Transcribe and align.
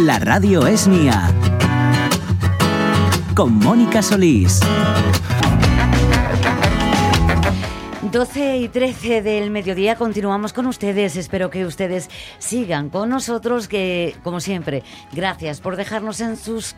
La 0.00 0.18
radio 0.18 0.66
es 0.66 0.88
mía. 0.88 1.30
Con 3.34 3.52
Mónica 3.52 4.00
Solís. 4.00 4.58
12 8.10 8.56
y 8.56 8.68
13 8.68 9.20
del 9.20 9.50
mediodía 9.50 9.96
continuamos 9.96 10.54
con 10.54 10.64
ustedes. 10.64 11.16
Espero 11.16 11.50
que 11.50 11.66
ustedes 11.66 12.08
sigan 12.38 12.88
con 12.88 13.10
nosotros, 13.10 13.68
que 13.68 14.16
como 14.22 14.40
siempre, 14.40 14.84
gracias 15.12 15.60
por 15.60 15.76
dejarnos 15.76 16.22
en 16.22 16.38
sus 16.38 16.76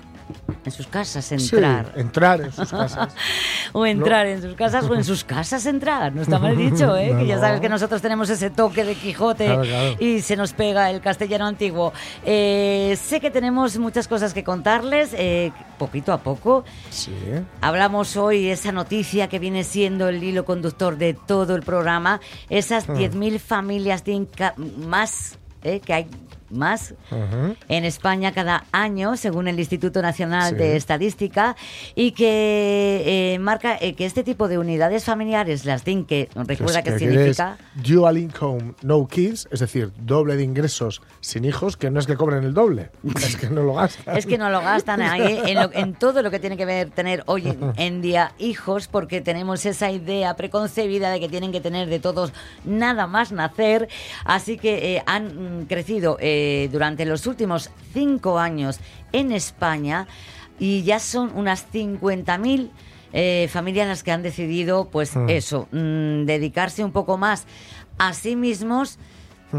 en 0.64 0.72
sus 0.72 0.86
casas 0.86 1.30
entrar. 1.32 1.92
Sí, 1.94 2.00
entrar 2.00 2.40
en 2.40 2.52
sus 2.52 2.70
casas. 2.70 3.14
o 3.72 3.84
entrar 3.84 4.26
en 4.26 4.42
sus 4.42 4.54
casas 4.54 4.84
o 4.88 4.94
en 4.94 5.04
sus 5.04 5.24
casas 5.24 5.66
entrar. 5.66 6.14
No 6.14 6.22
está 6.22 6.38
mal 6.38 6.56
dicho, 6.56 6.96
¿eh? 6.96 7.14
que 7.18 7.26
ya 7.26 7.38
sabes 7.38 7.61
que 7.61 7.68
nosotros 7.68 8.00
tenemos 8.00 8.30
ese 8.30 8.50
toque 8.50 8.84
de 8.84 8.94
Quijote 8.94 9.96
y 9.98 10.20
se 10.20 10.36
nos 10.36 10.52
pega 10.52 10.90
el 10.90 11.00
castellano 11.00 11.46
antiguo. 11.46 11.93
Eh, 12.25 12.96
sé 13.00 13.21
que 13.21 13.30
tenemos 13.30 13.79
muchas 13.79 14.08
cosas 14.08 14.35
que 14.35 14.44
contarles, 14.44 15.14
eh, 15.14 15.52
poquito 15.79 16.12
a 16.12 16.18
poco. 16.18 16.64
Sí. 16.90 17.13
Hablamos 17.60 18.16
hoy 18.16 18.49
esa 18.49 18.72
noticia 18.72 19.29
que 19.29 19.38
viene 19.38 19.64
siendo 19.64 20.08
el 20.08 20.22
hilo 20.22 20.44
conductor 20.44 20.96
de 20.96 21.14
todo 21.14 21.57
el 21.57 21.63
programa, 21.63 22.21
esas 22.49 22.88
10.000 22.88 23.38
familias 23.38 24.04
de 24.04 24.26
más 24.57 25.38
eh, 25.63 25.80
que 25.80 25.93
hay 25.93 26.07
más 26.52 26.94
en 27.68 27.84
España 27.84 28.32
cada 28.32 28.64
año, 28.72 29.16
según 29.16 29.48
el 29.48 29.58
Instituto 29.58 30.02
Nacional 30.02 30.56
de 30.56 30.76
Estadística, 30.76 31.56
y 31.94 32.12
que 32.12 33.34
eh, 33.34 33.38
marca 33.38 33.77
eh, 33.80 33.94
que 33.94 34.05
este 34.05 34.22
tipo 34.22 34.48
de 34.48 34.58
unidades 34.58 35.05
familiares, 35.05 35.64
las 35.64 35.84
DIN, 35.84 36.05
que 36.05 36.28
recuerda 36.34 36.83
que, 36.83 36.98
significa... 36.98 37.58
Dual 37.74 38.19
income, 38.19 38.74
no 38.83 39.06
kids, 39.06 39.48
es 39.50 39.60
decir, 39.60 39.91
doble 39.98 40.36
de 40.36 40.44
ingresos 40.44 41.02
sin 41.20 41.44
hijos, 41.44 41.77
que 41.77 41.91
no 41.91 42.00
es 42.00 42.06
que 42.06 42.16
cobren 42.16 42.44
el 42.44 42.55
doble, 42.55 42.91
es 43.16 43.36
que 43.36 43.48
no 43.48 43.62
lo 43.62 43.74
gastan. 43.74 44.16
es 44.16 44.27
que 44.27 44.38
no 44.38 44.50
lo 44.50 44.60
gastan 44.60 45.02
ahí, 45.02 45.42
en, 45.46 45.94
todo 45.94 46.22
lo 46.22 46.30
que 46.30 46.38
tiene 46.38 46.56
que 46.56 46.64
ver 46.64 46.90
tener 46.90 47.22
hoy 47.27 47.56
en 47.77 48.02
día 48.02 48.32
hijos, 48.38 48.88
porque 48.88 49.20
tenemos 49.20 49.64
esa 49.66 49.90
idea 49.90 50.34
preconcebida 50.36 51.10
de 51.10 51.20
que 51.20 51.28
tienen 51.28 51.52
que 51.52 51.60
tener 51.60 51.88
de 51.88 51.98
todos 51.98 52.32
nada 52.64 53.06
más 53.06 53.32
nacer, 53.32 53.88
así 54.24 54.58
que 54.58 54.96
eh, 54.96 55.02
han 55.06 55.62
mm, 55.62 55.66
crecido... 55.66 56.16
Eh, 56.20 56.41
durante 56.70 57.04
los 57.04 57.26
últimos 57.26 57.70
cinco 57.92 58.38
años 58.38 58.80
en 59.12 59.32
España 59.32 60.06
y 60.58 60.82
ya 60.82 60.98
son 60.98 61.32
unas 61.34 61.66
50.000 61.72 62.70
eh, 63.12 63.48
familias 63.50 63.88
las 63.88 64.02
que 64.02 64.12
han 64.12 64.22
decidido, 64.22 64.86
pues 64.86 65.16
mm. 65.16 65.28
eso, 65.28 65.68
mm, 65.70 66.24
dedicarse 66.24 66.84
un 66.84 66.92
poco 66.92 67.18
más 67.18 67.46
a 67.98 68.14
sí 68.14 68.36
mismos. 68.36 68.98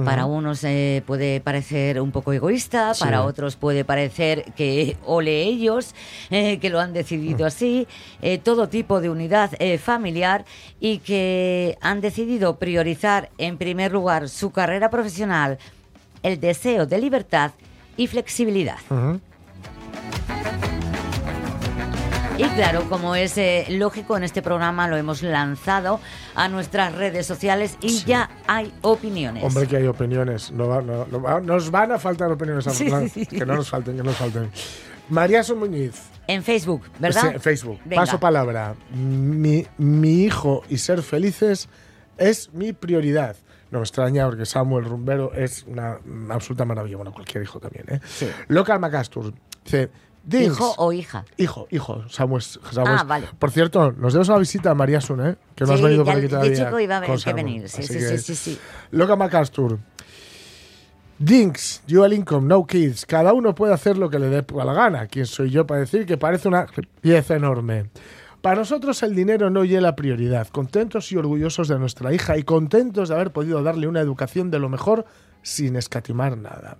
Para 0.05 0.25
unos 0.25 0.63
eh, 0.63 1.03
puede 1.05 1.39
parecer 1.39 2.01
un 2.01 2.11
poco 2.11 2.33
egoísta, 2.33 2.93
para 2.99 3.21
otros 3.21 3.55
puede 3.57 3.85
parecer 3.85 4.43
que 4.55 4.97
ole 5.05 5.43
ellos, 5.43 5.93
que 6.31 6.69
lo 6.71 6.79
han 6.79 6.93
decidido 6.93 7.45
así, 7.45 7.87
todo 8.41 8.69
tipo 8.69 9.01
de 9.01 9.11
unidad 9.11 9.51
familiar 9.77 10.45
y 10.79 10.97
que 10.97 11.77
han 11.79 12.01
decidido 12.01 12.57
priorizar 12.57 13.29
en 13.37 13.59
primer 13.59 13.91
lugar 13.91 14.29
su 14.29 14.49
carrera 14.49 14.89
profesional 14.89 15.59
el 16.23 16.39
deseo 16.39 16.85
de 16.85 16.97
libertad 16.97 17.51
y 17.97 18.07
flexibilidad. 18.07 18.77
Y 22.35 22.43
claro, 22.55 22.89
como 22.89 23.15
es 23.15 23.37
eh, 23.37 23.67
lógico, 23.69 24.17
en 24.17 24.23
este 24.23 24.41
programa 24.41 24.87
lo 24.87 24.97
hemos 24.97 25.21
lanzado 25.21 25.99
a 26.33 26.47
nuestras 26.47 26.95
redes 26.95 27.27
sociales 27.27 27.77
y 27.79 28.03
ya 28.05 28.31
hay 28.47 28.73
opiniones. 28.81 29.43
Hombre, 29.43 29.67
que 29.67 29.77
hay 29.77 29.85
opiniones. 29.85 30.51
No, 30.51 30.81
nos 31.41 31.69
van 31.69 31.91
a 31.91 31.99
faltar 31.99 32.31
opiniones. 32.31 32.65
Que 33.29 33.45
no 33.45 33.55
nos 33.55 33.69
falten, 33.69 33.97
que 33.97 34.03
nos 34.03 34.15
falten. 34.15 34.49
María 35.09 35.43
Muñiz. 35.55 36.01
En 36.25 36.41
Facebook, 36.41 36.83
¿verdad? 36.99 37.35
en 37.35 37.41
Facebook. 37.41 37.79
Paso 37.93 38.19
palabra. 38.19 38.75
Mi, 38.91 39.67
mi 39.77 40.23
hijo 40.23 40.63
y 40.69 40.77
ser 40.77 41.03
felices 41.03 41.69
es 42.17 42.51
mi 42.53 42.73
prioridad. 42.73 43.35
No 43.73 43.79
me 43.79 43.85
extraña 43.85 44.27
porque 44.27 44.45
Samuel 44.45 44.85
Rumbero 44.85 45.33
es 45.33 45.63
una, 45.63 45.97
absoluta 46.29 46.63
maravilla. 46.63 46.97
Bueno, 46.97 47.11
cualquier 47.11 47.41
hijo 47.41 47.59
también, 47.59 47.85
¿eh? 47.89 47.99
Sí. 48.05 48.29
Local 48.49 48.79
Macastur 48.79 49.33
dice... 49.63 49.89
¿Hijo 50.29 50.75
o 50.77 50.93
hija? 50.93 51.25
Hijo, 51.37 51.67
hijo, 51.71 52.07
Samuel. 52.07 52.43
Ah, 52.85 53.03
vale. 53.03 53.27
Por 53.39 53.49
cierto, 53.49 53.91
nos 53.91 54.13
demos 54.13 54.29
una 54.29 54.37
visita 54.37 54.69
a 54.69 54.75
María 54.75 55.01
Sun, 55.01 55.25
¿eh? 55.25 55.35
Que 55.55 55.65
no 55.65 55.73
has 55.73 55.81
venido 55.81 56.05
por 56.05 56.15
aquí 56.15 56.27
todavía. 56.27 56.65
chico 56.65 56.79
iba 56.79 56.97
a 56.97 57.33
venir, 57.33 57.67
sí, 57.67 57.81
sí, 57.81 57.99
sí, 57.99 58.17
sí, 58.19 58.35
sí. 58.35 58.59
Loca 58.91 59.15
Macastur. 59.15 59.79
Dinks, 61.17 61.81
dual 61.87 62.13
income, 62.13 62.47
no 62.47 62.67
kids. 62.67 63.07
Cada 63.07 63.33
uno 63.33 63.55
puede 63.55 63.73
hacer 63.73 63.97
lo 63.97 64.07
que 64.07 64.19
le 64.19 64.29
dé 64.29 64.45
a 64.61 64.65
la 64.65 64.73
gana. 64.73 65.07
¿Quién 65.07 65.25
soy 65.25 65.49
yo 65.49 65.65
para 65.65 65.79
decir 65.79 66.05
que 66.05 66.17
parece 66.19 66.47
una 66.47 66.67
pieza 67.01 67.35
enorme? 67.35 67.89
Para 68.43 68.57
nosotros 68.57 69.01
el 69.03 69.15
dinero 69.15 69.49
no 69.49 69.63
es 69.63 69.71
la 69.71 69.95
prioridad. 69.95 70.49
Contentos 70.49 71.09
y 71.13 71.15
orgullosos 71.15 71.69
de 71.69 71.79
nuestra 71.79 72.13
hija 72.13 72.37
y 72.37 72.43
contentos 72.43 73.07
de 73.07 73.15
haber 73.15 73.31
podido 73.31 73.63
darle 73.63 73.87
una 73.87 74.01
educación 74.01 74.51
de 74.51 74.59
lo 74.59 74.67
mejor 74.67 75.05
sin 75.41 75.77
escatimar 75.77 76.37
nada. 76.37 76.75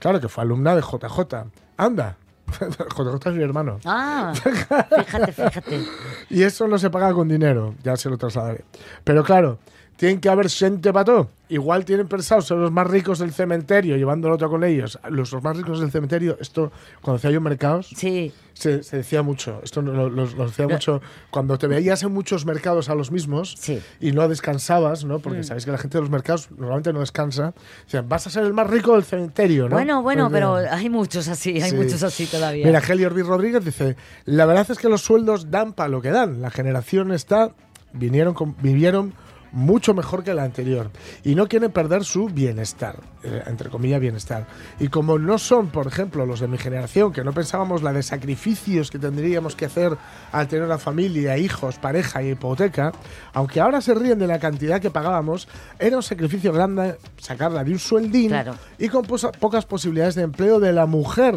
Claro 0.00 0.20
que 0.20 0.28
fue 0.28 0.42
alumna 0.42 0.74
de 0.74 0.82
JJ. 0.82 1.46
Anda, 1.76 2.16
JJ 2.58 3.28
es 3.28 3.34
mi 3.36 3.44
hermano. 3.44 3.78
Ah, 3.84 4.32
fíjate, 4.42 5.32
fíjate. 5.32 5.84
y 6.28 6.42
eso 6.42 6.66
no 6.66 6.76
se 6.76 6.90
paga 6.90 7.12
con 7.12 7.28
dinero, 7.28 7.76
ya 7.84 7.96
se 7.96 8.10
lo 8.10 8.18
trasladaré. 8.18 8.64
Pero 9.04 9.22
claro, 9.22 9.60
tienen 9.96 10.20
que 10.20 10.28
haber 10.28 10.48
gente 10.50 10.92
para 10.92 11.04
todo. 11.04 11.30
Igual 11.48 11.84
tienen 11.84 12.08
pensado 12.08 12.40
ser 12.42 12.56
los 12.56 12.72
más 12.72 12.88
ricos 12.88 13.20
del 13.20 13.32
cementerio, 13.32 13.96
llevándolo 13.96 14.34
otro 14.34 14.50
con 14.50 14.64
ellos. 14.64 14.98
Los, 15.10 15.32
más 15.42 15.56
ricos 15.56 15.80
del 15.80 15.92
cementerio, 15.92 16.36
esto, 16.40 16.72
cuando 17.00 17.18
hacía 17.18 17.30
yo 17.30 17.40
mercados, 17.40 17.88
sí. 17.96 18.32
se, 18.52 18.80
decía 18.80 19.22
mucho. 19.22 19.60
Esto 19.62 19.80
lo, 19.80 20.26
decía 20.26 20.66
mucho. 20.66 21.00
Cuando 21.30 21.56
te 21.56 21.68
veías 21.68 22.02
en 22.02 22.12
muchos 22.12 22.44
mercados 22.46 22.88
a 22.88 22.96
los 22.96 23.12
mismos 23.12 23.56
y 24.00 24.10
no 24.10 24.28
descansabas, 24.28 25.04
¿no? 25.04 25.20
Porque 25.20 25.40
mm. 25.40 25.44
sabéis 25.44 25.64
que 25.64 25.70
la 25.70 25.78
gente 25.78 25.98
de 25.98 26.02
los 26.02 26.10
mercados 26.10 26.50
normalmente 26.50 26.92
no 26.92 26.98
descansa. 26.98 27.54
Decían, 27.84 28.08
vas 28.08 28.26
a 28.26 28.30
ser 28.30 28.44
el 28.44 28.52
más 28.52 28.68
rico 28.68 28.94
del 28.94 29.04
cementerio, 29.04 29.68
¿no? 29.68 29.76
Bueno, 29.76 30.02
bueno, 30.02 30.28
pero 30.30 30.56
hay 30.56 30.90
muchos 30.90 31.28
así, 31.28 31.60
hay 31.60 31.72
muchos 31.72 32.02
así 32.02 32.26
todavía. 32.26 32.66
Mira, 32.66 32.80
Helio 32.80 33.06
Ortiz 33.06 33.26
Rodríguez 33.26 33.64
dice, 33.64 33.96
la 34.24 34.46
verdad 34.46 34.66
es 34.68 34.78
que 34.78 34.88
los 34.88 35.02
sueldos 35.02 35.48
dan 35.50 35.74
para 35.74 35.88
lo 35.88 36.02
que 36.02 36.10
dan. 36.10 36.42
La 36.42 36.50
generación 36.50 37.12
está, 37.12 37.52
vinieron, 37.92 38.34
vivieron 38.60 39.14
mucho 39.56 39.94
mejor 39.94 40.22
que 40.22 40.34
la 40.34 40.44
anterior. 40.44 40.90
Y 41.24 41.34
no 41.34 41.48
quieren 41.48 41.72
perder 41.72 42.04
su 42.04 42.26
bienestar, 42.26 43.00
eh, 43.24 43.42
entre 43.46 43.70
comillas 43.70 44.00
bienestar. 44.00 44.46
Y 44.78 44.88
como 44.88 45.18
no 45.18 45.38
son, 45.38 45.68
por 45.68 45.86
ejemplo, 45.86 46.26
los 46.26 46.40
de 46.40 46.46
mi 46.46 46.58
generación, 46.58 47.12
que 47.12 47.24
no 47.24 47.32
pensábamos 47.32 47.82
la 47.82 47.92
de 47.92 48.02
sacrificios 48.02 48.90
que 48.90 48.98
tendríamos 48.98 49.56
que 49.56 49.64
hacer 49.64 49.96
al 50.30 50.46
tener 50.46 50.66
una 50.66 50.78
familia, 50.78 51.38
hijos, 51.38 51.78
pareja 51.78 52.22
y 52.22 52.30
hipoteca, 52.30 52.92
aunque 53.32 53.60
ahora 53.60 53.80
se 53.80 53.94
ríen 53.94 54.18
de 54.18 54.26
la 54.26 54.38
cantidad 54.38 54.80
que 54.80 54.90
pagábamos, 54.90 55.48
era 55.78 55.96
un 55.96 56.02
sacrificio 56.02 56.52
grande 56.52 56.98
sacarla 57.16 57.64
de 57.64 57.72
un 57.72 57.78
sueldín 57.78 58.32
y 58.78 58.88
con 58.88 59.06
pocas 59.40 59.64
posibilidades 59.64 60.16
de 60.16 60.22
empleo 60.22 60.60
de 60.60 60.72
la 60.72 60.84
mujer 60.86 61.34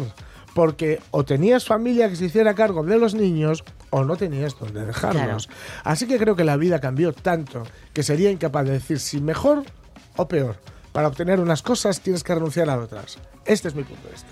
porque 0.54 1.00
o 1.10 1.24
tenías 1.24 1.64
familia 1.64 2.08
que 2.08 2.16
se 2.16 2.26
hiciera 2.26 2.54
cargo 2.54 2.82
de 2.82 2.98
los 2.98 3.14
niños 3.14 3.64
o 3.90 4.04
no 4.04 4.16
tenías 4.16 4.58
donde 4.58 4.84
dejarlos. 4.84 5.48
Así 5.84 6.06
que 6.06 6.18
creo 6.18 6.36
que 6.36 6.44
la 6.44 6.56
vida 6.56 6.80
cambió 6.80 7.12
tanto 7.12 7.64
que 7.92 8.02
sería 8.02 8.30
incapaz 8.30 8.64
de 8.64 8.72
decir 8.72 9.00
si 9.00 9.20
mejor 9.20 9.64
o 10.16 10.28
peor. 10.28 10.56
Para 10.92 11.08
obtener 11.08 11.40
unas 11.40 11.62
cosas 11.62 12.00
tienes 12.00 12.24
que 12.24 12.34
renunciar 12.34 12.68
a 12.68 12.78
otras. 12.78 13.18
Este 13.44 13.68
es 13.68 13.74
mi 13.74 13.84
punto 13.84 14.04
de 14.04 14.12
vista. 14.12 14.28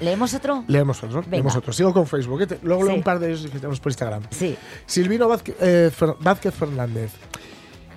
¿Leemos 0.00 0.32
otro? 0.34 0.64
Leemos 0.66 1.02
otro. 1.02 1.24
Leemos 1.30 1.56
otro. 1.56 1.72
Sigo 1.72 1.92
con 1.92 2.06
Facebook. 2.06 2.42
¿eh? 2.42 2.58
Luego 2.62 2.84
leo 2.84 2.94
un 2.94 3.02
par 3.02 3.18
de 3.18 3.28
ellos 3.28 3.42
que 3.42 3.58
tenemos 3.58 3.80
por 3.80 3.90
Instagram. 3.90 4.22
Sí. 4.30 4.56
Silvino 4.86 5.28
Vázquez, 5.28 5.56
eh, 5.60 5.90
Vázquez 6.20 6.54
Fernández. 6.54 7.12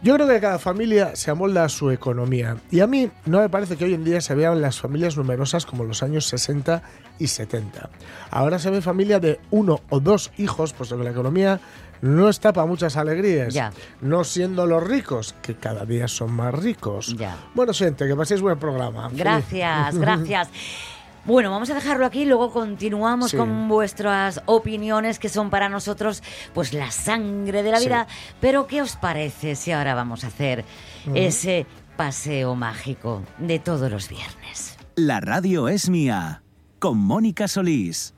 Yo 0.03 0.15
creo 0.15 0.27
que 0.27 0.39
cada 0.39 0.57
familia 0.57 1.15
se 1.15 1.29
amolda 1.29 1.63
a 1.63 1.69
su 1.69 1.91
economía 1.91 2.57
y 2.71 2.79
a 2.79 2.87
mí 2.87 3.11
no 3.27 3.39
me 3.39 3.49
parece 3.49 3.77
que 3.77 3.85
hoy 3.85 3.93
en 3.93 4.03
día 4.03 4.19
se 4.19 4.33
vean 4.33 4.59
las 4.59 4.79
familias 4.79 5.15
numerosas 5.15 5.67
como 5.67 5.83
los 5.83 6.01
años 6.01 6.25
60 6.25 6.81
y 7.19 7.27
70. 7.27 7.89
Ahora 8.31 8.57
se 8.57 8.71
ve 8.71 8.81
familia 8.81 9.19
de 9.19 9.39
uno 9.51 9.81
o 9.89 9.99
dos 9.99 10.31
hijos, 10.37 10.73
puesto 10.73 10.97
que 10.97 11.03
la 11.03 11.11
economía 11.11 11.59
no 12.01 12.29
está 12.29 12.51
para 12.51 12.65
muchas 12.65 12.97
alegrías. 12.97 13.55
No 14.01 14.23
siendo 14.23 14.65
los 14.65 14.83
ricos, 14.83 15.35
que 15.43 15.55
cada 15.55 15.85
día 15.85 16.07
son 16.07 16.33
más 16.33 16.53
ricos. 16.53 17.15
Bueno, 17.53 17.71
gente, 17.71 18.07
que 18.07 18.15
paséis 18.15 18.41
buen 18.41 18.57
programa. 18.57 19.09
Gracias, 19.13 19.97
gracias. 19.97 20.49
Bueno, 21.23 21.51
vamos 21.51 21.69
a 21.69 21.75
dejarlo 21.75 22.05
aquí, 22.05 22.25
luego 22.25 22.51
continuamos 22.51 23.33
con 23.33 23.67
vuestras 23.67 24.41
opiniones 24.47 25.19
que 25.19 25.29
son 25.29 25.51
para 25.51 25.69
nosotros 25.69 26.23
pues 26.53 26.73
la 26.73 26.89
sangre 26.89 27.61
de 27.61 27.71
la 27.71 27.79
vida. 27.79 28.07
Pero 28.39 28.65
¿qué 28.65 28.81
os 28.81 28.95
parece 28.95 29.55
si 29.55 29.71
ahora 29.71 29.93
vamos 29.93 30.23
a 30.23 30.27
hacer 30.27 30.65
ese 31.13 31.67
paseo 31.95 32.55
mágico 32.55 33.23
de 33.37 33.59
todos 33.59 33.91
los 33.91 34.09
viernes? 34.09 34.77
La 34.95 35.19
radio 35.19 35.67
es 35.67 35.89
mía, 35.89 36.41
con 36.79 36.97
Mónica 36.97 37.47
Solís. 37.47 38.15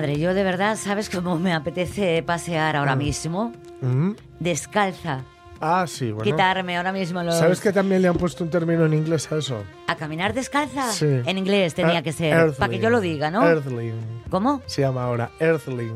Madre, 0.00 0.18
yo 0.18 0.32
de 0.32 0.42
verdad, 0.44 0.78
¿sabes 0.78 1.10
cómo 1.10 1.38
me 1.38 1.52
apetece 1.52 2.22
pasear 2.22 2.74
ahora 2.74 2.96
mismo? 2.96 3.52
Mm. 3.82 4.12
Descalza. 4.38 5.24
Ah, 5.60 5.84
sí, 5.86 6.10
bueno. 6.10 6.22
Quitarme 6.24 6.78
ahora 6.78 6.90
mismo 6.90 7.22
los... 7.22 7.36
¿Sabes 7.36 7.60
que 7.60 7.70
también 7.70 8.00
le 8.00 8.08
han 8.08 8.16
puesto 8.16 8.42
un 8.42 8.48
término 8.48 8.86
en 8.86 8.94
inglés 8.94 9.30
a 9.30 9.36
eso? 9.36 9.62
¿A 9.88 9.96
caminar 9.96 10.32
descalza? 10.32 10.90
Sí. 10.90 11.04
En 11.26 11.36
inglés 11.36 11.74
tenía 11.74 11.98
Eh, 11.98 12.02
que 12.02 12.12
ser, 12.14 12.54
para 12.54 12.70
que 12.70 12.78
yo 12.78 12.88
lo 12.88 13.02
diga, 13.02 13.30
¿no? 13.30 13.46
Earthling. 13.46 13.92
¿Cómo? 14.30 14.62
Se 14.64 14.80
llama 14.80 15.04
ahora 15.04 15.32
Earthling. 15.38 15.92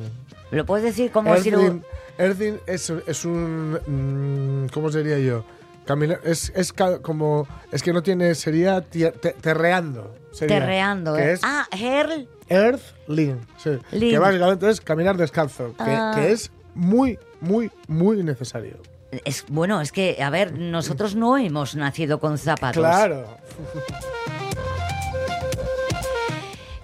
¿Lo 0.51 0.67
puedes 0.67 0.85
decir 0.85 1.11
como 1.11 1.35
si 1.39 1.51
lo... 1.51 1.62
Earthling, 1.62 1.83
Earthling 2.19 2.61
es, 2.67 2.91
es 3.06 3.25
un... 3.25 4.67
mm, 4.67 4.69
¿Cómo 4.75 4.91
sería 4.93 5.19
yo? 5.19 5.47
Caminar, 5.84 6.20
es, 6.25 6.50
es 6.54 6.72
como... 6.72 7.46
Es 7.70 7.82
que 7.82 7.92
no 7.92 8.02
tiene... 8.02 8.34
Sería 8.34 8.81
te- 8.81 9.10
terreando. 9.12 10.14
sería, 10.32 10.60
Terreando, 10.60 11.16
¿eh? 11.19 11.32
es 11.32 11.40
Ah, 11.42 11.66
Herl. 11.70 12.26
Earthling. 12.48 13.40
sí, 13.58 13.70
Lin. 13.92 14.10
Que 14.10 14.19
básicamente 14.19 14.69
es 14.70 14.81
caminar 14.81 15.16
descalzo. 15.16 15.75
Que, 15.76 15.84
Ah. 15.90 16.12
que 16.14 16.32
es 16.32 16.50
muy, 16.75 17.19
muy, 17.40 17.70
muy 17.88 18.22
necesario. 18.22 18.78
Es, 19.25 19.44
bueno, 19.48 19.81
es 19.81 19.92
que, 19.92 20.22
a 20.22 20.28
ver, 20.31 20.58
nosotros 20.58 21.14
no 21.14 21.36
hemos 21.38 21.76
nacido 21.76 22.19
con 22.19 22.36
zapatos. 22.38 22.76
Claro. 22.82 23.26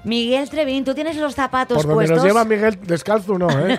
Miguel 0.04 0.48
Trevín, 0.48 0.84
tú 0.84 0.94
tienes 0.94 1.16
los 1.16 1.34
zapatos 1.34 1.76
Por 1.76 1.86
donde 1.86 1.94
puestos. 2.06 2.16
nos 2.18 2.24
lleva 2.26 2.44
Miguel 2.44 2.78
descalzo, 2.86 3.38
no, 3.38 3.48
¿eh? 3.50 3.78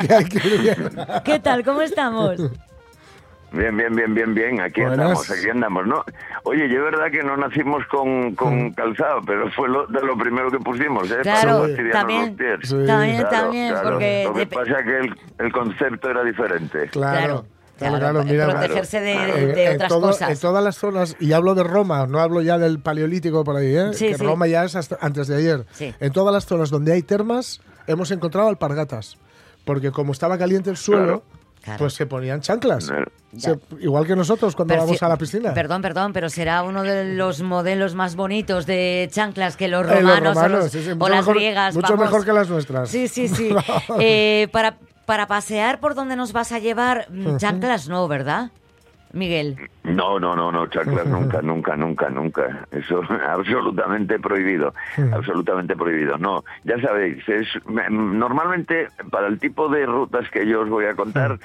¿Qué 1.24 1.38
tal? 1.40 1.64
¿Cómo 1.64 1.82
estamos? 1.82 2.36
Bien, 3.52 3.76
bien, 3.76 3.94
bien, 3.94 4.14
bien, 4.14 4.34
bien. 4.34 4.60
Aquí 4.60 4.80
Buenas. 4.80 4.98
andamos, 4.98 5.30
aquí 5.30 5.50
andamos. 5.50 5.86
No, 5.86 6.04
oye, 6.44 6.68
yo 6.68 6.78
es 6.78 6.84
verdad 6.92 7.10
que 7.10 7.22
no 7.22 7.36
nacimos 7.36 7.84
con, 7.86 8.34
con 8.34 8.66
Mm. 8.68 8.72
calzado, 8.72 9.20
pero 9.26 9.50
fue 9.52 9.68
lo, 9.68 9.86
de 9.86 10.00
lo 10.00 10.16
primero 10.16 10.50
que 10.50 10.58
pusimos, 10.58 11.10
¿eh? 11.10 11.18
Claro, 11.22 11.62
Para 11.76 11.90
también, 11.90 12.26
los 12.28 12.36
pies. 12.36 12.58
Sí. 12.70 12.86
también, 12.86 13.16
Claro, 13.18 13.30
también, 13.30 13.68
claro. 13.72 13.90
porque 13.90 14.24
Lo 14.26 14.32
que 14.34 14.38
de- 14.40 14.46
pasa 14.46 14.78
es 14.80 14.84
que 14.86 14.98
el, 14.98 15.14
el 15.46 15.52
concepto 15.52 16.10
era 16.10 16.24
diferente. 16.24 16.88
Claro. 16.88 17.44
Claro, 17.78 17.98
Claro, 17.98 18.22
mira, 18.24 18.48
protegerse 18.48 19.00
de, 19.00 19.14
claro. 19.14 19.34
de 19.34 19.64
en 19.66 19.74
otras 19.74 19.88
todo- 19.88 20.00
cosas. 20.02 20.30
En 20.30 20.38
todas 20.38 20.62
las 20.62 20.76
zonas, 20.76 21.16
y 21.18 21.32
hablo 21.32 21.54
de 21.56 21.64
Roma, 21.64 22.06
no 22.06 22.20
hablo 22.20 22.40
ya 22.40 22.56
del 22.56 22.78
paleolítico 22.80 23.42
por 23.42 23.56
ahí, 23.56 23.74
¿eh? 23.74 23.92
Sí, 23.92 24.06
que 24.08 24.18
sí. 24.18 24.24
Roma 24.24 24.46
ya 24.46 24.64
es 24.64 24.76
hasta 24.76 24.98
antes 25.00 25.26
de 25.26 25.36
ayer. 25.36 25.66
Sí. 25.72 25.92
En 25.98 26.12
todas 26.12 26.32
las 26.32 26.46
zonas 26.46 26.70
donde 26.70 26.92
hay 26.92 27.02
termas 27.02 27.60
hemos 27.88 28.10
encontrado 28.12 28.48
alpargatas, 28.48 29.18
porque 29.64 29.90
como 29.90 30.12
estaba 30.12 30.38
caliente 30.38 30.70
el 30.70 30.76
suelo, 30.76 31.22
Claro. 31.22 31.22
Claro. 31.62 31.78
pues 31.78 31.94
se 31.94 32.06
ponían 32.06 32.40
chanclas. 32.40 32.90
Se- 33.38 33.58
igual 33.80 34.04
que 34.06 34.16
nosotros 34.16 34.54
cuando 34.56 34.72
Pero 34.74 34.82
vamos 34.82 34.98
si- 34.98 35.04
a 35.04 35.08
la 35.08 35.16
piscina. 35.16 35.54
Perdón, 35.54 35.80
perdón, 35.80 36.12
pero 36.12 36.28
será 36.28 36.62
uno 36.64 36.82
de 36.82 37.14
los 37.14 37.40
modelos 37.40 37.94
más 37.94 38.16
bonitos 38.16 38.66
de 38.66 39.08
chanclas 39.12 39.56
que 39.56 39.68
los 39.68 39.86
Eh, 39.86 39.88
los 39.88 40.00
romanos, 40.02 40.18
o, 40.36 40.40
romanos, 40.40 40.62
los- 40.64 40.72
sí, 40.72 40.82
sí, 40.82 40.90
o 40.90 40.96
mucho 40.96 41.08
las 41.08 41.18
mejor- 41.20 41.34
griegas. 41.36 41.74
mucho 41.76 41.92
vamos. 41.92 42.04
mejor 42.06 42.24
que 42.24 42.32
las 42.32 42.48
nuestras. 42.50 42.88
Sí, 42.88 43.06
sí, 43.08 43.28
sí. 43.28 43.48
Eh, 44.00 44.48
para, 44.52 44.76
para 45.06 45.26
pasear 45.28 45.78
por 45.80 45.94
donde 45.94 46.16
nos 46.16 46.32
vas 46.32 46.50
a 46.52 46.58
llevar, 46.58 47.06
chanclas 47.38 47.88
no, 47.88 48.06
¿verdad? 48.08 48.50
Miguel. 49.12 49.58
No, 49.84 50.18
no, 50.18 50.34
no, 50.34 50.50
no, 50.50 50.66
chanclas 50.68 51.06
nunca, 51.08 51.42
nunca, 51.42 51.76
nunca, 51.76 52.08
nunca. 52.08 52.66
Eso 52.70 53.02
absolutamente 53.28 54.18
prohibido, 54.18 54.72
absolutamente 55.12 55.76
prohibido. 55.76 56.16
No, 56.18 56.44
ya 56.64 56.80
sabéis, 56.80 57.28
es 57.28 57.46
me- 57.66 57.88
normalmente 57.90 58.88
para 59.10 59.26
el 59.26 59.38
tipo 59.38 59.68
de 59.68 59.84
rutas 59.86 60.28
que 60.30 60.46
yo 60.46 60.62
os 60.62 60.68
voy 60.70 60.86
a 60.86 60.94
contar 60.94 61.38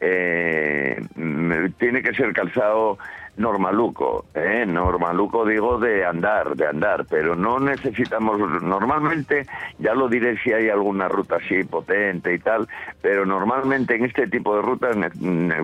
eh, 0.00 1.00
me- 1.14 1.68
tiene 1.70 2.02
que 2.02 2.12
ser 2.14 2.32
calzado 2.32 2.98
normaluco, 3.36 4.26
¿eh? 4.34 4.64
normaluco 4.66 5.44
digo 5.46 5.78
de 5.78 6.04
andar, 6.04 6.54
de 6.54 6.66
andar, 6.66 7.06
pero 7.08 7.34
no 7.34 7.58
necesitamos, 7.58 8.38
normalmente, 8.62 9.46
ya 9.78 9.94
lo 9.94 10.08
diré 10.08 10.36
si 10.38 10.52
hay 10.52 10.68
alguna 10.68 11.08
ruta 11.08 11.36
así 11.36 11.64
potente 11.64 12.34
y 12.34 12.38
tal, 12.38 12.68
pero 13.00 13.24
normalmente 13.24 13.96
en 13.96 14.04
este 14.04 14.26
tipo 14.28 14.54
de 14.56 14.62
rutas 14.62 14.96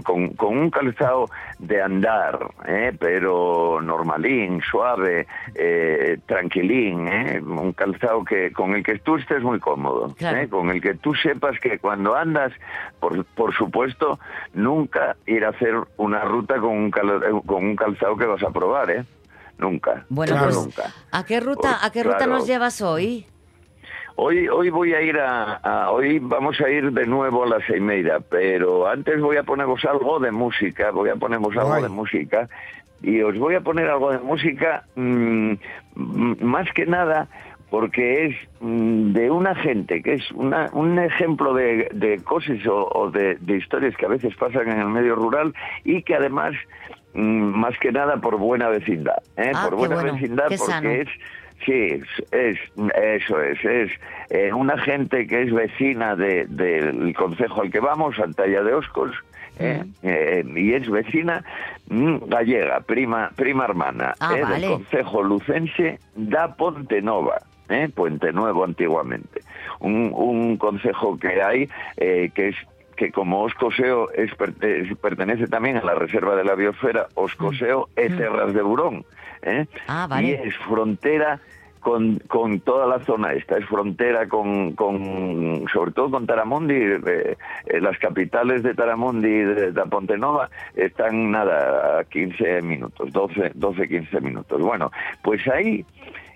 con, 0.05 0.29
con 0.31 0.56
un 0.59 0.70
calzado 0.70 1.26
de 1.59 1.82
andar, 1.82 2.38
¿eh? 2.67 2.93
pero 2.99 3.81
normalín, 3.82 4.61
suave, 4.62 5.26
eh, 5.55 6.19
tranquilín, 6.26 7.06
¿eh? 7.09 7.41
un 7.41 7.73
calzado 7.73 8.25
que 8.25 8.50
con 8.53 8.75
el 8.75 8.82
que 8.82 8.99
tú 8.99 9.17
estés 9.17 9.43
muy 9.43 9.59
cómodo, 9.61 10.14
Claro. 10.17 10.38
¿eh? 10.38 10.49
con 10.49 10.71
el 10.71 10.81
que 10.81 10.94
tú 10.94 11.14
sepas 11.14 11.59
que 11.61 11.79
cuando 11.79 12.17
andas, 12.17 12.53
por, 12.99 13.25
por 13.26 13.53
supuesto, 13.55 14.19
nunca 14.55 15.17
ir 15.26 15.44
a 15.44 15.50
hacer 15.50 15.75
una 15.97 16.21
ruta 16.25 16.56
con 16.59 16.71
un, 16.76 16.91
cal- 16.91 17.23
eh, 17.23 17.41
con 17.59 17.67
un 17.67 17.77
calzado 17.77 18.17
que 18.17 18.27
vas 18.27 18.43
a 18.43 18.51
probar, 18.51 18.89
¿eh? 18.91 19.05
Nunca. 19.59 20.05
Bueno, 20.09 20.37
pues, 20.45 20.55
nunca. 20.55 20.95
¿a 21.11 21.25
qué 21.25 21.41
ruta, 21.41 21.85
a 21.85 21.91
qué 21.91 22.03
Claro. 22.03 22.13
ruta 22.19 22.27
nos 22.29 22.47
llevas 22.47 22.81
hoy? 22.81 23.27
Hoy, 24.15 24.49
hoy 24.49 24.71
voy 24.71 24.95
a 24.95 25.03
ir 25.03 25.19
a, 25.19 25.55
a- 25.57 25.91
hoy 25.91 26.19
vamos 26.21 26.61
a 26.61 26.69
ir 26.71 26.93
de 26.93 27.07
nuevo 27.07 27.43
a 27.45 27.49
la 27.49 27.67
Seimeira, 27.67 28.21
pero 28.21 28.87
antes 28.89 29.21
voy 29.21 29.37
a 29.37 29.43
poneros 29.43 29.85
algo 29.85 30.19
de 30.21 30.31
música, 30.31 30.91
voy 30.93 31.09
a 31.11 31.17
poneros 31.17 31.57
algo 31.57 31.83
de 31.83 31.89
música 31.89 32.49
y 33.03 33.21
os 33.23 33.37
voy 33.39 33.55
a 33.57 33.61
poner 33.61 33.89
algo 33.89 34.11
de 34.13 34.19
música 34.19 34.85
mm, 34.97 35.53
mm, 35.97 36.35
más 36.45 36.69
que 36.73 36.87
nada 36.87 37.27
porque 37.71 38.27
es 38.27 38.37
mm, 38.61 39.13
de 39.13 39.31
una 39.31 39.55
gente 39.55 40.03
que 40.03 40.15
es 40.15 40.31
una- 40.33 40.69
un 40.73 40.99
ejemplo 40.99 41.53
de, 41.55 41.89
de 41.93 42.19
cosas 42.25 42.65
o, 42.67 42.89
o 42.93 43.11
de, 43.11 43.37
de 43.37 43.57
historias 43.57 43.97
que 43.97 44.07
a 44.07 44.09
veces 44.09 44.35
pasan 44.37 44.69
en 44.69 44.81
el 44.81 44.89
medio 44.89 45.15
rural 45.15 45.53
y 45.85 46.03
que 46.03 46.15
además 46.17 46.55
más 47.15 47.79
que 47.79 47.91
nada 47.93 48.17
por 48.19 48.37
buena 48.39 48.69
vecindad, 48.69 49.23
¿eh? 49.37 49.53
Ah, 49.55 49.67
por 49.69 49.77
buena 49.77 49.95
bueno, 49.97 50.13
vecindad 50.15 50.45
porque 50.45 50.59
sano. 50.59 50.91
es 50.91 51.09
Sí, 51.67 51.73
es, 51.73 52.03
es- 52.31 52.61
eso 53.03 53.43
es, 53.43 53.65
es 53.65 53.91
eh, 54.31 54.53
una 54.53 54.79
gente 54.79 55.27
que 55.27 55.43
es 55.43 55.53
vecina 55.53 56.15
de- 56.15 56.47
del 56.47 57.13
concejo 57.17 57.63
al 57.63 57.73
que 57.73 57.81
vamos, 57.81 58.15
Santalla 58.15 58.63
de 58.63 58.75
Oscos, 58.75 59.11
eh, 59.59 59.83
eh, 60.05 60.45
y 60.55 60.73
es 60.75 60.89
vecina 60.89 61.43
mm, 61.89 62.19
gallega, 62.29 62.79
prima, 62.83 63.33
prima 63.35 63.65
hermana 63.65 64.15
Ah, 64.21 64.37
eh, 64.37 64.43
vale. 64.43 64.61
del 64.61 64.71
concejo 64.71 65.21
lucense 65.25 65.99
da 66.15 66.55
Ponte 66.55 67.03
Nova. 67.03 67.39
Eh, 67.71 67.89
Puente 67.93 68.33
Nuevo 68.33 68.65
antiguamente. 68.65 69.41
Un, 69.81 70.11
un 70.15 70.57
concejo 70.59 71.19
que 71.19 71.43
hay 71.43 71.69
eh, 71.97 72.31
que 72.35 72.49
es 72.49 72.57
que 72.99 73.11
como 73.12 73.43
Oscoseo 73.43 74.11
es, 74.12 74.35
per- 74.35 74.55
es- 74.61 74.97
pertenece 74.99 75.47
también 75.47 75.77
a 75.79 75.83
la 75.85 75.95
Reserva 75.95 76.37
de 76.37 76.45
la 76.45 76.55
Biosfera, 76.55 77.06
Oscoseo 77.15 77.89
e 77.97 78.11
Terras 78.11 78.53
de 78.53 78.61
Burón. 78.62 79.05
¿eh? 79.43 79.67
Ah, 79.87 80.06
vale. 80.11 80.29
Y 80.29 80.33
es 80.49 80.56
frontera 80.69 81.41
con, 81.81 82.19
con 82.27 82.59
toda 82.61 82.87
la 82.89 82.99
zona 83.05 83.33
esta, 83.35 83.56
es 83.56 83.65
frontera 83.67 84.27
con, 84.29 84.73
con 84.75 85.64
sobre 85.73 85.93
todo 85.93 86.11
con 86.11 86.26
Taramundi, 86.26 86.75
eh, 86.75 87.37
eh, 87.67 87.81
las 87.81 87.97
capitales 87.99 88.64
de 88.64 88.75
Taramundi 88.75 89.28
y 89.28 89.45
de, 89.45 89.73
de 89.73 89.83
Pontenova 89.87 90.50
están 90.75 91.31
nada 91.31 92.00
a 92.00 92.05
15 92.05 92.62
minutos, 92.62 93.12
12, 93.12 93.52
12, 93.55 93.88
15 93.88 94.21
minutos. 94.21 94.61
Bueno, 94.61 94.90
pues 95.23 95.47
ahí 95.47 95.87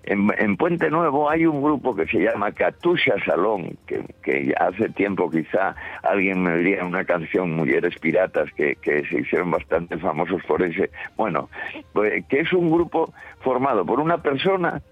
en, 0.04 0.28
en 0.36 0.56
Puente 0.56 0.90
Nuevo 0.90 1.30
hay 1.30 1.46
un 1.46 1.62
grupo 1.62 1.94
que 1.94 2.06
se 2.06 2.18
llama 2.18 2.52
Catusha 2.52 3.14
Salón, 3.24 3.76
que, 3.86 4.04
que 4.22 4.52
hace 4.58 4.88
tiempo 4.90 5.30
quizá 5.30 5.76
alguien 6.02 6.42
me 6.42 6.56
diría 6.56 6.84
una 6.84 7.04
canción 7.04 7.52
Mujeres 7.52 7.96
Piratas 8.00 8.50
que, 8.56 8.76
que 8.76 9.04
se 9.06 9.20
hicieron 9.20 9.50
bastante 9.50 9.96
famosos 9.98 10.42
por 10.44 10.62
ese. 10.62 10.90
Bueno, 11.16 11.48
pues, 11.92 12.24
que 12.26 12.40
es 12.40 12.52
un 12.52 12.70
grupo 12.70 13.12
formado 13.40 13.86
por 13.86 14.00
una 14.00 14.18
persona, 14.18 14.82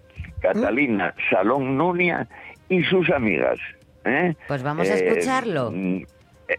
Catalina 0.40 1.14
Salón 1.31 1.76
Nunia, 1.76 2.29
y 2.69 2.83
sus 2.85 3.11
amigas. 3.11 3.59
¿eh? 4.05 4.35
Pues 4.47 4.62
vamos 4.62 4.88
a 4.88 4.95
escucharlo. 4.95 5.73
mm, 5.73 6.05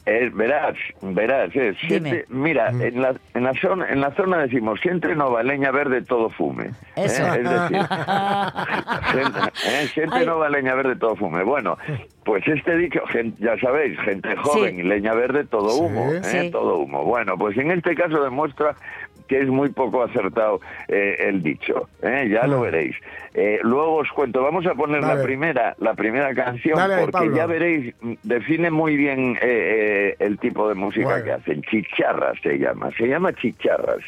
eh, 0.05 0.29
verás, 0.33 0.75
verás, 1.01 1.49
eh, 1.55 1.73
siente- 1.87 2.25
mira, 2.29 2.69
en 2.69 3.01
la, 3.01 3.15
en 3.33 3.43
la 3.43 3.53
zona, 3.53 3.87
en 3.89 4.01
la 4.01 4.11
zona 4.15 4.37
decimos, 4.39 4.79
si 4.81 4.89
entre 4.89 5.15
nova 5.15 5.43
leña 5.43 5.71
verde 5.71 6.01
todo 6.01 6.29
fume. 6.29 6.65
¿eh? 6.65 6.71
Eso. 7.05 7.25
Es 7.33 7.49
decir, 7.49 7.79
gente, 9.11 9.39
eh, 9.67 9.87
gente 9.93 10.25
nova 10.25 10.49
leña 10.49 10.75
verde 10.75 10.95
todo 10.95 11.15
fume. 11.15 11.43
Bueno, 11.43 11.77
pues 12.23 12.47
este 12.47 12.77
dicho, 12.77 13.01
gen- 13.07 13.35
ya 13.39 13.57
sabéis, 13.59 13.99
gente 14.01 14.35
joven 14.37 14.75
Sí. 14.75 14.81
y 14.81 14.83
leña 14.83 15.13
verde 15.13 15.43
todo 15.45 15.69
Sí. 15.69 15.81
humo, 15.81 16.11
¿eh? 16.13 16.23
Sí. 16.23 16.51
todo 16.51 16.77
humo. 16.79 17.03
Bueno, 17.03 17.37
pues 17.37 17.57
en 17.57 17.71
este 17.71 17.95
caso 17.95 18.23
demuestra 18.23 18.75
que 19.27 19.39
es 19.41 19.47
muy 19.47 19.69
poco 19.69 20.03
acertado 20.03 20.59
eh, 20.87 21.15
el 21.27 21.41
dicho, 21.43 21.89
¿eh? 22.01 22.27
ya 22.31 22.47
lo 22.47 22.59
Mm. 22.59 22.61
veréis. 22.63 22.95
Eh, 23.33 23.59
luego 23.63 23.95
os 23.97 24.09
cuento, 24.11 24.41
vamos 24.43 24.65
a 24.65 24.75
poner 24.75 25.01
Dale. 25.01 25.15
la 25.15 25.23
primera, 25.23 25.75
la 25.79 25.93
primera 25.93 26.33
canción 26.33 26.77
Dale 26.77 26.95
porque 27.01 27.11
Pablo. 27.11 27.35
ya 27.37 27.45
veréis, 27.45 27.93
define 28.23 28.69
muy 28.71 28.97
bien 28.97 29.37
eh, 29.41 29.41
eh, 29.41 30.15
el 30.19 30.37
tipo 30.37 30.67
de 30.67 30.75
música 30.75 31.05
Bueno. 31.07 31.23
que 31.23 31.31
hacen. 31.31 31.61
Chicharras 31.63 32.37
se 32.43 32.57
llama, 32.57 32.89
se 32.97 33.07
llama 33.07 33.31
chicharras. 33.33 34.03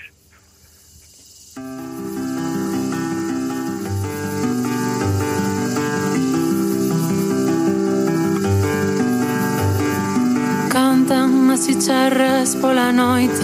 Cantan 10.69 11.49
as 11.51 11.65
chicharras 11.65 12.55
pola 12.55 12.91
noite 12.91 13.39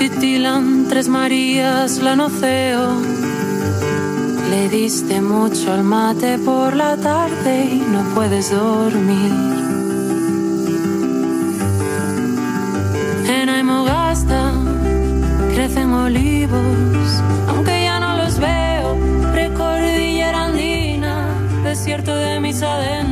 Titilan 0.00 0.86
tres 0.88 1.08
marías 1.08 1.98
lá 1.98 2.16
no 2.16 2.30
ceo 2.30 2.88
Le 4.48 4.70
diste 4.70 5.20
mucho 5.20 5.70
al 5.74 5.84
mate 5.84 6.38
por 6.38 6.74
la 6.74 6.96
tarde 6.96 7.66
y 7.66 7.84
no 7.92 8.02
puedes 8.14 8.50
dormir. 8.50 9.30
En 13.28 13.50
Aymogasta 13.50 14.54
crecen 15.54 15.92
olivos, 15.92 17.08
aunque 17.48 17.84
ya 17.84 18.00
no 18.00 18.16
los 18.16 18.38
veo. 18.38 18.96
Recordillera 19.34 20.46
andina, 20.46 21.26
desierto 21.62 22.14
de 22.16 22.40
mis 22.40 22.62
adentros. 22.62 23.09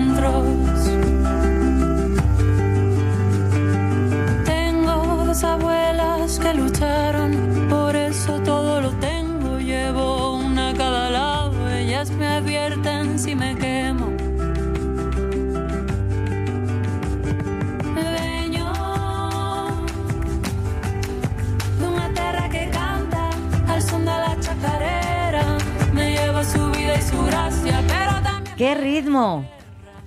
¡Qué 28.59 28.75
ritmo! 28.75 29.49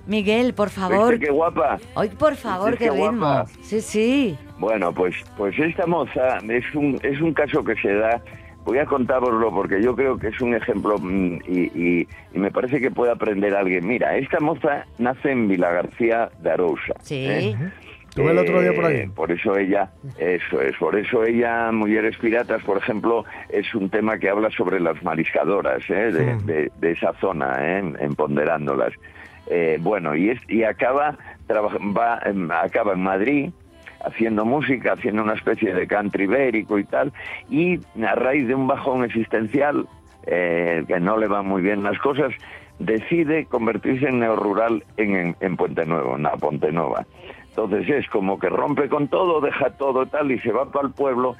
Miguel, 0.06 0.52
por 0.54 0.68
favor. 0.70 1.12
¿Viste 1.12 1.26
qué 1.26 1.32
guapa? 1.32 1.78
Hoy, 1.94 2.08
por 2.08 2.34
favor, 2.36 2.70
¿Viste 2.72 2.84
qué 2.86 2.90
qué 2.90 2.96
ritmo. 2.96 3.18
guapa? 3.26 3.46
Sí, 3.62 3.80
sí. 3.80 4.38
Bueno, 4.58 4.92
pues, 4.92 5.14
pues 5.36 5.56
esta 5.58 5.86
moza 5.86 6.38
es 6.48 6.64
un, 6.74 6.98
es 7.02 7.20
un 7.20 7.32
caso 7.32 7.62
que 7.64 7.74
se 7.76 7.94
da. 7.94 8.20
Voy 8.64 8.78
a 8.78 8.84
contároslo 8.86 9.50
porque 9.52 9.82
yo 9.82 9.94
creo 9.96 10.16
que 10.18 10.28
es 10.28 10.40
un 10.40 10.54
ejemplo 10.54 10.96
mm, 10.98 11.34
y, 11.48 11.60
y- 11.74 12.08
y 12.34 12.38
me 12.38 12.50
parece 12.50 12.80
que 12.80 12.90
puede 12.90 13.10
aprender 13.12 13.54
alguien. 13.56 13.86
Mira, 13.86 14.16
esta 14.16 14.38
moza 14.40 14.86
nace 14.98 15.30
en 15.32 15.48
Vilagarcía 15.48 16.30
de 16.40 16.50
Arousa. 16.50 16.94
Sí. 17.00 17.24
¿eh? 17.28 17.56
Estuve 18.12 18.30
el 18.32 18.38
otro 18.38 18.60
día 18.60 18.74
por 18.74 18.84
ahí. 18.84 18.96
Eh, 18.98 19.10
Por 19.14 19.32
eso 19.32 19.56
ella, 19.56 19.90
eso 20.18 20.60
es, 20.60 20.76
por 20.76 20.96
eso 20.96 21.24
ella, 21.24 21.72
Mujeres 21.72 22.14
Piratas, 22.18 22.62
por 22.62 22.76
ejemplo, 22.76 23.24
es 23.48 23.74
un 23.74 23.88
tema 23.88 24.18
que 24.18 24.28
habla 24.28 24.50
sobre 24.50 24.80
las 24.80 25.02
mariscadoras 25.02 25.82
¿eh? 25.88 26.12
de, 26.12 26.36
de- 26.44 26.70
de 26.78 26.90
esa 26.90 27.14
zona, 27.14 27.56
¿eh? 27.58 27.78
en 28.00 28.14
ponderándolas. 28.14 28.92
Eh, 29.46 29.78
bueno, 29.80 30.14
y, 30.14 30.28
es, 30.28 30.38
y 30.46 30.62
acaba, 30.62 31.16
traba- 31.46 31.72
va, 31.96 32.20
em, 32.26 32.50
acaba 32.50 32.92
en 32.92 33.02
Madrid 33.02 33.50
haciendo 34.04 34.44
música, 34.44 34.92
haciendo 34.92 35.22
una 35.22 35.32
especie 35.34 35.72
de 35.72 35.86
country 35.86 36.24
ibérico 36.24 36.78
y 36.78 36.84
tal, 36.84 37.12
y 37.48 37.80
a 38.04 38.14
raíz 38.14 38.46
de 38.46 38.54
un 38.54 38.66
bajón 38.66 39.04
existencial, 39.04 39.86
eh, 40.26 40.84
que 40.86 41.00
no 41.00 41.16
le 41.16 41.28
van 41.28 41.46
muy 41.46 41.62
bien 41.62 41.82
las 41.82 41.98
cosas, 41.98 42.32
decide 42.78 43.46
convertirse 43.46 44.06
en 44.08 44.18
neorural 44.20 44.84
en, 44.96 45.14
en, 45.16 45.36
en 45.40 45.56
Puente 45.56 45.86
Nuevo, 45.86 46.16
en 46.16 46.24
la 46.24 46.32
Ponte 46.36 46.70
Nova. 46.72 47.06
Entonces 47.52 47.88
es 47.88 48.08
como 48.08 48.38
que 48.38 48.48
rompe 48.48 48.88
con 48.88 49.08
todo, 49.08 49.42
deja 49.42 49.70
todo 49.70 50.06
tal 50.06 50.32
y 50.32 50.38
se 50.38 50.52
va 50.52 50.70
para 50.72 50.88
el 50.88 50.94
pueblo, 50.94 51.36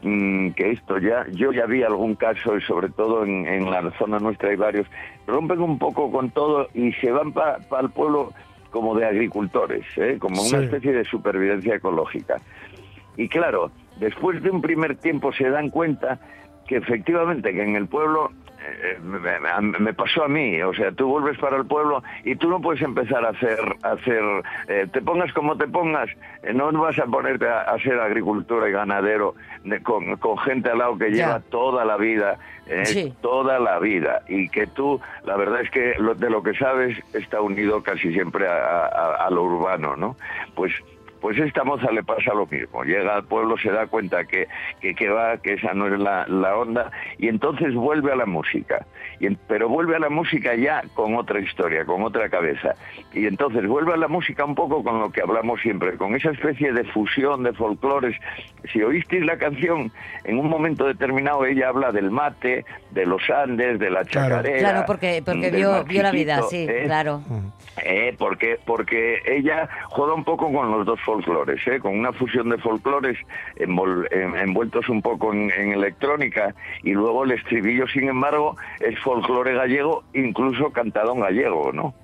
mm, 0.00 0.50
que 0.52 0.70
esto 0.70 0.96
ya, 0.98 1.26
yo 1.32 1.52
ya 1.52 1.66
vi 1.66 1.82
algún 1.82 2.14
caso 2.14 2.56
y 2.56 2.62
sobre 2.62 2.88
todo 2.88 3.24
en, 3.24 3.46
en 3.46 3.70
la 3.70 3.90
zona 3.98 4.18
nuestra 4.18 4.48
hay 4.48 4.56
varios, 4.56 4.86
rompen 5.26 5.60
un 5.60 5.78
poco 5.78 6.10
con 6.10 6.30
todo 6.30 6.68
y 6.72 6.92
se 6.94 7.12
van 7.12 7.32
para 7.32 7.58
el 7.80 7.90
pueblo 7.90 8.32
como 8.70 8.96
de 8.96 9.04
agricultores, 9.04 9.84
¿eh? 9.96 10.16
como 10.18 10.42
una 10.42 10.60
especie 10.60 10.92
de 10.92 11.04
supervivencia 11.04 11.74
ecológica. 11.74 12.36
Y 13.16 13.28
claro, 13.28 13.70
después 13.98 14.42
de 14.42 14.50
un 14.50 14.62
primer 14.62 14.96
tiempo 14.96 15.32
se 15.32 15.50
dan 15.50 15.68
cuenta 15.68 16.18
que 16.66 16.76
efectivamente 16.76 17.52
que 17.52 17.62
en 17.62 17.76
el 17.76 17.86
pueblo 17.86 18.30
me, 19.02 19.18
me- 19.18 19.78
me 19.78 19.94
pasó 19.94 20.24
a 20.24 20.28
mí, 20.28 20.60
o 20.62 20.72
sea, 20.74 20.92
tú 20.92 21.08
vuelves 21.08 21.38
para 21.38 21.56
el 21.56 21.66
pueblo 21.66 22.02
y 22.24 22.36
tú 22.36 22.48
no 22.48 22.60
puedes 22.60 22.82
empezar 22.82 23.24
a 23.24 23.30
hacer, 23.30 23.58
a 23.82 23.92
hacer 23.92 24.22
eh, 24.68 24.86
te 24.92 25.00
pongas 25.02 25.32
como 25.32 25.56
te 25.56 25.66
pongas, 25.66 26.08
eh, 26.42 26.52
no 26.52 26.70
vas 26.72 26.98
a 26.98 27.06
ponerte 27.06 27.48
a, 27.48 27.62
a 27.62 27.78
ser 27.80 27.98
agricultor 28.00 28.68
y 28.68 28.72
ganadero 28.72 29.34
de- 29.64 29.82
con, 29.82 30.16
con 30.16 30.36
gente 30.38 30.70
al 30.70 30.78
lado 30.78 30.98
que 30.98 31.10
Ya. 31.12 31.26
lleva 31.26 31.40
toda 31.50 31.84
la 31.84 31.96
vida, 31.96 32.38
eh, 32.66 32.84
Sí. 32.86 33.14
toda 33.20 33.58
la 33.58 33.78
vida, 33.78 34.22
y 34.28 34.48
que 34.48 34.66
tú, 34.66 35.00
la 35.24 35.36
verdad 35.36 35.62
es 35.62 35.70
que 35.70 35.94
lo- 35.98 36.14
de 36.14 36.30
lo 36.30 36.42
que 36.42 36.54
sabes 36.54 36.96
está 37.14 37.40
unido 37.40 37.82
casi 37.82 38.12
siempre 38.12 38.46
a, 38.46 38.86
a- 38.86 39.26
a 39.26 39.30
lo 39.30 39.42
urbano, 39.44 39.96
¿no? 39.96 40.16
Pues 40.54 40.72
pues 41.20 41.38
esta 41.38 41.64
moza 41.64 41.90
le 41.90 42.02
pasa 42.02 42.32
lo 42.34 42.46
mismo. 42.46 42.82
Llega 42.84 43.16
al 43.16 43.24
pueblo, 43.24 43.56
se 43.58 43.70
da 43.70 43.86
cuenta 43.86 44.24
que, 44.24 44.48
que, 44.80 44.94
que 44.94 45.08
va, 45.08 45.38
que 45.38 45.54
esa 45.54 45.74
no 45.74 45.86
es 45.86 45.98
la, 45.98 46.26
la 46.26 46.56
onda, 46.56 46.90
y 47.18 47.28
entonces 47.28 47.74
vuelve 47.74 48.12
a 48.12 48.16
la 48.16 48.26
música. 48.26 48.86
Y 49.18 49.30
pero 49.46 49.68
vuelve 49.68 49.96
a 49.96 49.98
la 49.98 50.08
música 50.08 50.54
ya 50.54 50.82
con 50.94 51.14
otra 51.14 51.40
historia, 51.40 51.84
con 51.84 52.02
otra 52.02 52.28
cabeza. 52.28 52.74
Y 53.12 53.26
entonces 53.26 53.66
vuelve 53.66 53.92
a 53.92 53.96
la 53.96 54.08
música 54.08 54.44
un 54.44 54.54
poco 54.54 54.82
con 54.82 55.00
lo 55.00 55.10
que 55.10 55.20
hablamos 55.20 55.60
siempre, 55.60 55.96
con 55.96 56.14
esa 56.14 56.30
especie 56.30 56.72
de 56.72 56.84
fusión 56.84 57.42
de 57.42 57.52
folclores. 57.52 58.16
Si 58.72 58.82
oísteis 58.82 59.24
la 59.24 59.36
canción, 59.36 59.90
en 60.24 60.38
un 60.38 60.48
momento 60.48 60.86
determinado 60.86 61.44
ella 61.44 61.68
habla 61.68 61.92
del 61.92 62.10
mate, 62.10 62.64
de 62.90 63.06
los 63.06 63.28
Andes, 63.30 63.78
de 63.78 63.90
la 63.90 64.04
chacarera. 64.04 64.58
Claro, 64.58 64.84
porque, 64.86 65.22
porque 65.24 65.50
vio, 65.50 65.84
vio 65.84 66.02
la 66.02 66.10
vida, 66.10 66.42
sí, 66.48 66.66
¿eh? 66.68 66.82
claro. 66.86 67.20
Eh, 67.84 68.14
porque, 68.18 68.58
porque 68.64 69.18
ella 69.26 69.68
juega 69.88 70.14
un 70.14 70.24
poco 70.24 70.52
con 70.52 70.70
los 70.70 70.86
dos 70.86 71.00
folclores, 71.10 71.66
¿eh? 71.66 71.78
con 71.80 71.98
una 71.98 72.12
fusión 72.12 72.48
de 72.50 72.58
folclores 72.58 73.16
envol- 73.56 74.06
en- 74.12 74.36
envueltos 74.36 74.88
un 74.88 75.02
poco 75.02 75.32
en, 75.32 75.50
en 75.50 75.72
electrónica 75.72 76.54
y 76.82 76.92
luego 76.92 77.24
el 77.24 77.32
estribillo, 77.32 77.86
sin 77.88 78.08
embargo, 78.08 78.56
es 78.80 78.98
folclore 79.00 79.54
gallego, 79.54 80.04
incluso 80.14 80.70
cantado 80.70 81.12
en 81.14 81.20
gallego, 81.20 81.72
¿no? 81.72 81.94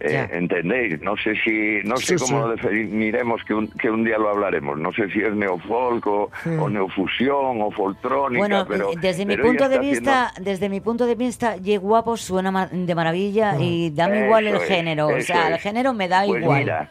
Eh. 0.00 0.28
¿Entendéis? 0.32 1.00
No 1.00 1.16
sé 1.16 1.34
si, 1.42 1.80
no 1.84 1.96
sé 1.96 2.16
cómo 2.16 2.26
sí. 2.26 2.34
lo 2.34 2.48
definiremos, 2.56 3.42
que 3.44 3.54
un, 3.54 3.68
que 3.68 3.90
un 3.90 4.04
día 4.04 4.18
lo 4.18 4.28
hablaremos. 4.28 4.78
No 4.78 4.92
sé 4.92 5.08
si 5.10 5.20
es 5.20 5.34
neofolk 5.34 6.06
o, 6.06 6.30
o 6.60 6.68
neofusión 6.68 7.62
o 7.62 7.70
foltrónica, 7.70 8.38
Bueno, 8.38 8.66
pero... 8.68 8.90
desde 9.00 9.24
mi 9.24 9.36
pero 9.36 9.48
punto 9.48 9.68
de 9.70 9.76
está 9.76 9.80
haciendo- 9.80 10.00
vista, 10.00 10.32
desde 10.40 10.68
mi 10.68 10.80
punto 10.80 11.06
de 11.06 11.14
vista, 11.14 11.56
Ye 11.56 11.78
Guapo 11.78 12.16
suena 12.18 12.68
de 12.70 12.94
maravilla 12.94 13.56
y 13.58 13.90
dame 13.90 14.24
igual 14.26 14.46
el 14.46 14.56
es, 14.56 14.64
género, 14.64 15.08
o 15.08 15.20
sea, 15.20 15.48
el 15.48 15.58
género 15.58 15.94
me 15.94 16.08
da 16.08 16.24
Pues 16.26 16.42
igual. 16.42 16.60
Mira, 16.60 16.88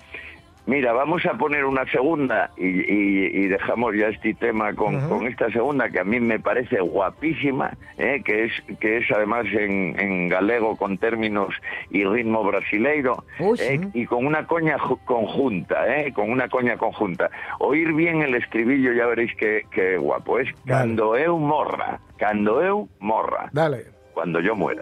mira, 0.68 0.94
vamos 0.94 1.26
a 1.26 1.34
poner 1.38 1.66
una 1.66 1.86
segunda 1.92 2.50
y, 2.58 2.68
y- 2.68 3.26
y 3.44 3.48
dejamos 3.48 3.96
ya 3.96 4.08
este 4.08 4.34
tema 4.34 4.74
con, 4.74 5.00
con 5.10 5.28
esta 5.28 5.50
segunda 5.52 5.90
que 5.90 6.00
a 6.00 6.04
mí 6.04 6.20
me 6.20 6.40
parece 6.40 6.80
guapísima, 6.82 7.72
¿eh? 7.98 8.22
que 8.24 8.46
es 8.46 8.52
que 8.80 8.98
es 8.98 9.12
además 9.12 9.46
en, 9.52 10.00
en 10.00 10.30
galego 10.30 10.76
con 10.76 10.98
términos 10.98 11.54
y 11.92 12.04
ritmo 12.04 12.44
brasileiro 12.44 13.24
¿eh? 13.40 13.80
y 13.94 14.06
con 14.06 14.26
una 14.26 14.46
coña 14.48 14.78
ju- 14.78 15.00
conjunta, 15.06 15.78
¿eh? 16.00 16.12
con 16.14 16.30
una 16.32 16.48
coña 16.50 16.78
conjunta. 16.78 17.30
Oír 17.60 17.94
bien 17.94 18.22
el 18.22 18.36
estribillo 18.36 18.94
ya 18.94 19.06
veréis 19.06 19.36
que, 19.36 19.64
que 19.72 19.98
guapo 19.98 20.40
es. 20.40 20.48
Vale. 20.66 20.80
Cando 20.86 21.16
eu 21.18 21.38
morra, 21.38 22.00
cando 22.18 22.62
eu 22.62 22.88
morra, 23.00 23.50
Dale. 23.54 23.86
cuando 24.14 24.40
yo 24.40 24.56
muera. 24.56 24.82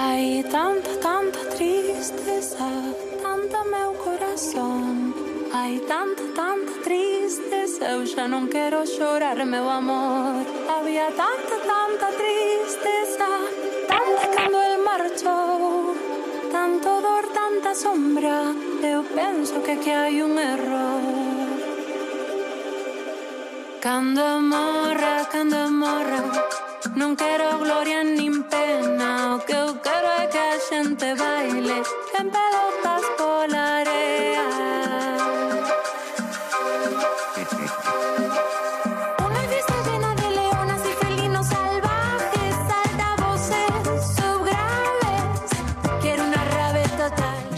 Ai, 0.00 0.44
tanta, 0.48 0.90
tanta 1.02 1.40
tristeza, 1.56 2.68
tanta 3.20 3.64
meu 3.64 3.94
corazón. 3.94 5.12
Ai, 5.52 5.80
tanta, 5.88 6.22
tanta 6.36 6.72
tristeza, 6.84 7.84
eu 7.84 8.06
já 8.06 8.28
não 8.28 8.46
quero 8.46 8.86
chorar, 8.86 9.44
meu 9.44 9.68
amor. 9.68 10.46
Havia 10.68 11.10
tanta, 11.22 11.56
tanta 11.72 12.06
tristeza, 12.12 13.28
tanta 13.88 14.28
quando 14.36 14.56
ele 14.66 14.82
marchou. 14.84 15.96
Tanto 16.52 17.00
dor, 17.00 17.24
tanta 17.34 17.74
sombra, 17.74 18.54
eu 18.80 19.02
penso 19.02 19.60
que 19.62 19.72
aquí 19.72 19.90
há 19.90 20.06
un 20.24 20.38
error. 20.38 21.67
Cando 23.80 24.40
morra, 24.40 25.24
cando 25.30 25.70
morra. 25.70 26.20
Non 26.96 27.14
quero 27.14 27.58
gloria 27.62 28.02
nin 28.02 28.42
pena. 28.50 29.36
O 29.36 29.38
que 29.46 29.52
eu 29.52 29.78
quero 29.78 30.08
é 30.18 30.26
que 30.26 30.38
a 30.38 30.58
xente 30.58 31.14
baile 31.14 31.78
En 32.18 32.26
pelotas 32.34 33.04
pola 33.16 33.62
area 33.80 34.87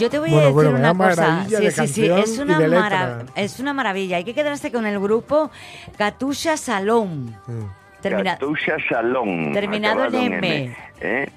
Yo 0.01 0.09
te 0.09 0.17
voy 0.19 0.31
Bueno, 0.31 0.41
a 0.41 0.49
decir 0.49 0.53
bueno, 0.71 0.79
una 0.79 0.93
cosa. 1.09 1.45
Sí, 1.47 1.55
de 1.55 1.71
sí, 1.71 1.87
sí, 1.87 2.05
es 2.09 2.39
una, 2.39 2.57
de 2.57 2.67
letra. 2.67 2.81
mara- 2.81 3.25
es 3.35 3.59
una 3.59 3.71
maravilla. 3.73 4.17
Hay 4.17 4.23
que 4.23 4.33
quedarse 4.33 4.71
con 4.71 4.85
el 4.87 4.99
grupo 4.99 5.51
Katusha 5.97 6.57
Salón. 6.57 7.35
Mm. 7.45 8.01
Termina- 8.01 8.31
Katusha 8.33 8.77
Salón. 8.89 9.51
Terminado 9.53 10.05
en 10.05 10.07
acabado 10.07 10.25
M. 10.37 10.75
¿eh? 11.01 11.29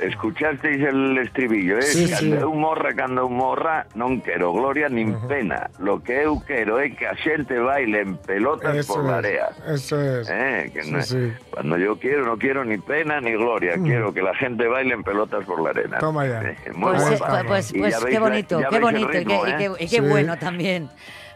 Escuchasteis 0.00 0.80
el 0.82 1.18
estribillo, 1.18 1.78
eh? 1.78 1.82
Sí, 1.82 2.06
sí. 2.08 2.12
Cando 2.14 2.36
eu 2.40 2.54
morra, 2.54 2.94
cando 2.94 3.20
eu 3.22 3.28
morra, 3.28 3.86
non 3.94 4.20
quero 4.24 4.52
gloria 4.56 4.88
nin 4.88 5.12
pena. 5.28 5.68
Lo 5.78 6.00
que 6.00 6.24
eu 6.24 6.40
quero 6.42 6.80
é 6.80 6.88
que 6.90 7.04
a 7.04 7.12
xente 7.14 7.58
baile 7.60 8.00
en 8.02 8.16
pelotas 8.16 8.74
Eso 8.76 8.94
por 8.96 9.04
la 9.04 9.18
es, 9.20 9.24
area. 9.24 9.46
eso 9.68 10.00
es. 10.00 10.28
Eh, 10.30 10.70
que 10.72 10.82
Sí, 10.84 10.90
no- 10.92 11.02
sí. 11.02 11.32
Cuando 11.52 11.76
yo 11.76 11.98
quiero, 12.00 12.24
no 12.24 12.38
quiero 12.38 12.64
ni 12.64 12.78
pena 12.78 13.20
ni 13.20 13.32
gloria, 13.36 13.76
quiero 13.82 14.12
que 14.12 14.22
la 14.22 14.34
gente 14.34 14.66
baile 14.66 14.94
en 14.94 15.02
pelotas 15.04 15.44
por 15.44 15.60
la 15.62 15.70
arena. 15.70 15.98
Toma 15.98 16.26
ya. 16.26 16.42
Eh, 16.42 16.56
muy 16.74 16.92
Pues, 16.94 17.20
eh, 17.20 17.24
pues, 17.46 17.72
pues 17.76 18.04
qué 18.04 18.18
bonito, 18.18 18.60
ya 18.60 18.68
qué 18.68 18.78
bonito 18.80 19.12
y, 19.20 19.24
qué, 19.24 19.34
y 19.34 19.50
¿eh? 19.50 19.54
qué- 19.58 19.84
y 19.84 19.88
qué 19.88 20.00
Sí. 20.00 20.00
bueno 20.00 20.36
también. 20.38 20.88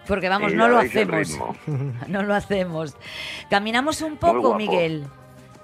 Porque 0.06 0.28
vamos, 0.30 0.54
no 0.54 0.68
lo 0.68 0.78
hacemos. 0.78 1.38
No 2.08 2.22
lo 2.22 2.34
hacemos. 2.34 2.96
Caminamos 3.50 4.00
un 4.00 4.16
poco. 4.16 4.54
Miguel. 4.56 5.04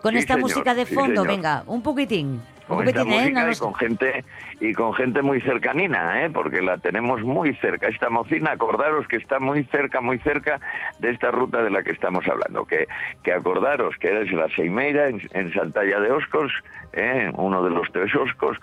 Con 0.03 0.13
Sí, 0.13 0.19
esta 0.19 0.35
señor, 0.35 0.51
música 0.51 0.75
de 0.75 0.85
sí, 0.85 0.95
fondo, 0.95 1.25
venga, 1.25 1.65
un 1.67 1.81
poquitín. 1.83 2.43
Con 2.67 2.87
esta 2.89 3.01
poquitín, 3.01 3.13
¿eh? 3.13 3.23
música 3.23 3.41
No 3.41 3.47
y 3.47 3.49
nos- 3.51 3.61
con 3.61 3.75
gente 3.75 4.25
y 4.61 4.73
con 4.73 4.95
gente 4.95 5.23
muy 5.23 5.41
cercanina, 5.41 6.25
¿eh? 6.25 6.31
porque 6.31 6.63
la 6.63 6.79
tenemos 6.79 7.23
muy 7.23 7.55
cerca. 7.57 7.89
Esta 7.89 8.09
mocina, 8.11 8.53
acordaros 8.53 9.07
que 9.09 9.17
está 9.17 9.39
muy 9.39 9.65
cerca, 9.65 10.01
muy 10.01 10.19
cerca 10.19 10.61
de 10.99 11.11
esta 11.11 11.31
ruta 11.31 11.63
de 11.63 11.71
la 11.71 11.83
que 11.83 11.93
estamos 11.93 12.27
hablando. 12.29 12.65
Que, 12.65 12.87
que 13.23 13.33
acordaros 13.33 13.97
que 13.99 14.09
eres 14.09 14.33
la 14.33 14.49
Seimeira 14.51 15.09
en, 15.09 15.21
en 15.33 15.53
Santalla 15.53 16.01
de 16.01 16.11
Oscos, 16.13 16.53
¿eh? 16.93 17.31
uno 17.37 17.63
de 17.65 17.71
los 17.71 17.91
tres 17.93 18.15
Oscos, 18.15 18.57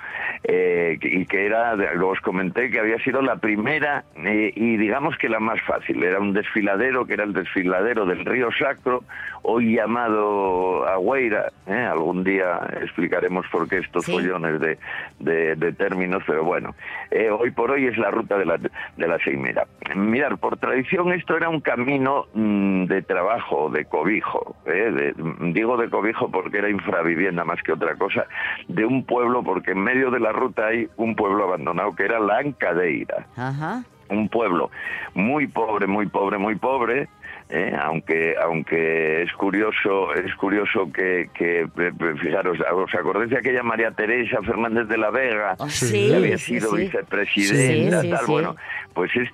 eh, 0.44 0.98
y 1.02 1.26
que 1.26 1.46
era, 1.46 1.74
os 2.06 2.20
comenté 2.22 2.70
que 2.70 2.80
había 2.80 2.98
sido 3.00 3.22
la 3.22 3.36
primera 3.38 4.04
eh, 4.16 4.52
y 4.56 4.78
digamos 4.78 5.18
que 5.18 5.30
la 5.30 5.40
más 5.40 5.62
fácil. 5.62 6.04
Era 6.04 6.20
un 6.20 6.34
desfiladero 6.34 7.06
que 7.06 7.14
era 7.14 7.24
el 7.24 7.34
desfiladero 7.34 8.06
del 8.06 8.26
río 8.26 8.50
Sacro, 8.58 9.04
hoy 9.44 9.76
llamado 9.76 10.86
Agüeira. 10.88 11.48
¿eh? 11.68 11.74
Algún 11.92 12.24
día 12.24 12.60
explicaremos 12.82 13.46
por 13.52 13.68
qué 13.68 13.78
estos 13.80 14.06
Sí. 14.06 14.12
follones 14.14 14.60
de, 14.60 14.78
de- 15.20 15.56
de 15.56 15.72
términos, 15.82 16.22
pero 16.28 16.44
bueno, 16.44 16.76
eh, 17.10 17.30
hoy 17.32 17.50
por 17.50 17.72
hoy 17.72 17.88
es 17.88 17.98
la 17.98 18.12
ruta 18.12 18.38
de 18.38 18.46
la, 18.46 18.58
de 18.58 19.08
la 19.08 19.18
Seimera. 19.24 19.66
Mirar, 19.96 20.38
por 20.38 20.58
tradición 20.58 21.12
esto 21.12 21.36
era 21.36 21.50
un 21.50 21.60
camino 21.60 22.26
mm, 22.36 22.86
de 22.86 23.02
trabajo, 23.02 23.70
de 23.72 23.86
cobijo. 23.86 24.56
¿eh? 24.68 24.92
De- 24.92 25.14
digo 25.54 25.78
de 25.78 25.90
cobijo 25.90 26.30
porque 26.30 26.60
era 26.60 26.70
infravivienda 26.70 27.44
más 27.44 27.62
que 27.64 27.72
otra 27.74 27.96
cosa, 27.96 28.26
de 28.68 28.86
un 28.86 29.04
pueblo, 29.06 29.42
porque 29.44 29.72
en 29.72 29.80
medio 29.84 30.12
de 30.12 30.20
la 30.20 30.32
ruta 30.32 30.68
hay 30.68 30.88
un 30.98 31.16
pueblo 31.16 31.46
abandonado 31.46 31.96
que 31.96 32.04
era 32.06 32.20
la 32.20 32.38
Ancadeira 32.38 33.26
Ajá. 33.36 33.84
un 34.10 34.30
pueblo 34.30 34.70
muy 35.16 35.48
pobre, 35.48 35.88
muy 35.88 36.06
pobre, 36.08 36.38
muy 36.38 36.56
pobre, 36.56 37.08
¿eh? 37.52 37.76
aunque 37.82 38.36
aunque 38.42 39.24
es 39.24 39.32
curioso 39.34 40.14
es 40.16 40.34
curioso 40.36 40.92
que, 40.92 41.30
que 41.34 41.62
eh, 41.62 41.92
fijaros, 42.22 42.58
os 42.74 42.96
acordáis 42.96 43.30
de 43.30 43.38
aquella 43.38 43.62
María 43.64 43.92
Teresa 43.92 44.42
Fernández 44.42 44.88
de 44.88 44.98
la 44.98 45.10
Vega, 45.12 45.56
Oh, 45.60 45.70
Sí. 45.70 46.08
que 46.10 46.16
había 46.16 46.38
sido 46.38 46.72
sí. 46.72 46.84
vicepresidenta, 46.84 48.02
Sí, 48.02 48.08
sí, 48.08 48.14
tal, 48.14 48.26
sí. 48.26 48.32
bueno, 48.32 48.56
pues 48.94 49.12
es 49.16 49.30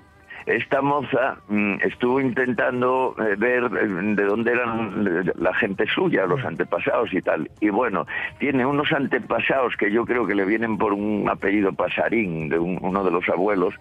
esta 0.48 0.82
moza 0.82 1.38
mm, 1.50 1.76
estuvo 1.84 2.20
intentando 2.22 3.16
eh, 3.20 3.36
ver 3.38 3.64
eh, 3.66 3.88
de 4.16 4.24
dónde 4.24 4.52
eran 4.54 5.06
eh, 5.08 5.32
la 5.36 5.54
gente 5.56 5.86
suya, 5.94 6.26
los 6.26 6.44
antepasados 6.44 7.14
y 7.14 7.22
tal. 7.22 7.50
Y 7.60 7.70
bueno, 7.70 8.06
tiene 8.40 8.66
unos 8.66 8.92
antepasados 8.92 9.76
que 9.78 9.92
yo 9.92 10.06
creo 10.06 10.26
que 10.26 10.34
le 10.36 10.46
vienen 10.46 10.78
por 10.78 10.94
un 10.94 11.28
apellido 11.30 11.74
pasarín 11.74 12.50
de 12.50 12.58
un- 12.60 12.80
uno 12.82 13.04
de 13.04 13.12
los 13.12 13.28
abuelos, 13.30 13.74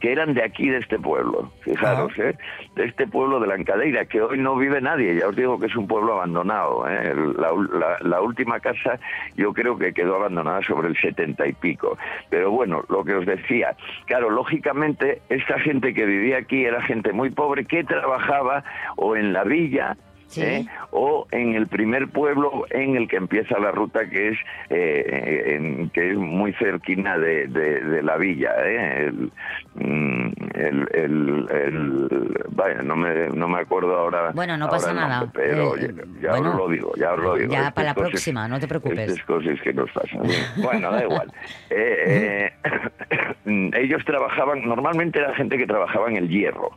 que 0.00 0.12
eran 0.12 0.32
de 0.34 0.42
aquí, 0.44 0.68
de 0.68 0.78
este 0.78 0.98
pueblo. 0.98 1.50
Fijaros, 1.62 2.16
¿eh? 2.18 2.36
De 2.76 2.84
este 2.84 3.06
pueblo 3.06 3.40
de 3.40 3.48
la 3.48 3.56
Encadeira, 3.56 4.04
que 4.06 4.22
hoy 4.22 4.38
no 4.38 4.56
vive 4.56 4.80
nadie. 4.80 5.16
Ya 5.18 5.28
os 5.28 5.36
digo 5.36 5.58
que 5.58 5.66
es 5.66 5.76
un 5.76 5.86
pueblo 5.88 6.14
abandonado. 6.14 6.86
¿eh? 6.88 7.14
La- 7.36 7.98
la 8.00 8.20
última 8.20 8.60
casa 8.60 8.98
yo 9.36 9.52
creo 9.52 9.76
que 9.76 9.92
quedó 9.92 10.16
abandonada 10.16 10.62
sobre 10.62 10.88
el 10.88 10.96
setenta 10.96 11.46
y 11.46 11.52
pico. 11.52 11.98
Pero 12.30 12.50
bueno, 12.50 12.84
lo 12.88 13.04
que 13.04 13.14
os 13.14 13.26
decía, 13.26 13.74
claro, 14.06 14.30
lógicamente 14.30 15.20
esta 15.28 15.58
gente 15.58 15.92
que 15.92 16.06
vivía 16.12 16.38
aquí 16.38 16.64
era 16.64 16.82
gente 16.82 17.12
muy 17.12 17.30
pobre 17.30 17.64
que 17.64 17.84
trabajaba 17.84 18.64
o 18.96 19.16
en 19.16 19.32
la 19.32 19.44
villa 19.44 19.96
Sí. 20.32 20.40
¿eh? 20.42 20.66
o 20.92 21.26
en 21.30 21.54
el 21.54 21.66
primer 21.66 22.08
pueblo 22.08 22.64
en 22.70 22.96
el 22.96 23.06
que 23.06 23.16
empieza 23.16 23.58
la 23.58 23.70
ruta 23.70 24.08
que 24.08 24.28
es 24.30 24.38
eh, 24.70 25.56
en- 25.56 25.90
que 25.90 26.10
es 26.12 26.16
muy 26.16 26.52
cerquina 26.54 27.18
de, 27.18 27.46
de- 27.48 27.80
de 27.82 28.02
la 28.02 28.16
villa 28.16 28.50
¿eh? 28.64 29.06
el, 29.08 29.30
mm, 29.74 30.32
el, 30.54 30.88
el- 30.94 31.48
el- 31.50 32.34
vaya 32.50 32.82
no 32.82 32.96
me, 32.96 33.28
no 33.28 33.46
me 33.48 33.60
acuerdo 33.60 33.94
ahora 33.96 34.30
Bueno, 34.32 34.56
no 34.56 34.64
ahora 34.66 34.76
pasa 34.78 34.94
nada. 34.94 35.30
pero 35.34 35.76
Eh, 35.76 35.92
ya, 35.94 36.04
ya 36.22 36.30
bueno, 36.30 36.54
lo 36.56 36.68
digo 36.68 36.92
ya 36.96 37.12
os 37.12 37.20
lo 37.20 37.34
digo 37.36 37.52
ya 37.52 37.70
para 37.72 37.88
la 37.88 37.94
cosas- 37.94 38.10
próxima, 38.10 38.48
no 38.48 38.58
te 38.58 38.68
preocupes. 38.68 38.98
estas 39.10 39.24
cosas 39.26 39.60
que 39.60 39.72
nos 39.74 39.90
pasan 39.92 40.22
bueno 40.62 40.90
da 40.90 41.02
igual 41.04 41.30
Eh, 41.70 42.50
eh, 42.64 43.72
ellos 43.76 44.02
trabajaban 44.06 44.66
normalmente 44.66 45.18
era 45.18 45.34
gente 45.34 45.58
que 45.58 45.66
trabajaba 45.66 46.08
en 46.10 46.16
el 46.16 46.28
hierro 46.28 46.70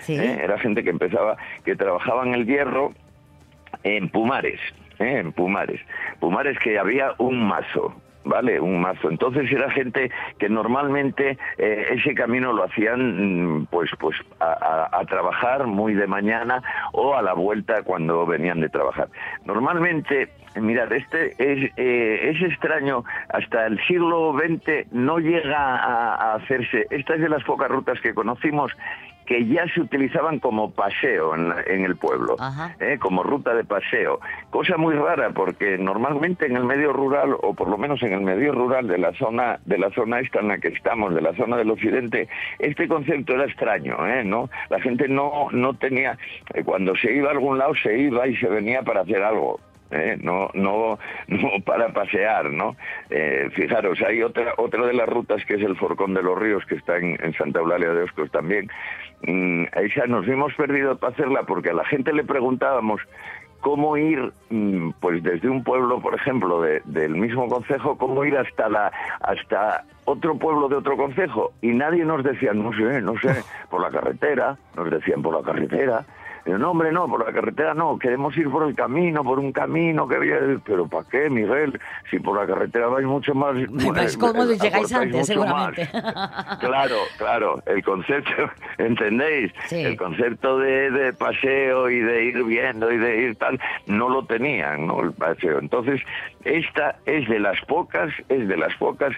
Sí. 0.00 0.16
¿eh? 0.18 0.40
Era 0.42 0.58
gente 0.58 0.82
que 0.82 0.88
empezaba, 0.88 1.36
que 1.66 1.76
trabajaba 1.76 2.24
en 2.26 2.32
el 2.32 2.46
hierro 2.46 2.92
en 3.84 4.08
Pumares, 4.08 4.60
¿eh? 4.98 5.18
en 5.18 5.32
Pumares. 5.32 5.80
Pumares 6.20 6.58
que 6.58 6.78
había 6.78 7.12
un 7.18 7.46
mazo. 7.46 7.94
¿Vale? 8.24 8.60
Un 8.60 8.82
mazo. 8.82 9.08
Entonces 9.08 9.50
era 9.50 9.70
gente 9.70 10.10
que 10.38 10.50
normalmente 10.50 11.38
eh, 11.56 11.86
ese 11.92 12.12
camino 12.14 12.52
lo 12.52 12.64
hacían 12.64 13.60
mm, 13.60 13.66
pues 13.70 13.90
pues 13.98 14.16
a, 14.38 14.88
a- 14.92 15.04
trabajar 15.06 15.66
muy 15.66 15.94
de 15.94 16.06
mañana 16.06 16.62
o 16.92 17.14
a 17.16 17.22
la 17.22 17.32
vuelta 17.32 17.82
cuando 17.84 18.26
venían 18.26 18.60
de 18.60 18.68
trabajar. 18.68 19.08
Normalmente, 19.46 20.28
mirad, 20.56 20.92
este 20.92 21.28
es, 21.38 21.70
eh, 21.78 22.30
es 22.34 22.42
extraño, 22.42 23.02
hasta 23.30 23.66
el 23.66 23.78
siglo 23.86 24.34
XX 24.38 24.92
no 24.92 25.18
llega 25.20 25.76
a, 25.76 26.14
a 26.16 26.34
hacerse, 26.34 26.86
esta 26.90 27.14
es 27.14 27.20
de 27.22 27.30
las 27.30 27.44
pocas 27.44 27.70
rutas 27.70 27.98
que 28.02 28.12
conocimos 28.12 28.70
que 29.28 29.44
ya 29.46 29.66
se 29.74 29.82
utilizaban 29.82 30.38
como 30.38 30.70
paseo 30.72 31.34
en, 31.34 31.50
la- 31.50 31.62
en 31.66 31.84
el 31.84 31.96
pueblo. 31.96 32.34
¿eh? 32.80 32.98
como 32.98 33.22
ruta 33.22 33.54
de 33.54 33.62
paseo. 33.62 34.20
Cosa 34.48 34.78
muy 34.78 34.94
rara 34.94 35.30
porque 35.30 35.76
normalmente 35.76 36.46
en 36.46 36.56
el 36.56 36.64
medio 36.64 36.94
rural, 36.94 37.36
o 37.42 37.52
por 37.52 37.68
lo 37.68 37.76
menos 37.76 38.02
en 38.02 38.14
el 38.14 38.22
medio 38.22 38.52
rural 38.52 38.88
de 38.88 38.96
la 38.96 39.12
zona, 39.12 39.60
de 39.66 39.76
la 39.76 39.90
zona 39.90 40.20
esta 40.20 40.40
en 40.40 40.48
la 40.48 40.56
que 40.58 40.68
estamos, 40.68 41.14
de 41.14 41.20
la 41.20 41.34
zona 41.34 41.58
del 41.58 41.70
occidente, 41.70 42.26
este 42.58 42.88
concepto 42.88 43.34
era 43.34 43.44
extraño, 43.44 43.94
¿eh? 44.06 44.24
¿no? 44.24 44.48
La 44.70 44.80
gente 44.80 45.06
no, 45.08 45.48
no 45.52 45.74
tenía, 45.74 46.16
eh, 46.54 46.64
cuando 46.64 46.96
se 46.96 47.12
iba 47.12 47.28
a 47.28 47.32
algún 47.32 47.58
lado 47.58 47.74
se 47.82 47.98
iba 47.98 48.26
y 48.26 48.34
se 48.36 48.48
venía 48.48 48.82
para 48.82 49.02
hacer 49.02 49.22
algo. 49.22 49.60
¿Eh? 49.90 50.16
no 50.20 50.50
no 50.54 50.98
no 51.28 51.48
para 51.64 51.88
pasear 51.92 52.50
no 52.52 52.76
Eh, 53.10 53.48
fijaros 53.54 54.00
hay 54.02 54.22
otra 54.22 54.52
otra 54.58 54.86
de 54.86 54.92
las 54.92 55.08
rutas 55.08 55.44
que 55.46 55.54
es 55.54 55.62
el 55.62 55.76
Forcón 55.76 56.14
de 56.14 56.22
los 56.22 56.38
Ríos 56.38 56.64
que 56.66 56.74
está 56.76 56.96
en, 56.98 57.16
en 57.22 57.32
Santa 57.34 57.60
Eulalia 57.60 57.90
de 57.94 58.02
Oscos 58.02 58.30
también. 58.30 58.68
Mm, 59.22 59.64
esa 59.74 60.06
nos 60.06 60.26
hemos 60.28 60.54
perdido 60.54 60.96
para 60.98 61.12
hacerla 61.12 61.42
porque 61.42 61.70
a 61.70 61.74
la 61.74 61.84
gente 61.84 62.12
le 62.12 62.22
preguntábamos 62.24 63.00
cómo 63.60 63.96
ir 63.96 64.32
mm, 64.50 64.90
pues 65.00 65.20
desde 65.24 65.48
un 65.48 65.64
pueblo 65.64 66.00
por 66.00 66.14
ejemplo 66.14 66.60
de- 66.62 66.80
del 66.84 67.16
mismo 67.16 67.48
concejo 67.48 67.98
cómo 67.98 68.24
ir 68.24 68.36
hasta 68.38 68.68
la 68.68 68.92
hasta 69.20 69.84
otro 70.04 70.38
pueblo 70.38 70.68
de 70.68 70.76
otro 70.76 70.96
concejo. 70.96 71.52
Y 71.60 71.68
nadie 71.68 72.04
nos 72.04 72.22
decía 72.22 72.52
no 72.52 72.72
sé 72.72 73.00
no 73.02 73.14
sé 73.18 73.42
por 73.70 73.80
la 73.82 73.90
carretera 73.90 74.56
nos 74.76 74.90
decían 74.90 75.22
por 75.22 75.34
la 75.34 75.42
carretera 75.42 76.04
No, 76.56 76.70
hombre, 76.70 76.92
no, 76.92 77.06
por 77.08 77.26
la 77.26 77.32
carretera 77.32 77.74
no, 77.74 77.98
queremos 77.98 78.36
ir 78.36 78.48
por 78.50 78.66
el 78.66 78.74
camino, 78.74 79.22
por 79.22 79.38
un 79.38 79.52
camino 79.52 80.08
que. 80.08 80.58
Pero 80.64 80.86
¿para 80.86 81.08
qué, 81.08 81.28
Miguel? 81.28 81.78
Si 82.10 82.18
por 82.18 82.40
la 82.40 82.46
carretera 82.46 82.86
vais 82.86 83.06
mucho 83.06 83.34
más... 83.34 83.54
Vais 83.54 84.16
y 84.16 84.52
eh, 84.52 84.58
llegáis 84.60 84.92
antes, 84.92 85.28
mucho 85.28 85.40
más. 85.40 85.74
seguramente. 85.74 85.88
Claro, 86.60 86.96
claro, 87.16 87.62
el 87.66 87.82
concepto, 87.82 88.50
¿entendéis? 88.78 89.52
Sí. 89.66 89.82
El 89.82 89.96
concepto 89.96 90.58
de, 90.58 90.90
de 90.90 91.12
paseo 91.12 91.90
y 91.90 92.00
de 92.00 92.24
ir 92.24 92.44
viendo 92.44 92.90
y 92.90 92.98
de 92.98 93.22
ir 93.22 93.36
tal, 93.36 93.60
no 93.86 94.08
lo 94.08 94.24
tenían, 94.24 94.86
¿no? 94.86 95.00
El 95.00 95.12
paseo. 95.12 95.58
Entonces, 95.58 96.00
esta 96.44 96.96
es 97.06 97.28
de 97.28 97.40
las 97.40 97.60
pocas, 97.62 98.12
es 98.28 98.48
de 98.48 98.56
las 98.56 98.74
pocas 98.76 99.12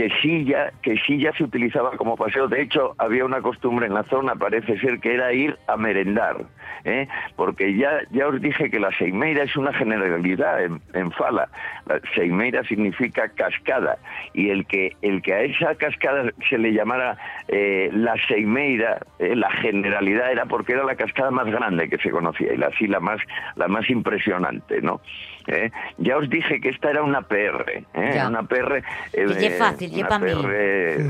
que 0.00 0.08
sí 0.22 0.46
ya 0.46 0.72
que 0.80 0.96
sí 1.06 1.18
ya 1.18 1.30
se 1.34 1.44
utilizaba 1.44 1.94
como 1.98 2.16
paseo. 2.16 2.48
De 2.48 2.62
hecho, 2.62 2.94
había 2.96 3.22
una 3.26 3.42
costumbre 3.42 3.86
en 3.86 3.92
la 3.92 4.02
zona, 4.04 4.34
parece 4.34 4.78
ser 4.80 4.98
que 4.98 5.12
era 5.12 5.30
ir 5.34 5.58
a 5.66 5.76
merendar, 5.76 6.38
¿eh? 6.84 7.06
porque 7.36 7.76
ya 7.76 8.00
ya 8.10 8.28
os 8.28 8.40
dije 8.40 8.70
que 8.70 8.80
la 8.80 8.90
seimeira 8.96 9.42
es 9.42 9.54
una 9.56 9.74
generalidad 9.74 10.64
en, 10.64 11.12
Fala. 11.12 11.50
La 11.84 12.00
seimeira 12.14 12.64
significa 12.64 13.28
cascada 13.28 13.98
y 14.32 14.48
el 14.48 14.64
que 14.64 14.96
el 15.02 15.20
que 15.20 15.34
a 15.34 15.42
esa 15.42 15.74
cascada 15.74 16.32
se 16.48 16.56
le 16.56 16.72
llamara 16.72 17.18
eh, 17.48 17.90
la 17.92 18.14
seimeira, 18.26 19.00
eh, 19.18 19.36
la 19.36 19.50
generalidad 19.50 20.32
era 20.32 20.46
porque 20.46 20.72
era 20.72 20.84
la 20.84 20.94
cascada 20.94 21.30
más 21.30 21.46
grande 21.46 21.90
que 21.90 21.98
se 21.98 22.10
conocía 22.10 22.54
y 22.54 22.56
la, 22.56 22.70
la 22.88 23.00
más 23.00 23.20
la 23.56 23.68
más 23.68 23.90
impresionante, 23.90 24.80
¿no? 24.80 25.02
¿Eh? 25.50 25.70
Ya 25.98 26.16
os 26.16 26.30
dije 26.30 26.60
que 26.60 26.68
esta 26.68 26.90
era 26.90 27.02
una 27.02 27.22
PR, 27.22 27.84
¿eh? 27.94 28.22
Una 28.26 28.44
PR. 28.44 28.82
Que 29.12 29.22
eh, 29.22 29.50
fácil, 29.58 29.90
ye 29.90 30.04
una. 30.04 30.18
PR, 30.20 31.00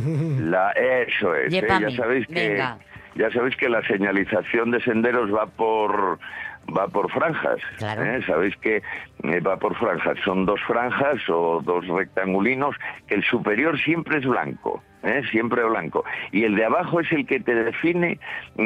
la, 0.41 0.73
eso 0.73 1.35
es. 1.35 1.53
¿eh? 1.53 1.67
Ya 1.69 1.91
sabéis 1.91 2.27
que 2.27 2.49
venga. 2.49 2.79
ya 3.17 3.31
sabéis 3.31 3.57
que 3.57 3.69
la 3.69 3.83
señalización 3.87 4.71
de 4.71 4.81
senderos 4.81 5.33
va 5.35 5.47
por 5.47 6.19
va 6.77 6.89
por 6.89 7.11
franjas. 7.11 7.61
Claro. 7.79 8.05
¿eh? 8.05 8.23
Sabéis 8.27 8.57
que 8.57 8.77
eh, 8.77 9.41
va 9.41 9.57
por 9.57 9.77
franjas. 9.77 10.19
Son 10.25 10.47
dos 10.47 10.61
franjas 10.67 11.19
o 11.29 11.61
dos 11.63 11.87
rectangulinos 11.87 12.77
que 13.07 13.17
el 13.17 13.25
superior 13.25 13.79
siempre 13.81 14.19
es 14.19 14.27
blanco. 14.27 14.83
¿eh? 15.03 15.23
siempre 15.31 15.65
blanco. 15.65 16.05
Y 16.33 16.45
el 16.45 16.57
de 16.57 16.65
abajo 16.65 17.01
es 17.01 17.11
el 17.13 17.27
que 17.27 17.41
te 17.41 17.55
define 17.55 18.19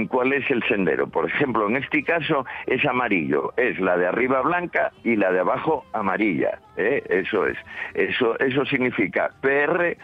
cuál 0.09 0.33
es 0.33 0.49
el 0.51 0.63
sendero. 0.65 1.07
Por 1.07 1.27
ejemplo, 1.27 1.69
en 1.69 1.77
este 1.77 2.03
caso 2.03 2.45
es 2.67 2.85
amarillo. 2.85 3.53
Es 3.57 3.79
la 3.81 3.97
de 3.97 4.07
arriba 4.07 4.43
blanca 4.43 4.93
y 5.03 5.17
la 5.17 5.33
de 5.33 5.41
abajo 5.41 5.85
amarilla. 5.93 6.59
¿eh? 6.77 7.03
Eso 7.09 7.47
es. 7.47 7.59
Eso, 7.95 8.39
eso 8.39 8.65
significa 8.65 9.31
PR, 9.41 9.97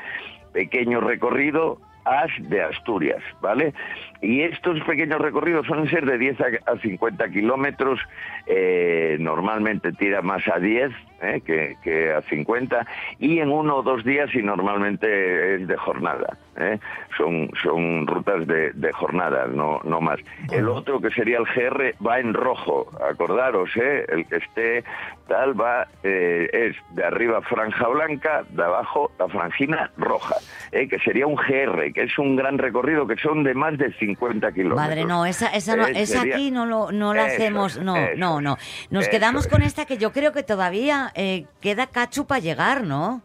pequeño 0.52 1.00
recorrido, 1.00 1.78
As 2.04 2.30
de 2.38 2.62
Asturias, 2.62 3.22
¿vale? 3.40 3.74
Y 4.22 4.42
estos 4.42 4.80
pequeños 4.84 5.20
recorridos 5.20 5.66
suelen 5.66 5.88
ser 5.88 6.06
de 6.06 6.18
10 6.18 6.38
a 6.66 6.76
50 6.78 7.28
kilómetros, 7.30 8.00
eh, 8.46 9.16
normalmente 9.20 9.92
tira 9.92 10.22
más 10.22 10.46
a 10.48 10.58
10 10.58 10.92
eh, 11.22 11.40
que, 11.44 11.76
que, 11.82 12.12
a 12.12 12.22
50, 12.22 12.86
y 13.18 13.38
en 13.40 13.50
uno 13.50 13.76
o 13.76 13.82
dos 13.82 14.04
días 14.04 14.28
y 14.34 14.42
normalmente 14.42 15.54
es 15.56 15.66
de 15.68 15.76
jornada. 15.76 16.36
¿eh? 16.56 16.78
Son, 17.16 17.50
son 17.62 18.06
rutas 18.06 18.46
de, 18.46 18.72
de 18.72 18.92
jornada, 18.92 19.46
no, 19.46 19.80
no 19.84 20.00
más. 20.00 20.18
El 20.50 20.68
otro 20.68 21.00
que 21.00 21.10
sería 21.10 21.38
el 21.38 21.44
GR 21.44 21.94
va 22.06 22.18
en 22.18 22.34
rojo, 22.34 22.90
acordaros, 23.10 23.70
¿eh? 23.76 24.04
el 24.08 24.26
que 24.26 24.36
esté 24.36 24.84
tal 25.28 25.58
va, 25.58 25.86
eh, 26.02 26.48
es 26.52 26.76
de 26.96 27.04
arriba 27.04 27.40
franja 27.42 27.86
blanca, 27.86 28.42
de 28.50 28.64
abajo 28.64 29.12
la 29.18 29.28
franjina 29.28 29.90
roja, 29.96 30.34
¿eh? 30.72 30.88
que 30.88 30.98
sería 30.98 31.26
un 31.26 31.36
GR, 31.36 31.92
que 31.92 32.02
es 32.02 32.18
un 32.18 32.34
gran 32.34 32.58
recorrido, 32.58 33.06
que 33.06 33.16
son 33.16 33.44
de 33.44 33.54
más 33.54 33.78
de 33.78 33.92
50 33.92 34.50
kilómetros. 34.52 34.88
Madre, 34.88 35.04
no, 35.04 35.24
esa, 35.26 35.46
esa, 35.48 35.76
no, 35.76 35.86
Eh, 35.86 35.92
esa 35.94 36.20
sería- 36.20 36.34
aquí 36.34 36.50
no, 36.50 36.66
lo, 36.66 36.90
no 36.90 37.14
la 37.14 37.26
Eso 37.28 37.34
hacemos, 37.36 37.78
no, 37.78 37.96
eso 37.96 38.16
no, 38.16 38.40
no. 38.40 38.56
Nos 38.90 39.02
eso 39.04 39.10
quedamos 39.10 39.46
con 39.46 39.62
esta 39.62 39.84
que 39.86 39.98
yo 39.98 40.12
creo 40.12 40.32
que 40.32 40.42
todavía 40.42 41.09
eh, 41.14 41.46
queda 41.60 41.86
cachu 41.86 42.26
para 42.26 42.40
llegar, 42.40 42.84
¿no? 42.84 43.22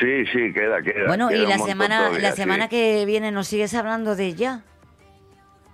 Sí, 0.00 0.26
sí, 0.32 0.52
queda, 0.52 0.82
queda. 0.82 1.06
Bueno, 1.06 1.28
queda 1.28 1.38
y 1.38 1.46
la 1.46 1.58
semana, 1.58 1.98
todavía, 1.98 2.18
la 2.20 2.30
sí. 2.32 2.36
semana 2.42 2.68
que 2.68 3.04
viene 3.06 3.30
nos 3.30 3.46
sigues 3.48 3.74
hablando 3.74 4.16
de 4.16 4.26
ella. 4.26 4.62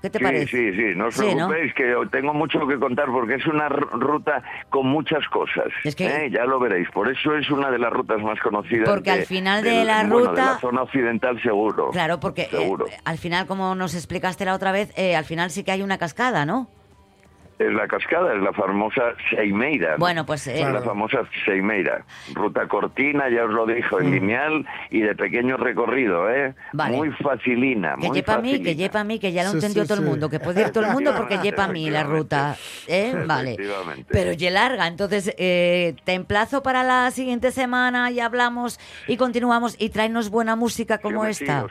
¿Qué 0.03 0.09
te 0.09 0.19
sí, 0.19 0.25
parece? 0.25 0.47
Sí, 0.47 0.73
sí, 0.77 0.85
no 0.97 1.09
os 1.09 1.15
Sí, 1.15 1.35
¿no? 1.35 1.49
preocupéis, 1.49 1.75
que 1.75 1.95
tengo 2.11 2.33
mucho 2.33 2.67
que 2.67 2.79
contar 2.79 3.07
porque 3.11 3.35
es 3.35 3.47
una 3.47 3.69
ruta 3.69 4.43
con 4.71 4.87
muchas 4.87 5.27
cosas. 5.29 5.67
Es 5.85 5.95
que- 5.95 6.07
¿eh? 6.07 6.31
Ya 6.31 6.47
lo 6.47 6.59
veréis, 6.59 6.89
por 6.91 7.11
eso 7.11 7.35
es 7.37 7.51
una 7.51 7.71
de 7.71 7.79
las 7.79 7.93
rutas 7.93 8.19
más 8.23 8.41
conocidas. 8.41 8.89
Porque 8.89 9.11
al 9.11 9.27
final 9.27 9.63
de 9.63 9.85
la 9.85 10.03
bueno, 10.05 10.31
ruta- 10.31 10.31
de 10.33 10.37
la 10.55 10.59
zona 10.59 10.83
occidental 10.83 11.41
seguro. 11.43 11.91
Claro, 11.91 12.19
porque 12.19 12.43
eh, 12.45 12.49
Seguro. 12.51 12.87
al 13.05 13.19
final, 13.19 13.47
como 13.47 13.75
nos 13.75 13.95
explicaste 13.95 14.47
la 14.47 14.55
otra 14.55 14.73
vez, 14.73 14.91
eh, 14.97 15.17
al 15.17 15.27
final 15.27 15.51
sí 15.51 15.65
que 15.65 15.73
hay 15.73 15.83
una 15.83 15.99
cascada, 15.99 16.47
¿no? 16.47 16.71
Es 17.61 17.71
la 17.75 17.87
cascada, 17.87 18.33
es 18.35 18.41
la 18.43 18.55
famosa 18.55 19.03
Seimeira. 19.29 19.93
¿no? 19.93 19.99
Bueno, 19.99 20.25
pues 20.25 20.47
eh, 20.47 20.65
La 20.73 20.81
famosa 20.81 21.19
Seimeira. 21.45 22.07
Ruta 22.33 22.67
cortina, 22.67 23.29
ya 23.29 23.45
os 23.45 23.51
lo 23.51 23.67
dijo, 23.67 24.01
en 24.01 24.13
lineal 24.13 24.67
y 24.91 25.03
de 25.03 25.15
pequeño 25.15 25.59
recorrido, 25.59 26.31
¿eh? 26.31 26.55
Mm. 26.73 26.77
Vale. 26.79 26.97
Muy 26.97 27.11
facilina, 27.11 27.97
que 28.01 28.07
muy 28.09 28.17
llepa 28.17 28.35
a 28.37 28.39
mí, 28.41 28.63
que 28.63 28.77
llepa 28.77 29.01
a 29.01 29.05
mí, 29.05 29.19
que 29.19 29.33
ya 29.33 29.45
lo 29.45 29.51
Sí, 29.51 29.57
entendió 29.57 29.83
sí, 29.83 29.89
todo 29.89 29.99
el 30.01 30.07
mundo, 30.07 30.31
que 30.31 30.41
puede 30.41 30.63
ir 30.63 30.71
todo 30.71 30.87
el 30.87 30.93
mundo 30.93 31.13
porque 31.15 31.37
llepa 31.37 31.65
a 31.65 31.69
mí 31.69 31.91
la 31.91 32.03
ruta. 32.03 32.57
¿eh? 32.89 33.15
Vale. 33.27 33.57
Pero 34.09 34.33
ye 34.33 34.51
larga, 34.51 34.87
entonces 34.87 35.35
eh, 35.37 35.97
te 36.05 36.15
emplazo 36.15 36.63
para 36.63 36.83
la 36.83 37.11
siguiente 37.11 37.51
semana 37.51 38.11
y 38.11 38.21
hablamos 38.21 38.81
y 39.07 39.19
continuamos 39.19 39.77
y 39.79 39.91
tráenos 39.91 40.31
buena 40.31 40.57
música 40.57 40.97
como 40.97 41.27
Sí, 41.27 41.35
sí, 41.35 41.45
esta. 41.45 41.67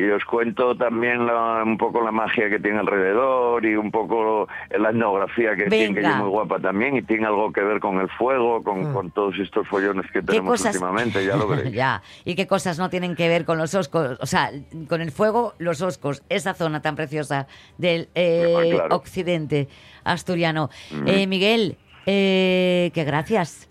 Y 0.00 0.08
os 0.10 0.24
cuento 0.24 0.76
también 0.76 1.26
la- 1.26 1.62
un 1.64 1.76
poco 1.76 2.00
la 2.04 2.12
magia 2.12 2.48
que 2.48 2.60
tiene 2.60 2.78
alrededor 2.78 3.64
y 3.66 3.74
un 3.74 3.90
poco 3.90 4.46
la 4.70 4.90
etnografía 4.90 5.56
que 5.56 5.64
tiene, 5.66 5.92
que 6.00 6.06
es 6.06 6.16
muy 6.16 6.28
guapa 6.28 6.60
también 6.60 6.96
y 6.96 7.02
tiene 7.02 7.26
algo 7.26 7.50
que 7.52 7.62
ver 7.62 7.80
con 7.80 7.98
el 7.98 8.08
fuego, 8.10 8.62
con, 8.62 8.92
con 8.92 9.10
todos 9.10 9.34
estos 9.40 9.66
follones 9.66 10.06
que 10.12 10.20
¿Qué 10.20 10.26
tenemos 10.26 10.50
cosas? 10.52 10.76
últimamente, 10.76 11.24
ya 11.26 11.34
lo 11.36 11.48
veréis. 11.48 11.74
ya, 11.74 12.00
y 12.24 12.36
qué 12.36 12.46
cosas 12.46 12.78
no 12.78 12.88
tienen 12.90 13.16
que 13.16 13.26
ver 13.28 13.44
con 13.44 13.58
los 13.58 13.74
oscos, 13.74 14.16
o 14.20 14.26
sea, 14.26 14.52
con 14.88 15.00
el 15.00 15.10
fuego, 15.10 15.54
los 15.58 15.82
oscos, 15.82 16.22
esa 16.28 16.54
zona 16.54 16.80
tan 16.80 16.94
preciosa 16.94 17.48
del 17.76 18.08
eh, 18.14 18.54
Ah, 18.56 18.62
claro. 18.76 18.94
occidente 18.96 19.66
asturiano. 20.04 20.70
Eh, 21.06 21.26
Miguel, 21.26 21.76
eh, 22.06 22.92
que 22.94 23.02
gracias. 23.02 23.68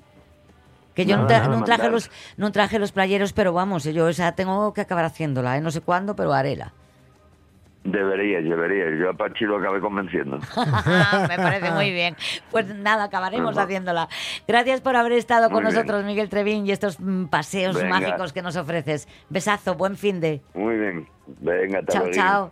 Que 0.98 1.06
yo 1.06 1.16
no, 1.16 1.24
Nada, 1.24 1.36
tra- 1.44 1.46
nada, 1.46 1.58
no 1.60 1.64
traje 1.64 1.90
los 1.92 2.10
no 2.38 2.52
traje 2.52 2.80
los 2.80 2.92
playeros, 2.92 3.32
pero 3.32 3.54
vamos, 3.54 3.84
yo 3.84 4.10
esa 4.10 4.32
tengo 4.32 4.74
que 4.74 4.82
acabar 4.82 5.06
haciéndola, 5.06 5.56
¿eh? 5.56 5.62
no 5.62 5.70
sé 5.70 5.80
cuándo, 5.82 6.16
pero 6.16 6.34
haréla. 6.34 6.74
Deberíais, 7.84 8.44
deberíais. 8.50 9.00
Yo 9.00 9.12
a 9.12 9.14
Pachi 9.14 9.46
lo 9.46 9.58
acabé 9.60 9.80
convenciendo. 9.80 10.40
Me 11.30 11.38
parece 11.38 11.72
muy 11.72 11.92
bien. 11.94 12.18
Pues 12.52 12.66
nada, 12.76 13.06
acabaremos 13.06 13.56
haciéndola. 13.58 14.10
Gracias 14.48 14.82
por 14.82 14.96
haber 14.98 15.14
estado 15.14 15.50
con 15.50 15.64
Muy 15.64 15.72
bien. 15.72 15.76
nosotros, 15.76 16.04
Miguel 16.04 16.28
Trevín, 16.28 16.66
y 16.68 16.72
estos 16.72 17.00
mm, 17.00 17.26
paseos 17.28 17.76
Venga. 17.76 17.90
mágicos 18.00 18.34
que 18.34 18.42
nos 18.42 18.58
ofreces. 18.58 19.08
Besazo, 19.30 19.76
buen 19.76 19.96
fin 19.96 20.20
de. 20.20 20.42
Muy 20.56 20.78
bien. 20.78 21.08
Venga, 21.40 21.80
hasta 21.80 21.94
Chao, 22.12 22.12
chao. 22.12 22.52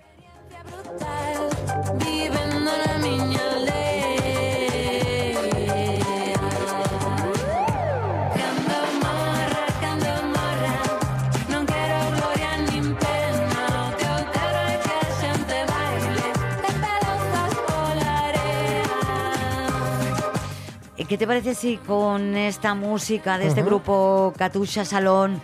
¿Qué 21.08 21.18
te 21.20 21.28
parece 21.28 21.54
si 21.54 21.78
con 21.78 22.36
esta 22.36 22.74
música 22.74 23.38
de 23.38 23.48
este 23.48 23.62
grupo 23.62 24.34
Katusha 24.38 24.86
Salón 24.86 25.40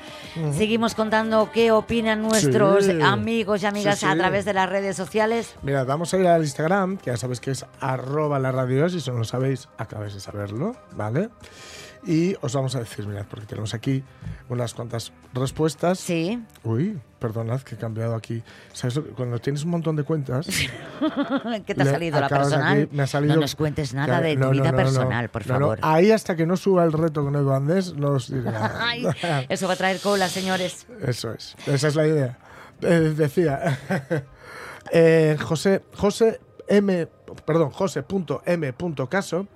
seguimos 0.58 0.96
contando 0.96 1.50
qué 1.54 1.72
opinan 1.72 2.22
nuestros 2.24 2.86
Sí. 2.86 3.00
amigos 3.02 3.62
y 3.62 3.66
amigas 3.68 4.00
Sí, 4.00 4.06
a 4.08 4.16
través 4.16 4.44
de 4.46 4.54
las 4.54 4.68
redes 4.70 4.96
sociales? 4.96 5.56
Mirad, 5.62 5.86
vamos 5.86 6.14
a 6.14 6.18
ir 6.18 6.26
al 6.28 6.42
Instagram, 6.42 6.98
que 6.98 7.12
ya 7.12 7.18
sabéis 7.18 7.40
que 7.40 7.52
es 7.52 7.66
arroba 7.80 8.40
la 8.40 8.52
radio, 8.52 8.90
si 8.90 9.08
no 9.12 9.18
lo 9.20 9.24
sabéis, 9.24 9.68
acabáis 9.78 10.14
de 10.16 10.20
saberlo, 10.20 10.76
¿vale? 10.96 11.30
Y 12.04 12.36
os 12.42 12.56
vamos 12.56 12.76
a 12.76 12.80
decir, 12.80 13.06
mirad, 13.06 13.26
porque 13.30 13.46
tenemos 13.46 13.74
aquí 13.76 14.04
unas 14.50 14.74
cuantas 14.74 15.14
respuestas. 15.34 16.00
Sí. 16.00 16.44
Uy, 16.64 17.00
perdonad 17.20 17.62
que 17.62 17.76
he 17.76 17.78
cambiado 17.78 18.16
aquí. 18.16 18.42
¿Sabes 18.74 19.00
Cuando 19.16 19.38
tienes 19.38 19.64
un 19.64 19.70
montón 19.70 19.96
de 19.96 20.04
cuentas... 20.04 20.48
¿Qué 21.66 21.76
te 21.76 21.82
ha 21.84 21.86
salido 21.86 22.20
la 22.20 22.28
personal? 22.28 22.82
aquí- 22.82 22.96
me 22.96 23.04
ha 23.04 23.08
salido- 23.08 23.36
no 23.36 23.42
nos 23.42 23.56
cuentes 23.56 23.94
nada 23.94 24.20
de 24.20 24.34
tu 24.34 24.40
no, 24.40 24.50
vida 24.50 24.72
personal, 24.74 25.30
por 25.30 25.44
favor. 25.44 25.78
Ahí 25.84 26.12
hasta 26.12 26.36
que 26.36 26.48
no 26.48 26.58
suba 26.58 26.84
el 26.84 26.92
reto 26.92 27.24
con 27.24 27.36
Edu 27.36 27.52
Andés, 27.52 27.94
no 27.94 28.14
os 28.14 28.30
diré 28.32 28.52
nada. 28.52 28.80
Ay, 28.82 29.06
eso 29.48 29.68
va 29.68 29.74
a 29.74 29.78
traer 29.78 30.00
cola, 30.00 30.28
señores. 30.28 30.88
Eso 31.06 31.32
es, 31.34 31.56
esa 31.68 31.88
es 31.88 31.96
la 31.96 32.08
idea. 32.08 32.40
Eh, 32.82 33.14
decía, 33.16 33.78
eh, 34.92 35.38
José, 35.40 35.84
José 35.96 36.40
M, 36.68 37.08
perdón, 37.46 37.70
José.m.caso, 37.70 39.48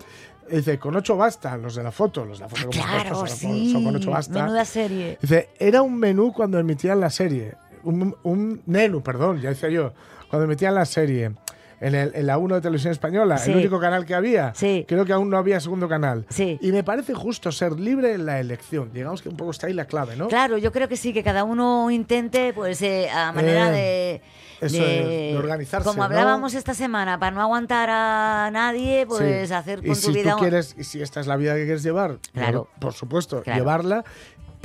dice, 0.50 0.78
con 0.80 0.96
ocho 0.96 1.16
basta, 1.18 1.58
los 1.58 1.76
de 1.76 1.84
la 1.84 1.92
foto, 1.92 2.26
los 2.26 2.40
de 2.40 2.44
la 2.46 2.50
foto 2.50 2.68
como 2.70 2.84
Claro, 2.84 3.16
son, 3.16 3.30
sí. 3.30 3.72
son 3.72 3.84
con 3.84 3.96
ocho 3.96 4.12
basta. 4.12 4.44
Menuda 4.44 4.66
serie. 4.66 5.18
Dice, 5.22 5.50
era 5.60 5.82
un 5.82 5.98
menú 5.98 6.34
cuando 6.34 6.60
emitían 6.60 7.00
la 7.00 7.10
serie, 7.10 7.56
un, 7.84 8.16
un 8.24 8.62
menú, 8.66 9.02
perdón, 9.02 9.42
ya 9.42 9.50
decía 9.50 9.70
yo, 9.70 9.94
cuando 10.30 10.46
emitían 10.46 10.76
la 10.76 10.86
serie. 10.86 11.34
En, 11.82 11.94
el- 11.96 12.12
en 12.16 12.26
la 12.28 12.38
1 12.38 12.56
de 12.56 12.62
Televisión 12.62 12.92
Española, 12.92 13.38
Sí. 13.38 13.52
el 13.52 13.58
único 13.58 13.80
canal 13.80 14.06
que 14.06 14.16
había. 14.16 14.54
Sí. 14.56 14.86
Creo 14.88 15.06
que 15.06 15.14
aún 15.14 15.30
no 15.30 15.38
había 15.38 15.60
segundo 15.60 15.90
canal. 15.90 16.26
Sí. 16.30 16.58
Y 16.62 16.72
me 16.72 16.84
parece 16.84 17.14
justo 17.14 17.52
ser 17.52 17.74
libre 17.80 18.14
en 18.14 18.26
la 18.26 18.40
elección. 18.40 18.92
Digamos 18.94 19.22
que 19.22 19.30
un 19.30 19.38
poco 19.38 19.52
está 19.52 19.68
ahí 19.68 19.74
la 19.74 19.86
clave, 19.86 20.16
¿no? 20.16 20.28
Claro, 20.28 20.58
yo 20.58 20.72
creo 20.72 20.88
que 20.88 20.96
sí, 20.98 21.12
que 21.14 21.24
cada 21.24 21.44
uno 21.44 21.92
intente, 21.92 22.54
pues, 22.54 22.82
eh, 22.82 23.10
a 23.10 23.32
manera 23.34 23.70
Eh, 23.78 24.22
de, 24.62 24.66
eso 24.68 24.78
es, 24.78 25.08
de 25.08 25.36
organizarse, 25.38 25.86
Como 25.88 25.98
¿no? 26.00 26.04
hablábamos 26.06 26.54
esta 26.54 26.74
semana, 26.74 27.20
para 27.20 27.32
no 27.36 27.42
aguantar 27.42 27.90
a 27.92 28.50
nadie, 28.52 29.06
pues 29.06 29.52
hacer 29.52 29.80
y 29.84 29.88
con 29.88 29.96
si 29.96 30.08
tu 30.08 30.14
vida. 30.14 30.32
tú 30.34 30.38
quieres, 30.40 30.76
y 30.78 30.84
si 30.86 31.02
esta 31.02 31.20
es 31.20 31.28
la 31.28 31.36
vida 31.36 31.56
que 31.56 31.66
quieres 31.66 31.84
llevar, 31.84 32.18
Claro. 32.34 32.70
por 32.80 32.94
supuesto, 32.94 33.42
Claro. 33.44 33.60
llevarla. 33.60 34.06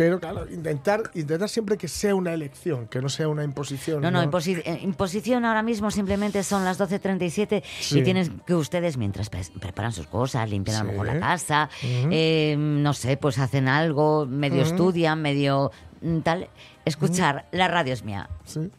Pero 0.00 0.18
claro, 0.18 0.46
intentar, 0.50 1.10
intentar 1.12 1.46
siempre 1.50 1.76
que 1.76 1.86
sea 1.86 2.14
una 2.14 2.32
elección, 2.32 2.86
que 2.88 3.02
no 3.02 3.10
sea 3.10 3.28
una 3.28 3.44
imposición. 3.44 4.00
No, 4.00 4.10
no, 4.10 4.22
imposi- 4.22 4.62
eh, 4.64 4.78
imposición 4.82 5.44
ahora 5.44 5.62
mismo 5.62 5.90
simplemente 5.90 6.42
son 6.42 6.64
las 6.64 6.78
12.37 6.78 7.62
Sí. 7.80 7.98
y 7.98 8.02
tienen 8.02 8.40
que 8.46 8.54
ustedes, 8.54 8.96
mientras 8.96 9.28
pre- 9.28 9.42
preparan 9.60 9.92
sus 9.92 10.06
cosas, 10.06 10.48
limpian 10.48 10.78
a 10.78 10.84
lo 10.84 10.86
Sí. 10.86 10.92
mejor 10.92 11.06
la 11.14 11.20
casa, 11.20 11.68
eh, 11.82 12.56
no 12.58 12.94
sé, 12.94 13.18
pues 13.18 13.38
hacen 13.38 13.68
algo, 13.68 14.24
medio 14.24 14.62
estudian, 14.62 15.20
medio 15.20 15.70
mm, 16.00 16.20
tal, 16.20 16.48
escuchar 16.86 17.46
la 17.52 17.68
radio 17.68 17.92
es 17.92 18.02
mía. 18.02 18.30
Sí. 18.46 18.70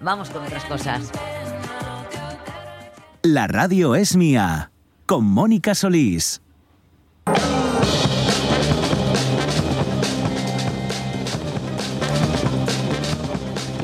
Vamos 0.00 0.28
con 0.30 0.42
otras 0.42 0.64
cosas. 0.64 1.12
La 3.22 3.46
radio 3.46 3.94
es 3.94 4.16
mía. 4.16 4.72
Con 5.06 5.24
Mónica 5.24 5.76
Solís. 5.76 6.40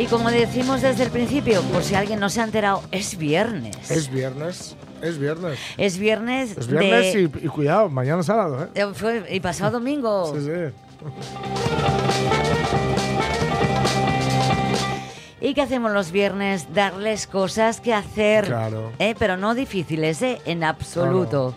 Y 0.01 0.07
como 0.07 0.31
decimos 0.31 0.81
desde 0.81 1.05
el 1.05 1.11
principio, 1.11 1.61
por 1.65 1.83
si 1.85 1.95
alguien 1.95 2.19
no 2.21 2.31
se 2.31 2.41
ha 2.41 2.45
enterado, 2.45 2.83
es 2.91 3.19
viernes. 3.19 3.91
Es 3.91 4.11
viernes. 4.11 4.75
Es 5.03 5.19
viernes. 5.19 5.59
Es 5.77 5.99
viernes. 5.99 6.57
Es 6.57 6.67
viernes 6.69 7.13
de- 7.15 7.21
y, 7.21 7.25
y 7.25 7.49
cuidado, 7.49 7.91
mañana 7.91 8.23
sábado, 8.23 8.65
¿eh? 8.65 8.69
eh, 8.75 8.87
fue- 8.95 9.27
y 9.31 9.41
pasado 9.41 9.73
domingo. 9.73 10.35
Sí, 10.35 10.41
sí. 10.43 10.51
¿Y 15.47 15.53
qué 15.55 15.61
hacemos 15.63 15.93
los 15.93 16.13
viernes? 16.13 16.73
Darles 16.75 17.27
cosas 17.27 17.81
que 17.83 17.93
hacer. 17.93 18.47
Claro. 18.47 18.93
¿eh? 18.99 19.15
Pero 19.19 19.37
no 19.37 19.55
difíciles, 19.55 20.23
¿eh? 20.23 20.39
En 20.47 20.65
absoluto. 20.65 21.55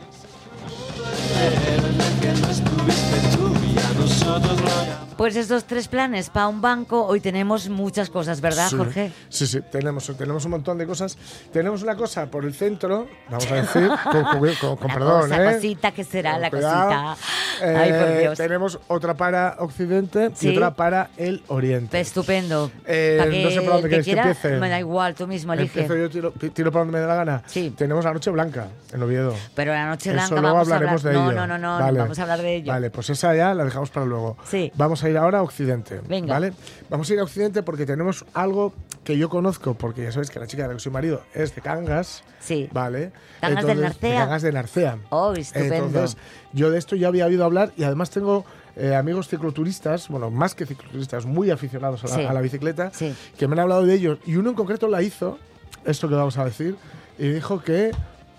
Pues 5.18 5.36
estos 5.36 5.66
tres 5.66 5.88
planes 5.88 6.30
para 6.30 6.48
un 6.48 6.62
banco, 6.62 7.06
hoy 7.06 7.20
tenemos 7.22 7.70
muchas 7.70 8.10
cosas, 8.10 8.42
¿verdad, 8.42 8.68
Sí. 8.70 8.76
Jorge? 8.78 9.12
Sí, 9.30 9.48
sí, 9.48 9.62
tenemos, 9.72 10.12
tenemos 10.18 10.44
un 10.46 10.52
montón 10.52 10.78
de 10.78 10.86
cosas. 10.88 11.18
Tenemos 11.52 11.84
una 11.84 11.96
cosa 11.96 12.26
por 12.28 12.46
el 12.46 12.54
centro, 12.54 13.08
vamos 13.30 13.52
a 13.52 13.56
decir, 13.56 13.90
con, 14.60 14.76
con- 14.78 14.88
La 14.88 14.94
perdón, 14.94 15.22
cosa, 15.30 15.52
¿eh? 15.52 15.56
cosita 15.56 15.92
que 15.92 16.04
será 16.04 16.38
la 16.38 16.50
Cuidado. 16.50 17.16
cosita. 17.16 17.28
Ay, 17.62 17.92
por 17.92 18.02
Eh, 18.10 18.20
Dios. 18.22 18.38
Tenemos 18.38 18.80
otra 18.88 19.14
para 19.16 19.56
Occidente 19.60 20.32
Sí. 20.36 20.50
y 20.50 20.58
otra 20.58 20.74
para 20.74 21.10
el 21.18 21.44
Oriente. 21.48 22.00
Estupendo. 22.00 22.72
Eh, 22.86 23.42
no 23.44 23.50
sé 23.52 23.62
por 23.62 23.74
dónde 23.74 23.90
que 23.90 24.02
quiera, 24.02 24.24
empiece. 24.24 24.58
Me 24.58 24.70
da 24.70 24.80
igual, 24.80 25.16
tú 25.16 25.28
mismo 25.28 25.54
elige. 25.54 25.82
Empiezo 25.82 25.96
yo, 26.02 26.10
tiro, 26.10 26.32
tiro 26.54 26.72
por 26.72 26.82
donde 26.82 26.94
me 26.94 27.00
dé 27.00 27.08
la 27.08 27.16
gana. 27.16 27.44
Sí. 27.46 27.74
Tenemos 27.78 28.04
la 28.06 28.14
Noche 28.14 28.32
Blanca 28.32 28.68
en 28.92 29.04
Oviedo. 29.04 29.34
Pero 29.56 29.72
la 29.74 29.86
noche 29.88 30.10
Eso 30.10 30.16
blanca 30.16 30.42
luego 30.42 30.48
vamos 30.58 30.72
a 30.72 30.76
hablar. 30.76 30.90
hablaremos 30.90 31.04
de 31.04 31.14
no, 31.14 31.32
ello. 31.32 31.40
no, 31.40 31.48
no, 31.48 31.58
no, 31.58 31.80
Vale. 31.86 32.00
vamos 32.00 32.20
a 32.20 32.22
hablar 32.24 32.42
de 32.42 32.56
ello. 32.56 32.72
Vale, 32.72 32.90
pues 32.90 33.10
esa 33.10 33.36
ya 33.36 33.54
la 33.54 33.64
dejamos 33.66 33.90
para 33.92 34.06
luego. 34.06 34.38
Sí. 34.50 34.72
Vamos 34.76 35.03
a 35.04 35.10
ir 35.10 35.18
ahora 35.18 35.40
a 35.40 35.44
Occidente. 35.44 36.02
Venga. 36.08 36.34
¿Vale? 36.34 36.54
Vamos 36.90 37.10
a 37.10 37.14
ir 37.14 37.20
a 37.20 37.24
Occidente 37.24 37.64
porque 37.64 37.86
tenemos 37.86 38.26
algo 38.34 38.74
que 39.04 39.18
yo 39.18 39.30
conozco, 39.30 39.74
porque 39.74 40.04
ya 40.04 40.12
sabéis 40.12 40.30
que 40.32 40.40
la 40.40 40.48
chica 40.48 40.64
de 40.64 40.70
la 40.70 40.74
que 40.76 40.80
soy 40.80 40.92
marido 40.92 41.22
es 41.34 41.54
de 41.56 41.62
Cangas. 41.62 42.24
Sí. 42.40 42.70
¿Vale? 42.72 43.12
Cangas 43.42 43.66
de 43.66 43.72
Entonces, 43.72 43.84
Narcea. 44.02 44.20
Cangas 44.22 44.42
de 44.42 44.52
Narcea. 44.52 44.98
Oh, 45.10 45.34
estupendo. 45.34 45.76
Entonces, 45.76 46.18
yo 46.54 46.70
de 46.72 46.78
esto 46.80 46.96
ya 46.96 47.08
había 47.10 47.26
oído 47.26 47.44
hablar 47.46 47.72
y 47.76 47.84
además 47.84 48.10
tengo 48.10 48.46
eh, 48.76 48.96
amigos 48.96 49.28
cicloturistas, 49.28 50.08
bueno, 50.10 50.32
más 50.32 50.56
que 50.56 50.66
cicloturistas, 50.66 51.26
muy 51.26 51.52
aficionados 51.52 52.04
a 52.06 52.08
la, 52.08 52.16
Sí. 52.16 52.22
a 52.24 52.34
la 52.34 52.42
bicicleta, 52.42 52.92
Sí. 52.94 53.14
que 53.38 53.48
me 53.48 53.54
han 53.54 53.60
hablado 53.60 53.86
de 53.86 53.94
ellos. 53.94 54.20
Y 54.26 54.36
uno 54.38 54.50
en 54.50 54.56
concreto 54.56 54.88
la 54.88 55.02
hizo, 55.02 55.38
esto 55.86 56.08
que 56.10 56.16
vamos 56.16 56.38
a 56.38 56.46
decir, 56.46 56.76
y 57.20 57.28
dijo 57.30 57.62
que. 57.62 57.92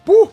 ¡Puh! 0.04 0.30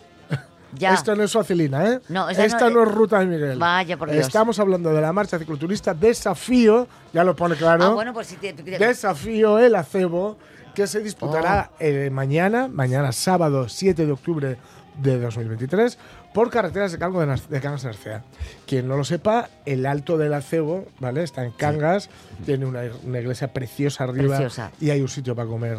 Ya. 0.74 0.94
Esto 0.94 1.14
no 1.14 1.22
es 1.22 1.32
Facilina, 1.32 1.86
¿eh? 1.86 2.00
No, 2.08 2.28
Esta 2.30 2.70
no- 2.70 2.76
no, 2.76 2.82
es 2.84 2.92
Ruta 2.94 3.18
de 3.20 3.26
Miguel. 3.26 3.58
Vaya, 3.58 3.96
por 3.98 4.10
Dios. 4.10 4.26
Estamos 4.26 4.58
hablando 4.58 4.92
de 4.92 5.00
la 5.00 5.12
marcha 5.12 5.38
cicloturista 5.38 5.92
Desafío, 5.94 6.88
ya 7.12 7.24
lo 7.24 7.36
pone 7.36 7.56
claro. 7.56 7.84
Ah, 7.84 7.88
bueno, 7.90 8.12
pues 8.14 8.28
si 8.28 8.36
te, 8.36 8.52
Desafío 8.54 9.58
El 9.58 9.74
Acebo, 9.74 10.38
que 10.74 10.86
se 10.86 11.00
disputará 11.00 11.70
Oh. 11.72 11.76
eh, 11.80 12.08
mañana, 12.10 12.68
mañana 12.68 13.12
sábado 13.12 13.68
7 13.68 14.06
de 14.06 14.12
octubre 14.12 14.56
de 15.02 15.18
2023, 15.20 15.98
por 16.32 16.48
carreteras 16.50 16.92
de 16.92 16.98
Cangas 16.98 17.48
de, 17.50 17.60
Cangas 17.60 17.82
de 17.82 17.88
Narcea. 17.88 18.22
Quien 18.66 18.88
no 18.88 18.96
lo 18.96 19.04
sepa, 19.04 19.50
el 19.66 19.84
Alto 19.84 20.16
del 20.16 20.32
Acebo, 20.32 20.86
¿vale? 21.00 21.22
Está 21.22 21.44
en 21.44 21.50
Cangas, 21.52 22.08
tiene 22.46 22.64
una, 22.64 22.80
una 23.04 23.20
iglesia 23.20 23.52
preciosa 23.52 24.04
arriba 24.04 24.36
Preciosa. 24.36 24.70
y 24.80 24.88
hay 24.90 25.02
un 25.02 25.08
sitio 25.08 25.34
para 25.34 25.48
comer. 25.48 25.76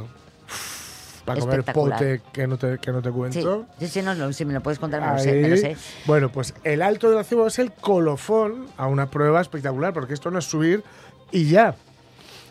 Para 1.26 1.40
comer 1.40 1.64
pote 1.64 2.22
que 2.34 2.48
no 2.48 2.58
te, 2.58 2.78
que 2.80 2.92
no 2.92 3.02
te 3.02 3.10
Sí, 3.10 3.16
cuento. 3.16 3.66
sí, 3.80 3.88
sí, 3.88 4.02
no, 4.02 4.14
no, 4.14 4.34
si 4.34 4.44
me 4.46 4.54
lo 4.54 4.62
puedes 4.62 4.78
contar, 4.80 5.02
me 5.02 5.14
lo 5.14 5.20
sé, 5.20 5.34
me 5.34 5.50
lo 5.50 5.58
sé. 5.58 5.78
Bueno, 6.06 6.30
pues 6.30 6.54
el 6.64 6.82
alto 6.82 7.10
del 7.10 7.20
acebo 7.20 7.48
es 7.48 7.60
el 7.60 7.72
colofón 7.72 8.66
a 8.78 8.88
una 8.88 9.10
prueba 9.10 9.40
espectacular, 9.40 9.94
porque 9.94 10.14
esto 10.14 10.32
no 10.32 10.40
es 10.40 10.46
subir 10.46 10.84
y 11.32 11.46
ya. 11.50 11.76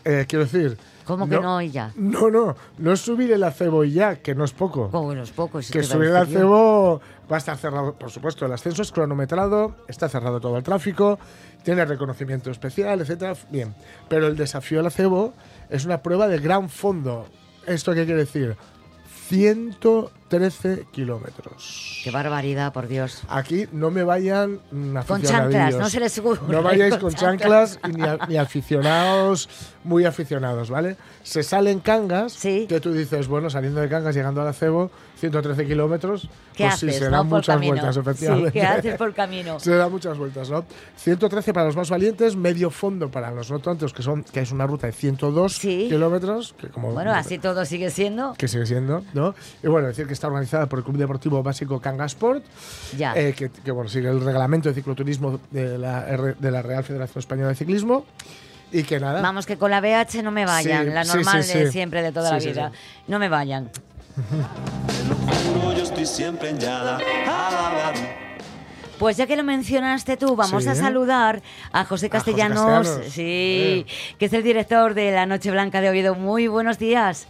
Eh, 0.05 0.25
quiero 0.27 0.45
decir. 0.45 0.77
¿Cómo 1.05 1.27
que 1.27 1.37
no 1.37 1.61
y 1.61 1.69
ya? 1.69 1.91
No, 1.95 2.29
no, 2.31 2.55
no 2.77 2.93
es 2.93 3.01
subir 3.01 3.31
el 3.33 3.43
acebo 3.43 3.83
y 3.83 3.91
ya, 3.91 4.15
que 4.15 4.33
no 4.35 4.45
es 4.45 4.53
poco. 4.53 4.89
Como 4.89 5.13
los 5.13 5.31
pocos. 5.31 5.69
que 5.69 5.79
te 5.81 5.85
iba 5.85 5.93
a 5.93 5.97
subir 5.97 6.09
el 6.09 6.15
acebo 6.15 7.01
va 7.31 7.35
a 7.35 7.39
estar 7.39 7.57
cerrado, 7.57 7.93
por 7.93 8.09
supuesto, 8.09 8.45
el 8.45 8.53
ascenso 8.53 8.81
es 8.81 8.91
cronometrado, 8.91 9.75
está 9.87 10.07
cerrado 10.07 10.39
todo 10.39 10.57
el 10.57 10.63
tráfico, 10.63 11.19
tiene 11.63 11.83
reconocimiento 11.85 12.49
especial, 12.51 13.01
etcétera. 13.01 13.35
Bien, 13.49 13.75
pero 14.07 14.27
el 14.27 14.35
desafío 14.37 14.79
del 14.79 14.87
acebo 14.87 15.33
es 15.69 15.85
una 15.85 16.01
prueba 16.01 16.27
de 16.27 16.39
gran 16.39 16.69
fondo. 16.69 17.27
¿Esto 17.65 17.93
qué 17.93 18.05
quiere 18.05 18.21
decir? 18.21 18.55
113 20.43 20.87
kilómetros. 20.91 22.01
Qué 22.03 22.09
barbaridad, 22.11 22.73
por 22.73 22.87
Dios. 22.87 23.21
Aquí 23.29 23.67
no 23.71 23.91
me 23.91 24.03
vayan 24.03 24.59
mm, 24.71 24.97
Con 25.07 25.21
chanclas, 25.21 25.75
no 25.75 25.89
se 25.89 25.99
les 25.99 26.17
ocurra 26.17 26.41
No 26.47 26.63
vayáis 26.63 26.93
con 26.95 27.03
con 27.03 27.13
chanclas, 27.13 27.79
ni, 27.93 28.01
a- 28.01 28.17
ni 28.27 28.37
aficionados, 28.37 29.47
muy 29.83 30.05
aficionados, 30.05 30.69
¿vale? 30.69 30.97
Se 31.23 31.43
sale 31.43 31.69
en 31.71 31.79
Cangas, 31.81 32.33
Sí. 32.33 32.65
que 32.67 32.79
tú 32.79 32.91
dices, 32.93 33.27
bueno, 33.27 33.49
saliendo 33.49 33.79
de 33.81 33.89
Cangas, 33.89 34.15
llegando 34.15 34.41
al 34.41 34.47
acebo, 34.47 34.89
113 35.19 35.65
kilómetros, 35.65 36.27
¿Qué 36.53 36.63
pues 36.65 36.73
haces, 36.75 36.93
sí, 36.95 36.99
se 36.99 37.09
dan 37.09 37.27
muchas 37.27 37.59
vueltas, 37.61 37.95
Sí, 37.95 38.01
efectivamente. 38.01 38.51
¿qué 38.51 38.61
haces 38.61 38.95
por 38.97 39.13
camino? 39.15 39.59
Se 39.59 39.73
dan 39.75 39.91
muchas 39.91 40.17
vueltas, 40.17 40.49
¿no? 40.49 40.65
113 40.97 41.53
para 41.53 41.67
los 41.67 41.75
más 41.75 41.89
valientes, 41.89 42.35
medio 42.35 42.69
fondo 42.69 43.09
para 43.09 43.31
los 43.31 43.49
no 43.51 43.59
tontos, 43.59 43.93
que 43.93 44.01
son 44.03 44.23
que 44.23 44.41
es 44.41 44.51
una 44.51 44.65
ruta 44.67 44.87
de 44.87 44.93
102 44.93 45.53
Sí. 45.53 45.87
kilómetros, 45.89 46.53
que 46.59 46.67
como 46.69 46.91
Bueno, 46.91 47.11
así 47.13 47.37
todo 47.39 47.63
sigue 47.65 47.89
siendo. 47.89 48.33
que 48.37 48.47
sigue 48.47 48.65
siendo, 48.65 49.03
¿no? 49.13 49.33
Y 49.63 49.67
bueno, 49.67 49.87
decir 49.87 50.07
que 50.07 50.13
está 50.23 50.27
organizada 50.29 50.67
por 50.67 50.79
el 50.79 50.85
Club 50.85 50.95
Deportivo 50.97 51.43
Básico 51.43 51.81
Cangasport, 51.81 52.45
Ya. 52.97 53.13
eh, 53.13 53.33
que, 53.33 53.49
que, 53.49 53.71
bueno, 53.71 53.89
sigue 53.89 54.07
el 54.07 54.21
reglamento 54.23 54.69
de 54.69 54.75
cicloturismo 54.75 55.41
de 55.51 55.77
la, 55.77 56.03
de 56.05 56.51
la 56.51 56.61
Real 56.61 56.81
Federación 56.85 57.19
Española 57.19 57.49
de 57.49 57.55
Ciclismo. 57.55 58.05
Y 58.71 58.83
que 58.83 58.99
nada. 59.01 59.21
Vamos, 59.21 59.45
que 59.45 59.57
con 59.57 59.69
la 59.69 59.81
BH 59.81 60.23
no 60.23 60.31
me 60.31 60.45
vayan, 60.45 60.85
Sí, 60.85 60.91
la 60.93 61.03
sí, 61.03 61.17
normal 61.17 61.43
sí, 61.43 61.59
de 61.59 61.65
sí. 61.65 61.71
siempre, 61.73 62.01
de 62.01 62.11
toda 62.13 62.29
Sí, 62.29 62.33
la 62.35 62.39
sí, 62.39 62.47
vida. 62.47 62.71
sí. 62.73 62.77
No 63.09 63.19
me 63.19 63.27
vayan. 63.27 63.69
Juro, 65.53 65.73
yo 65.75 65.83
estoy 65.83 66.05
siempre 66.05 66.49
en 66.51 66.59
Yada. 66.59 66.97
Pues 68.97 69.17
ya 69.17 69.27
que 69.27 69.35
lo 69.35 69.43
mencionaste 69.43 70.15
tú, 70.15 70.35
vamos 70.37 70.63
Sí. 70.63 70.69
a 70.69 70.75
saludar 70.75 71.41
a 71.73 71.83
José 71.83 71.83
A 71.83 71.85
José 71.85 72.09
Castellanos, 72.09 72.65
Castellanos. 72.87 73.11
sí, 73.13 73.85
que 74.17 74.25
es 74.25 74.33
el 74.33 74.43
director 74.43 74.93
de 74.93 75.11
la 75.11 75.25
Noche 75.25 75.51
Blanca 75.51 75.81
de 75.81 75.89
Oviedo. 75.89 76.15
Muy 76.15 76.47
buenos 76.47 76.79
días. 76.79 77.27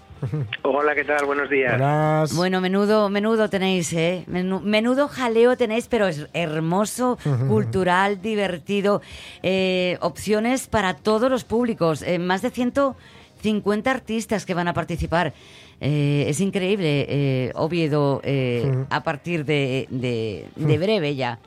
Hola, 0.64 0.96
¿qué 0.96 1.04
tal? 1.04 1.26
Buenos 1.26 1.50
días. 1.50 1.72
Buenas. 1.74 2.36
Bueno, 2.36 2.62
menudo, 2.62 3.10
menudo 3.10 3.50
tenéis, 3.50 3.92
¿eh? 3.94 4.24
Menudo 4.28 5.08
jaleo 5.08 5.58
tenéis, 5.58 5.88
pero 5.88 6.08
es 6.08 6.28
hermoso, 6.34 7.18
cultural, 7.48 8.22
divertido. 8.22 9.02
Eh, 9.42 9.98
opciones 10.02 10.68
para 10.68 10.96
todos 10.96 11.30
los 11.30 11.44
públicos. 11.44 12.02
Eh, 12.02 12.20
más 12.20 12.42
de 12.42 12.50
150 12.52 13.92
artistas 13.92 14.46
que 14.46 14.54
van 14.54 14.68
a 14.68 14.74
participar. 14.74 15.34
Eh, 15.82 16.26
es 16.28 16.40
increíble, 16.40 17.06
eh, 17.10 17.52
Oviedo, 17.56 18.22
eh, 18.24 18.72
a 18.90 19.04
partir 19.04 19.44
de, 19.46 19.88
de- 19.90 20.48
de 20.56 20.78
breve 20.78 21.16
ya. 21.16 21.40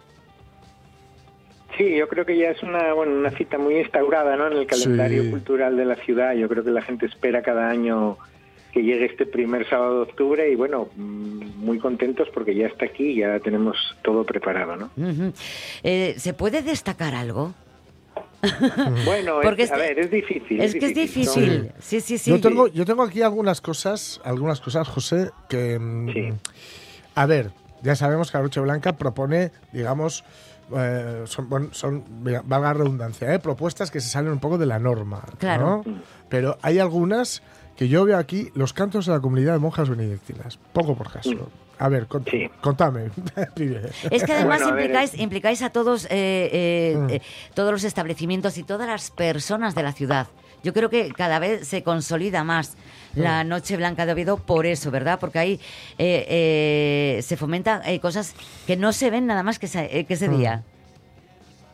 Sí, 1.78 1.94
yo 1.94 2.08
creo 2.08 2.24
que 2.24 2.38
ya 2.38 2.50
es 2.50 2.62
una, 2.62 2.94
bueno, 2.94 3.12
una 3.14 3.30
cita 3.32 3.58
muy 3.58 3.76
instaurada 3.78 4.34
¿no? 4.36 4.46
en 4.46 4.54
el 4.54 4.66
calendario 4.66 5.24
Sí. 5.24 5.30
cultural 5.30 5.76
de 5.76 5.84
la 5.84 5.96
ciudad. 5.96 6.32
Yo 6.34 6.48
creo 6.48 6.64
que 6.64 6.70
la 6.70 6.80
gente 6.80 7.04
espera 7.06 7.42
cada 7.42 7.68
año 7.68 8.16
que 8.76 8.82
llegue 8.82 9.06
este 9.06 9.24
primer 9.24 9.66
sábado 9.66 9.96
de 9.96 10.02
octubre 10.02 10.50
y 10.52 10.54
bueno, 10.54 10.90
muy 10.96 11.78
contentos 11.78 12.28
porque 12.34 12.54
ya 12.54 12.66
está 12.66 12.84
aquí, 12.84 13.16
ya 13.16 13.40
tenemos 13.40 13.74
todo 14.02 14.22
preparado, 14.24 14.76
¿no? 14.76 14.90
Eh, 15.82 16.14
¿Se 16.18 16.34
puede 16.34 16.60
destacar 16.60 17.14
algo? 17.14 17.54
Bueno, 19.06 19.38
Porque 19.42 19.62
es, 19.62 19.72
a 19.72 19.78
ver, 19.78 19.98
es 19.98 20.10
difícil. 20.10 20.60
Es 20.60 20.74
que 20.74 20.86
es 20.86 20.94
difícil. 20.94 21.72
Sí, 21.78 22.02
sí, 22.02 22.18
sí. 22.18 22.30
yo, 22.30 22.38
tengo, 22.38 22.68
yo 22.68 22.84
tengo 22.84 23.02
aquí 23.02 23.22
algunas 23.22 23.62
cosas, 23.62 24.20
algunas 24.24 24.60
cosas, 24.60 24.86
José, 24.86 25.30
que. 25.48 25.78
mm, 25.78 26.12
Sí. 26.12 26.28
A 27.14 27.24
ver, 27.24 27.52
ya 27.82 27.96
sabemos 27.96 28.30
que 28.30 28.36
la 28.36 28.42
Noche 28.44 28.60
Blanca 28.60 28.98
propone, 28.98 29.52
digamos, 29.72 30.22
eh, 30.76 31.22
son, 31.24 31.48
bueno, 31.48 31.68
son, 31.72 32.04
valga 32.44 32.68
la 32.68 32.74
redundancia, 32.74 33.32
¿eh? 33.32 33.38
propuestas 33.38 33.90
que 33.90 34.00
se 34.00 34.10
salen 34.10 34.32
un 34.32 34.38
poco 34.38 34.58
de 34.58 34.66
la 34.66 34.78
norma. 34.78 35.22
Claro. 35.38 35.82
¿no? 35.84 36.00
Pero 36.28 36.58
hay 36.60 36.78
algunas 36.78 37.42
que 37.76 37.88
yo 37.88 38.04
veo 38.04 38.18
aquí, 38.18 38.50
los 38.54 38.72
cantos 38.72 39.06
de 39.06 39.12
la 39.12 39.20
comunidad 39.20 39.52
de 39.54 39.58
monjas 39.58 39.88
benedictinas. 39.88 40.58
Poco 40.72 40.94
por 40.96 41.10
caso. 41.12 41.50
A 41.78 41.88
ver, 41.90 42.08
cont- 42.08 42.30
Sí. 42.30 42.48
contame. 42.62 43.10
Es 44.10 44.24
que 44.24 44.32
además 44.32 44.60
Bueno, 44.60 44.68
a 44.68 44.72
ver, 44.72 44.84
implicáis, 44.86 45.14
implicáis 45.18 45.62
a 45.62 45.70
todos, 45.70 46.06
eh, 46.06 46.08
eh, 46.10 46.96
Mm. 46.96 47.10
eh, 47.10 47.22
todos 47.54 47.70
los 47.72 47.84
establecimientos 47.84 48.56
y 48.56 48.62
todas 48.62 48.88
las 48.88 49.10
personas 49.10 49.74
de 49.74 49.82
la 49.82 49.92
ciudad. 49.92 50.26
Yo 50.64 50.72
creo 50.72 50.88
que 50.88 51.12
cada 51.12 51.38
vez 51.38 51.68
se 51.68 51.82
consolida 51.82 52.42
más 52.44 52.76
la 53.14 53.44
Mm. 53.44 53.48
Noche 53.48 53.76
Blanca 53.76 54.06
de 54.06 54.12
Oviedo 54.12 54.38
por 54.38 54.64
eso, 54.66 54.90
¿verdad? 54.90 55.18
Porque 55.20 55.38
ahí 55.38 55.60
eh, 55.98 56.26
eh, 57.18 57.22
se 57.22 57.36
fomentan 57.36 57.82
eh, 57.86 58.00
cosas 58.00 58.34
que 58.66 58.76
no 58.76 58.92
se 58.92 59.10
ven 59.10 59.26
nada 59.26 59.42
más 59.42 59.58
que, 59.58 59.66
ese- 59.66 60.06
que 60.06 60.14
ese 60.14 60.28
Mm. 60.30 60.38
día. 60.38 60.62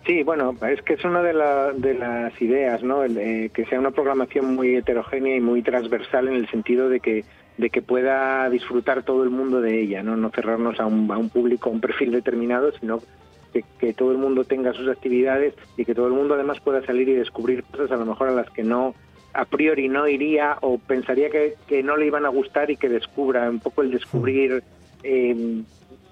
Sí, 0.06 0.22
bueno, 0.24 0.56
es 0.68 0.82
que 0.82 0.94
es 0.94 1.04
una 1.04 1.22
de, 1.22 1.32
la- 1.32 1.72
de 1.72 1.94
las 1.94 2.40
ideas, 2.42 2.82
¿no? 2.82 3.04
El, 3.04 3.16
eh, 3.18 3.50
que 3.54 3.64
sea 3.66 3.78
una 3.78 3.92
programación 3.92 4.54
muy 4.54 4.74
heterogénea 4.74 5.36
y 5.36 5.40
muy 5.40 5.62
transversal 5.62 6.26
en 6.28 6.34
el 6.34 6.48
sentido 6.48 6.88
de 6.88 7.00
que 7.00 7.24
de 7.58 7.68
que 7.68 7.82
pueda 7.82 8.48
disfrutar 8.48 9.02
todo 9.02 9.22
el 9.24 9.28
mundo 9.30 9.60
de 9.60 9.78
ella, 9.82 10.02
no 10.02 10.16
no 10.16 10.30
cerrarnos 10.30 10.80
a 10.80 10.86
un, 10.86 11.08
a 11.12 11.18
un 11.18 11.28
público, 11.28 11.68
a 11.68 11.72
un 11.72 11.82
perfil 11.82 12.10
determinado, 12.10 12.72
sino 12.72 13.00
que, 13.52 13.62
que 13.78 13.92
todo 13.92 14.10
el 14.10 14.16
mundo 14.16 14.44
tenga 14.44 14.72
sus 14.72 14.88
actividades 14.88 15.54
y 15.76 15.84
que 15.84 15.94
todo 15.94 16.06
el 16.06 16.14
mundo 16.14 16.32
además 16.34 16.60
pueda 16.60 16.84
salir 16.86 17.10
y 17.10 17.14
descubrir 17.14 17.62
cosas 17.64 17.92
a 17.92 17.96
lo 17.96 18.06
mejor 18.06 18.28
a 18.28 18.32
las 18.32 18.48
que 18.50 18.62
no 18.64 18.94
a 19.34 19.44
priori 19.44 19.86
no 19.88 20.08
iría 20.08 20.56
o 20.62 20.78
pensaría 20.78 21.28
que, 21.28 21.54
que 21.68 21.82
no 21.82 21.96
le 21.98 22.06
iban 22.06 22.24
a 22.24 22.30
gustar 22.30 22.70
y 22.70 22.76
que 22.78 22.88
descubra 22.88 23.48
un 23.50 23.60
poco 23.60 23.82
el 23.82 23.90
descubrir 23.90 24.62
eh, 25.02 25.62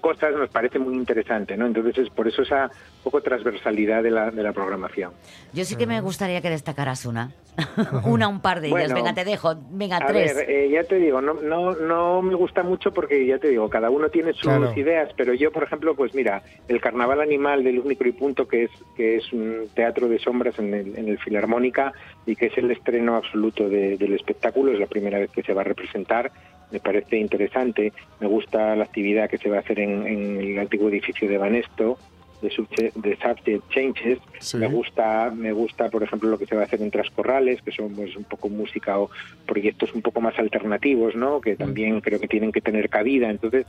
cosas 0.01 0.33
nos 0.35 0.49
parece 0.49 0.79
muy 0.79 0.95
interesante, 0.95 1.55
¿no? 1.55 1.65
Entonces 1.67 1.97
es 1.99 2.09
por 2.09 2.27
eso 2.27 2.41
esa 2.41 2.69
poco 3.03 3.21
transversalidad 3.21 4.03
de 4.03 4.11
la, 4.11 4.29
de 4.31 4.43
la 4.43 4.51
programación. 4.51 5.11
Yo 5.53 5.63
sí 5.63 5.75
que 5.77 5.87
me 5.87 6.01
gustaría 6.01 6.41
que 6.41 6.49
destacaras 6.49 7.05
una. 7.05 7.31
una, 8.05 8.27
un 8.29 8.41
par 8.41 8.61
de 8.61 8.67
ellas. 8.67 8.79
Bueno, 8.91 8.95
venga, 8.95 9.13
te 9.13 9.25
dejo. 9.25 9.55
Venga, 9.71 9.97
A 9.97 10.05
tres. 10.07 10.35
ver, 10.35 10.49
eh, 10.49 10.69
ya 10.69 10.83
te 10.85 10.95
digo, 10.95 11.21
no, 11.21 11.33
no, 11.35 11.73
no 11.75 12.21
me 12.21 12.33
gusta 12.35 12.63
mucho 12.63 12.91
porque 12.93 13.25
ya 13.25 13.37
te 13.39 13.49
digo, 13.49 13.69
cada 13.69 13.89
uno 13.89 14.09
tiene 14.09 14.31
sus 14.33 14.43
Claro. 14.43 14.71
ideas, 14.75 15.09
pero 15.17 15.33
yo, 15.33 15.51
por 15.51 15.63
ejemplo, 15.63 15.93
pues 15.95 16.15
mira, 16.15 16.41
el 16.69 16.79
Carnaval 16.81 17.19
Animal 17.21 17.63
del 17.63 17.79
Único 17.79 18.05
y 18.05 18.13
Punto, 18.13 18.47
que 18.47 18.63
es 18.63 18.71
que 18.95 19.17
es 19.17 19.31
un 19.33 19.67
teatro 19.75 20.07
de 20.07 20.17
sombras 20.19 20.57
en 20.59 20.73
el, 20.73 20.97
en 20.97 21.09
el 21.09 21.17
Filarmónica 21.19 21.91
y 22.25 22.35
que 22.35 22.47
es 22.47 22.57
el 22.57 22.71
estreno 22.71 23.15
absoluto 23.17 23.67
de- 23.67 23.97
del 23.97 24.13
espectáculo, 24.13 24.71
es 24.71 24.79
la 24.79 24.87
primera 24.87 25.19
vez 25.19 25.29
que 25.31 25.43
se 25.43 25.53
va 25.53 25.61
a 25.61 25.65
representar, 25.65 26.31
me 26.71 26.79
parece 26.79 27.17
interesante, 27.17 27.93
me 28.19 28.27
gusta 28.27 28.75
la 28.75 28.83
actividad 28.83 29.29
que 29.29 29.37
se 29.37 29.49
va 29.49 29.57
a 29.57 29.59
hacer 29.59 29.79
en, 29.79 30.07
en 30.07 30.37
el 30.41 30.59
antiguo 30.59 30.89
edificio 30.89 31.27
de 31.29 31.37
Banesto, 31.37 31.97
de, 32.41 32.49
subje- 32.49 32.91
de 32.95 33.15
Subject 33.17 33.69
Changes, 33.69 34.19
Sí. 34.39 34.57
me 34.57 34.65
gusta 34.67 35.31
me 35.35 35.51
gusta 35.51 35.89
por 35.89 36.01
ejemplo 36.01 36.29
lo 36.29 36.39
que 36.39 36.47
se 36.47 36.55
va 36.55 36.61
a 36.61 36.65
hacer 36.65 36.81
en 36.81 36.89
Trascorrales 36.89 37.61
que 37.61 37.71
son 37.71 37.93
pues 37.95 38.15
un 38.15 38.23
poco 38.23 38.49
música 38.49 38.97
o 38.99 39.11
proyectos 39.45 39.93
un 39.93 40.01
poco 40.01 40.19
más 40.21 40.39
alternativos 40.39 41.15
no 41.15 41.39
que 41.41 41.55
también 41.55 42.01
creo 42.01 42.19
que 42.19 42.27
tienen 42.27 42.51
que 42.51 42.61
tener 42.61 42.89
cabida. 42.89 43.29
Entonces 43.29 43.67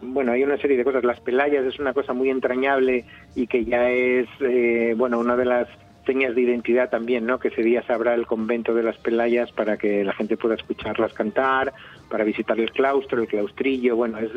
bueno 0.00 0.32
hay 0.32 0.42
una 0.44 0.56
serie 0.56 0.76
de 0.78 0.84
cosas. 0.84 1.04
Las 1.04 1.20
pelayas 1.20 1.66
es 1.66 1.78
una 1.78 1.92
cosa 1.92 2.14
muy 2.14 2.30
entrañable 2.30 3.04
y 3.34 3.46
que 3.46 3.64
ya 3.66 3.90
es 3.90 4.26
eh, 4.40 4.94
bueno 4.96 5.18
una 5.18 5.36
de 5.36 5.44
las 5.44 5.68
señas 6.06 6.34
de 6.34 6.42
identidad 6.42 6.88
también 6.88 7.26
no 7.26 7.38
que 7.38 7.48
ese 7.48 7.62
día 7.62 7.82
se 7.82 7.92
abra 7.92 8.14
el 8.14 8.26
convento 8.26 8.72
de 8.74 8.82
las 8.84 8.96
pelayas 8.96 9.50
para 9.52 9.76
que 9.76 10.04
la 10.04 10.12
gente 10.14 10.36
pueda 10.36 10.54
escucharlas 10.54 11.12
cantar 11.12 11.72
para 12.08 12.24
visitar 12.24 12.58
el 12.60 12.70
claustro 12.70 13.20
el 13.20 13.28
claustrillo 13.28 13.96
bueno 13.96 14.18
es 14.18 14.30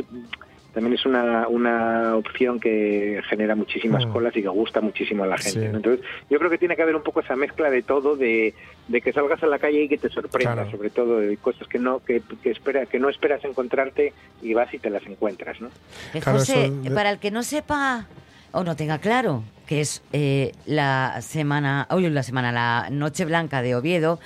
también 0.74 0.94
es 0.94 1.06
una, 1.08 1.48
una 1.48 2.16
opción 2.16 2.60
que 2.60 3.22
genera 3.28 3.56
muchísimas 3.56 4.06
Mm. 4.06 4.12
colas 4.12 4.38
y 4.38 4.44
que 4.44 4.48
gusta 4.50 4.82
muchísimo 4.82 5.24
a 5.24 5.28
la 5.28 5.38
gente. 5.40 5.62
Sí. 5.62 5.68
¿no? 5.68 5.78
Entonces, 5.78 6.06
yo 6.30 6.38
creo 6.38 6.52
que 6.52 6.60
tiene 6.60 6.76
que 6.76 6.84
haber 6.84 6.96
un 6.96 7.02
poco 7.02 7.22
esa 7.22 7.36
mezcla 7.36 7.72
de 7.72 7.82
todo, 7.82 8.16
de, 8.16 8.54
de 8.88 9.02
que 9.02 9.12
salgas 9.12 9.42
a 9.42 9.48
la 9.48 9.58
calle 9.58 9.82
y 9.82 9.90
que 9.90 9.98
te 9.98 10.10
sorprenda, 10.10 10.54
Claro. 10.54 10.70
sobre 10.72 10.92
todo 10.92 11.18
de 11.18 11.38
cosas 11.38 11.68
que 11.68 11.80
no 11.80 12.06
que, 12.06 12.22
que 12.44 12.52
espera 12.52 12.86
que 12.86 13.00
no 13.00 13.10
esperas 13.10 13.44
encontrarte 13.46 14.14
y 14.44 14.54
vas 14.54 14.72
y 14.72 14.78
te 14.78 14.92
las 14.92 15.04
encuentras, 15.08 15.60
¿no? 15.60 15.70
Eh, 16.14 16.20
Claro, 16.22 16.38
José, 16.38 16.72
para 16.94 17.10
el 17.10 17.18
que 17.18 17.32
no 17.32 17.42
sepa 17.42 18.06
o 18.52 18.64
no 18.64 18.76
tenga 18.76 19.00
claro 19.00 19.44
que 19.70 19.82
es 19.82 20.02
eh, 20.14 20.52
la 20.66 21.22
semana, 21.22 21.86
hoy 21.92 22.10
la 22.10 22.24
semana, 22.24 22.52
la 22.52 22.90
Noche 22.90 23.24
Blanca 23.24 23.62
de 23.62 23.76
Oviedo, 23.76 24.20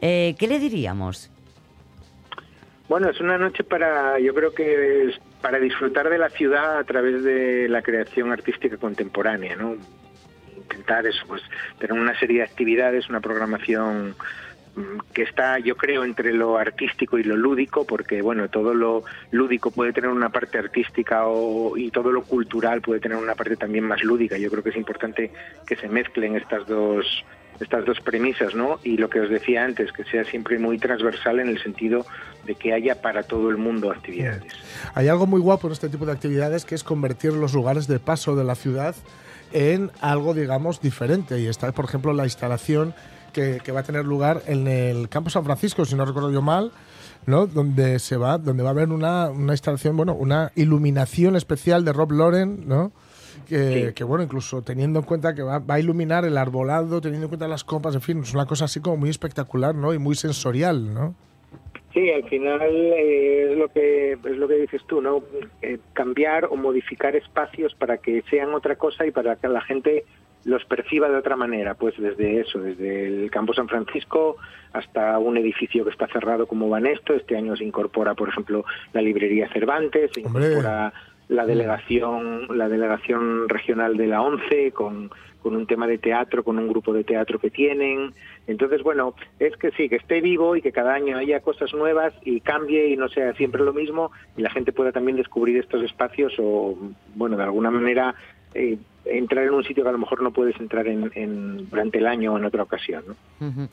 eh, 0.00 0.34
¿qué 0.38 0.48
le 0.48 0.58
diríamos? 0.58 1.30
Bueno, 2.88 3.10
es 3.10 3.20
una 3.20 3.36
noche 3.36 3.62
para, 3.62 4.18
yo 4.18 4.32
creo 4.32 4.54
que 4.54 5.08
es 5.08 5.20
para 5.42 5.58
disfrutar 5.58 6.08
de 6.08 6.16
la 6.16 6.30
ciudad 6.30 6.78
a 6.78 6.84
través 6.84 7.22
de 7.22 7.68
la 7.68 7.82
creación 7.82 8.32
artística 8.32 8.78
contemporánea, 8.78 9.54
¿no? 9.54 9.76
Intentar 10.56 11.06
eso, 11.06 11.26
pues 11.28 11.42
tener 11.78 11.92
una 11.92 12.18
serie 12.18 12.38
de 12.38 12.44
actividades, 12.44 13.10
una 13.10 13.20
programación 13.20 14.14
que 15.12 15.22
está, 15.22 15.58
yo 15.58 15.76
creo, 15.76 16.04
entre 16.04 16.32
lo 16.32 16.58
artístico 16.58 17.18
y 17.18 17.22
lo 17.22 17.36
lúdico, 17.36 17.86
porque 17.86 18.20
bueno, 18.20 18.48
todo 18.48 18.74
lo 18.74 19.04
lúdico 19.30 19.70
puede 19.70 19.92
tener 19.92 20.10
una 20.10 20.28
parte 20.28 20.58
artística 20.58 21.26
o, 21.26 21.76
y 21.76 21.90
todo 21.90 22.12
lo 22.12 22.22
cultural 22.22 22.82
puede 22.82 23.00
tener 23.00 23.16
una 23.16 23.34
parte 23.34 23.56
también 23.56 23.84
más 23.84 24.02
lúdica. 24.02 24.36
Yo 24.36 24.50
creo 24.50 24.62
que 24.62 24.70
es 24.70 24.76
importante 24.76 25.30
que 25.66 25.76
se 25.76 25.88
mezclen 25.88 26.36
estas 26.36 26.66
dos 26.66 27.24
estas 27.58 27.86
dos 27.86 28.00
premisas, 28.00 28.54
¿no? 28.54 28.78
Y 28.84 28.98
lo 28.98 29.08
que 29.08 29.18
os 29.18 29.30
decía 29.30 29.64
antes, 29.64 29.90
que 29.90 30.04
sea 30.04 30.24
siempre 30.24 30.58
muy 30.58 30.78
transversal 30.78 31.40
en 31.40 31.48
el 31.48 31.62
sentido 31.62 32.04
de 32.44 32.54
que 32.54 32.74
haya 32.74 33.00
para 33.00 33.22
todo 33.22 33.48
el 33.48 33.56
mundo 33.56 33.90
actividades. 33.90 34.52
Hay 34.94 35.08
algo 35.08 35.26
muy 35.26 35.40
guapo 35.40 35.66
en 35.66 35.72
este 35.72 35.88
tipo 35.88 36.04
de 36.04 36.12
actividades 36.12 36.66
que 36.66 36.74
es 36.74 36.84
convertir 36.84 37.32
los 37.32 37.54
lugares 37.54 37.86
de 37.86 37.98
paso 37.98 38.36
de 38.36 38.44
la 38.44 38.56
ciudad 38.56 38.94
en 39.52 39.90
algo, 40.02 40.34
digamos, 40.34 40.82
diferente. 40.82 41.40
Y 41.40 41.46
está, 41.46 41.72
por 41.72 41.86
ejemplo, 41.86 42.12
la 42.12 42.24
instalación 42.24 42.94
que, 43.36 43.60
que 43.62 43.70
va 43.70 43.80
a 43.80 43.82
tener 43.82 44.06
lugar 44.06 44.40
en 44.46 44.66
el 44.66 45.10
Campo 45.10 45.28
San 45.28 45.44
Francisco, 45.44 45.84
si 45.84 45.94
no 45.94 46.06
recuerdo 46.06 46.32
yo 46.32 46.40
mal, 46.40 46.72
¿no? 47.26 47.46
Donde 47.46 47.98
se 47.98 48.16
va, 48.16 48.38
donde 48.38 48.62
va 48.62 48.70
a 48.70 48.72
haber 48.72 48.88
una, 48.88 49.28
una 49.28 49.52
instalación, 49.52 49.94
bueno, 49.94 50.14
una 50.14 50.52
iluminación 50.56 51.36
especial 51.36 51.84
de 51.84 51.92
Rob 51.92 52.12
Loren, 52.12 52.66
¿no? 52.66 52.92
Que, 53.46 53.88
Sí. 53.88 53.94
que, 53.94 54.04
bueno, 54.04 54.24
incluso 54.24 54.62
teniendo 54.62 55.00
en 55.00 55.04
cuenta 55.04 55.34
que 55.34 55.42
va, 55.42 55.58
va 55.58 55.74
a 55.74 55.80
iluminar 55.80 56.24
el 56.24 56.38
arbolado, 56.38 57.02
teniendo 57.02 57.26
en 57.26 57.28
cuenta 57.28 57.46
las 57.46 57.62
copas, 57.62 57.94
en 57.94 58.00
fin, 58.00 58.20
es 58.22 58.32
una 58.32 58.46
cosa 58.46 58.64
así 58.64 58.80
como 58.80 58.96
muy 58.96 59.10
espectacular, 59.10 59.74
¿no? 59.74 59.92
Y 59.92 59.98
muy 59.98 60.14
sensorial, 60.16 60.94
¿no? 60.94 61.14
Sí, 61.92 62.10
al 62.10 62.28
final 62.28 62.60
eh, 62.62 63.52
es 63.52 63.58
lo 63.58 63.68
que 63.68 64.12
es 64.12 64.36
lo 64.36 64.48
que 64.48 64.54
dices 64.56 64.82
tú, 64.86 65.00
¿no? 65.00 65.22
Eh, 65.62 65.78
cambiar 65.92 66.46
o 66.46 66.56
modificar 66.56 67.14
espacios 67.16 67.74
para 67.74 67.98
que 67.98 68.22
sean 68.30 68.52
otra 68.54 68.76
cosa 68.76 69.06
y 69.06 69.10
para 69.10 69.36
que 69.36 69.48
la 69.48 69.60
gente 69.62 70.04
los 70.46 70.64
perciba 70.64 71.08
de 71.08 71.16
otra 71.16 71.34
manera, 71.34 71.74
pues 71.74 71.94
desde 71.98 72.40
eso, 72.40 72.60
desde 72.60 73.06
el 73.06 73.30
Campo 73.32 73.52
San 73.52 73.68
Francisco 73.68 74.36
hasta 74.72 75.18
un 75.18 75.36
edificio 75.36 75.84
que 75.84 75.90
está 75.90 76.06
cerrado 76.06 76.46
como 76.46 76.68
Banesto. 76.68 77.14
Este 77.14 77.36
año 77.36 77.56
se 77.56 77.64
incorpora, 77.64 78.14
por 78.14 78.28
ejemplo, 78.28 78.64
la 78.92 79.02
librería 79.02 79.48
Cervantes, 79.52 80.12
se 80.14 80.24
Hombre. 80.24 80.46
incorpora 80.46 80.92
la 81.28 81.44
delegación, 81.44 82.46
la 82.56 82.68
delegación 82.68 83.48
regional 83.48 83.96
de 83.96 84.06
la 84.06 84.22
ONCE 84.22 84.70
con, 84.70 85.10
con 85.42 85.56
un 85.56 85.66
tema 85.66 85.88
de 85.88 85.98
teatro, 85.98 86.44
con 86.44 86.58
un 86.60 86.68
grupo 86.68 86.92
de 86.92 87.02
teatro 87.02 87.40
que 87.40 87.50
tienen. 87.50 88.12
Entonces, 88.46 88.84
bueno, 88.84 89.14
es 89.40 89.56
que 89.56 89.72
sí, 89.72 89.88
que 89.88 89.96
esté 89.96 90.20
vivo 90.20 90.54
y 90.54 90.62
que 90.62 90.70
cada 90.70 90.94
año 90.94 91.18
haya 91.18 91.40
cosas 91.40 91.74
nuevas 91.74 92.14
y 92.24 92.40
cambie 92.40 92.90
y 92.90 92.96
no 92.96 93.08
sea 93.08 93.32
siempre 93.34 93.64
lo 93.64 93.72
mismo 93.72 94.12
y 94.36 94.42
la 94.42 94.50
gente 94.50 94.70
pueda 94.70 94.92
también 94.92 95.16
descubrir 95.16 95.56
estos 95.56 95.82
espacios 95.82 96.34
o, 96.38 96.78
bueno, 97.16 97.36
de 97.36 97.42
alguna 97.42 97.72
manera 97.72 98.14
eh, 98.54 98.78
entrar 99.10 99.44
en 99.44 99.54
un 99.54 99.64
sitio 99.64 99.82
que 99.82 99.88
a 99.88 99.92
lo 99.92 99.98
mejor 99.98 100.22
no 100.22 100.30
puedes 100.32 100.58
entrar 100.60 100.86
en, 100.88 101.10
en- 101.14 101.68
durante 101.70 101.98
el 101.98 102.06
año 102.06 102.32
o 102.34 102.38
en 102.38 102.44
otra 102.44 102.62
ocasión, 102.62 103.04
¿no? 103.06 103.46
Ujú. 103.48 103.68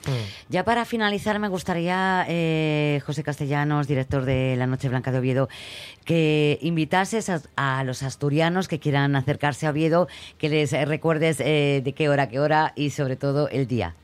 Ya 0.50 0.64
para 0.64 0.86
finalizar, 0.86 1.40
me 1.40 1.48
gustaría, 1.48 2.26
eh, 2.28 3.02
José 3.06 3.24
Castellanos, 3.24 3.88
director 3.88 4.26
de 4.26 4.56
La 4.58 4.68
Noche 4.68 4.90
Blanca 4.90 5.12
de 5.12 5.20
Oviedo, 5.20 5.50
que 6.06 6.58
invitases 6.62 7.30
a, 7.30 7.42
a 7.56 7.84
los 7.84 8.04
asturianos 8.04 8.68
que 8.68 8.80
quieran 8.80 9.16
acercarse 9.16 9.68
a 9.68 9.72
Oviedo, 9.72 10.08
que 10.38 10.50
les 10.50 10.74
eh, 10.74 10.86
recuerdes 10.86 11.40
eh, 11.40 11.82
de 11.84 11.94
qué 11.94 12.10
hora, 12.10 12.30
qué 12.30 12.40
hora 12.40 12.74
y 12.76 12.90
sobre 12.92 13.16
todo 13.16 13.50
el 13.50 13.68
día. 13.68 13.96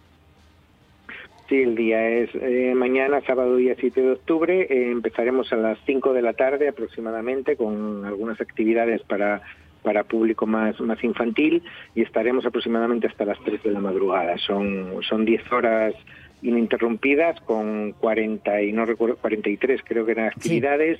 Sí, 1.47 1.55
el 1.55 1.75
día 1.75 2.07
es 2.07 2.29
eh, 2.35 2.73
mañana, 2.75 3.21
sábado 3.25 3.55
día 3.55 3.73
7 3.79 3.99
de 3.99 4.11
octubre. 4.11 4.67
Eh, 4.69 4.91
empezaremos 4.91 5.51
a 5.51 5.55
las 5.55 5.79
5 5.87 6.13
de 6.13 6.21
la 6.21 6.33
tarde 6.33 6.69
aproximadamente 6.69 7.55
con 7.55 8.05
algunas 8.05 8.39
actividades 8.39 9.01
para, 9.01 9.41
para 9.89 10.03
público 10.03 10.45
más, 10.45 10.79
más 10.81 11.03
infantil 11.03 11.63
y 11.95 12.03
estaremos 12.03 12.45
aproximadamente 12.45 13.07
hasta 13.07 13.25
las 13.25 13.39
3 13.43 13.63
de 13.63 13.71
la 13.71 13.79
madrugada. 13.79 14.37
Son, 14.37 15.01
son 15.01 15.25
10 15.25 15.51
horas 15.51 15.95
ininterrumpidas 16.43 17.41
con 17.41 17.93
40 17.93 18.61
y 18.61 18.71
no 18.71 18.85
recuerdo 18.85 19.15
43 19.15 19.81
creo 19.83 20.05
que 20.05 20.11
eran 20.11 20.27
actividades 20.27 20.99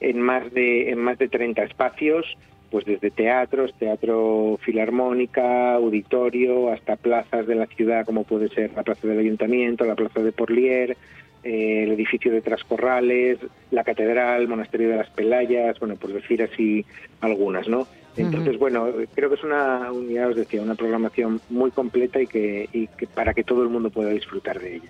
en 0.00 0.20
más 0.20 0.52
de 0.52 0.90
en 0.90 0.98
más 0.98 1.16
de 1.16 1.28
30 1.28 1.62
espacios 1.62 2.26
pues 2.72 2.84
desde 2.86 3.12
teatros, 3.12 3.72
teatro 3.78 4.58
filarmónica, 4.62 5.74
auditorio, 5.74 6.72
hasta 6.72 6.96
plazas 6.96 7.46
de 7.46 7.54
la 7.54 7.66
ciudad, 7.66 8.04
como 8.04 8.24
puede 8.24 8.48
ser 8.48 8.72
la 8.74 8.82
plaza 8.82 9.06
del 9.06 9.20
ayuntamiento, 9.20 9.84
la 9.84 9.94
plaza 9.94 10.24
de 10.24 10.32
Porlier, 10.32 10.96
eh, 11.44 11.84
el 11.84 11.92
edificio 11.92 12.32
de 12.32 12.40
Trascorrales, 12.40 13.38
la 13.70 13.84
catedral, 13.84 14.42
el 14.42 14.48
monasterio 14.48 14.88
de 14.88 14.96
las 14.96 15.10
Pelayas, 15.10 15.78
bueno, 15.78 15.94
por 15.94 16.12
decir 16.12 16.42
así 16.42 16.84
algunas, 17.20 17.68
¿no? 17.68 17.86
Entonces, 18.16 18.58
bueno, 18.58 18.86
creo 19.14 19.28
que 19.28 19.34
es 19.36 19.42
una, 19.44 19.90
un- 19.92 20.08
ya 20.08 20.28
os 20.28 20.36
decía, 20.36 20.62
una 20.62 20.74
programación 20.74 21.40
muy 21.50 21.70
completa 21.70 22.20
y 22.20 22.26
que, 22.26 22.68
y 22.72 22.86
que 22.86 23.06
para 23.06 23.34
que 23.34 23.42
todo 23.44 23.62
el 23.62 23.68
mundo 23.68 23.90
pueda 23.90 24.10
disfrutar 24.10 24.60
de 24.60 24.76
ella. 24.76 24.88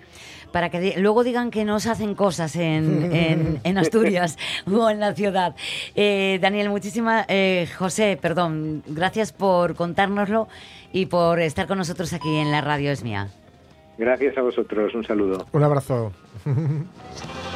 Para 0.51 0.69
que 0.69 0.79
di- 0.79 0.93
luego 0.97 1.23
digan 1.23 1.51
que 1.51 1.65
no 1.65 1.79
se 1.79 1.89
hacen 1.89 2.15
cosas 2.15 2.55
en, 2.55 3.11
en- 3.13 3.59
en 3.63 3.77
Asturias 3.77 4.37
o 4.71 4.89
en 4.89 4.99
la 4.99 5.13
ciudad. 5.13 5.55
Eh, 5.95 6.37
Daniel, 6.41 6.69
muchísimas, 6.69 7.25
eh, 7.27 7.67
José, 7.77 8.17
perdón, 8.21 8.83
gracias 8.87 9.33
por 9.33 9.75
contárnoslo 9.75 10.47
y 10.93 11.07
por 11.07 11.39
estar 11.39 11.67
con 11.67 11.77
nosotros 11.77 12.13
aquí 12.13 12.35
en 12.37 12.51
la 12.51 12.61
radio 12.61 12.91
Es 12.91 13.03
Mía. 13.03 13.27
Gracias 13.97 14.37
a 14.37 14.41
vosotros, 14.41 14.93
un 14.93 15.03
saludo. 15.05 15.47
Un 15.51 15.63
abrazo. 15.63 16.11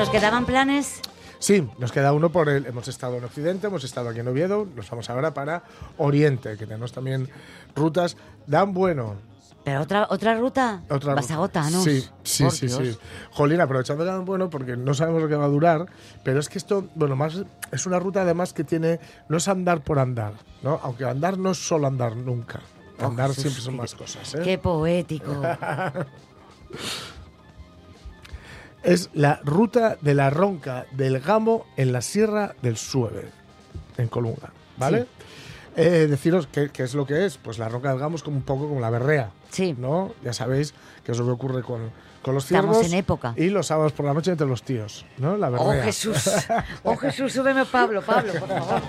¿Nos 0.00 0.08
quedaban 0.08 0.46
planes? 0.46 1.02
Sí, 1.40 1.68
nos 1.76 1.92
queda 1.92 2.14
uno 2.14 2.32
por 2.32 2.48
el. 2.48 2.64
Hemos 2.64 2.88
estado 2.88 3.18
en 3.18 3.24
Occidente, 3.24 3.66
hemos 3.66 3.84
estado 3.84 4.08
aquí 4.08 4.20
en 4.20 4.28
Oviedo, 4.28 4.66
nos 4.74 4.88
vamos 4.88 5.10
ahora 5.10 5.34
para 5.34 5.62
Oriente, 5.98 6.56
que 6.56 6.64
tenemos 6.64 6.90
también 6.90 7.28
rutas. 7.76 8.16
Dan 8.46 8.72
bueno. 8.72 9.16
¿Pero 9.62 9.82
otra, 9.82 10.06
otra 10.08 10.38
ruta? 10.38 10.80
Otra 10.88 11.12
¿Vas 11.12 11.30
a 11.30 11.34
ruta. 11.34 11.64
Gotanos? 11.64 11.84
Sí, 11.84 12.02
sí, 12.22 12.44
Por 12.44 12.52
sí, 12.52 12.66
Dios. 12.68 12.80
sí. 12.82 12.98
Jolín, 13.32 13.60
aprovechando 13.60 14.02
que 14.02 14.10
Dan 14.10 14.24
bueno, 14.24 14.48
porque 14.48 14.74
no 14.74 14.94
sabemos 14.94 15.20
lo 15.20 15.28
que 15.28 15.36
va 15.36 15.44
a 15.44 15.48
durar, 15.48 15.84
pero 16.24 16.40
es 16.40 16.48
que 16.48 16.56
esto, 16.56 16.88
bueno, 16.94 17.14
más 17.14 17.34
es 17.70 17.84
una 17.84 17.98
ruta 17.98 18.22
además 18.22 18.54
que 18.54 18.64
tiene. 18.64 19.00
No 19.28 19.36
es 19.36 19.48
andar 19.48 19.82
por 19.82 19.98
andar, 19.98 20.32
¿no? 20.62 20.80
Aunque 20.82 21.04
andar 21.04 21.36
no 21.36 21.50
es 21.50 21.58
solo 21.58 21.86
andar 21.86 22.16
nunca. 22.16 22.60
Andar 22.98 23.28
Jesús, 23.28 23.42
siempre 23.42 23.62
son 23.62 23.76
más 23.76 23.94
cosas. 23.94 24.34
¿eh? 24.34 24.40
Qué 24.42 24.56
poético. 24.56 25.42
Es 28.82 29.10
la 29.12 29.40
ruta 29.44 29.98
de 30.00 30.14
la 30.14 30.30
ronca 30.30 30.86
del 30.92 31.20
Gamo 31.20 31.66
en 31.76 31.92
la 31.92 32.00
Sierra 32.00 32.54
del 32.62 32.76
Sueve, 32.76 33.28
en 33.98 34.08
Colunga. 34.08 34.50
¿Vale? 34.78 35.06
Eh, 35.76 36.06
deciros 36.10 36.48
qué, 36.50 36.70
qué 36.72 36.82
es 36.84 36.94
lo 36.94 37.06
que 37.06 37.26
es. 37.26 37.36
Pues 37.36 37.58
la 37.58 37.68
ronca 37.68 37.90
del 37.90 37.98
Gamo 37.98 38.16
es 38.16 38.22
como 38.22 38.36
un 38.38 38.42
poco 38.42 38.68
como 38.68 38.80
la 38.80 38.90
berrea. 38.90 39.30
Sí. 39.50 39.74
¿No? 39.78 40.12
Ya 40.24 40.32
sabéis 40.32 40.72
que 41.04 41.12
es 41.12 41.18
lo 41.18 41.24
que 41.26 41.30
ocurre 41.32 41.62
con, 41.62 41.90
con 42.22 42.34
los 42.34 42.44
Estamos 42.44 42.76
ciervos. 42.76 42.92
en 42.92 42.98
época. 42.98 43.34
Y 43.36 43.50
los 43.50 43.66
sábados 43.66 43.92
por 43.92 44.06
la 44.06 44.14
noche 44.14 44.30
entre 44.30 44.46
los 44.46 44.62
tíos. 44.62 45.04
¿No? 45.18 45.36
La 45.36 45.48
Oh 45.48 45.68
berrea. 45.68 45.84
Jesús, 45.84 46.24
oh 46.84 46.96
Jesús, 46.96 47.32
súbeme 47.32 47.64
Pablo, 47.66 48.00
Pablo, 48.02 48.32
por 48.32 48.48
favor. 48.48 48.82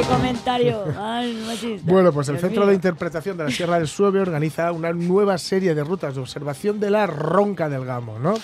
Qué 0.00 0.06
comentario. 0.06 0.84
Ay. 0.98 1.80
Bueno, 1.82 2.12
pues 2.12 2.28
el 2.28 2.34
Dios 2.34 2.42
Centro 2.42 2.62
mío. 2.62 2.70
de 2.70 2.74
Interpretación 2.74 3.36
de 3.36 3.44
la 3.44 3.50
Sierra 3.50 3.78
del 3.78 3.88
Sueve 3.88 4.20
organiza 4.20 4.72
una 4.72 4.92
nueva 4.92 5.38
serie 5.38 5.74
de 5.74 5.84
rutas 5.84 6.14
de 6.14 6.20
observación 6.20 6.80
de 6.80 6.90
la 6.90 7.06
ronca 7.06 7.68
del 7.68 7.84
Gamo, 7.84 8.18
¿no? 8.18 8.34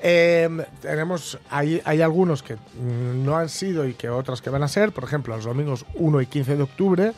Eh, 0.00 0.48
tenemos, 0.80 1.38
hay, 1.50 1.82
hay 1.84 2.02
algunos 2.02 2.42
que 2.42 2.56
no 3.24 3.36
han 3.36 3.48
sido 3.48 3.86
y 3.86 3.94
que 3.94 4.08
otras 4.08 4.40
que 4.40 4.50
van 4.50 4.62
a 4.62 4.68
ser, 4.68 4.92
por 4.92 5.04
ejemplo, 5.04 5.34
los 5.34 5.44
domingos 5.44 5.84
1 5.94 6.20
y 6.20 6.26
15 6.26 6.56
de 6.56 6.62
octubre, 6.62 7.12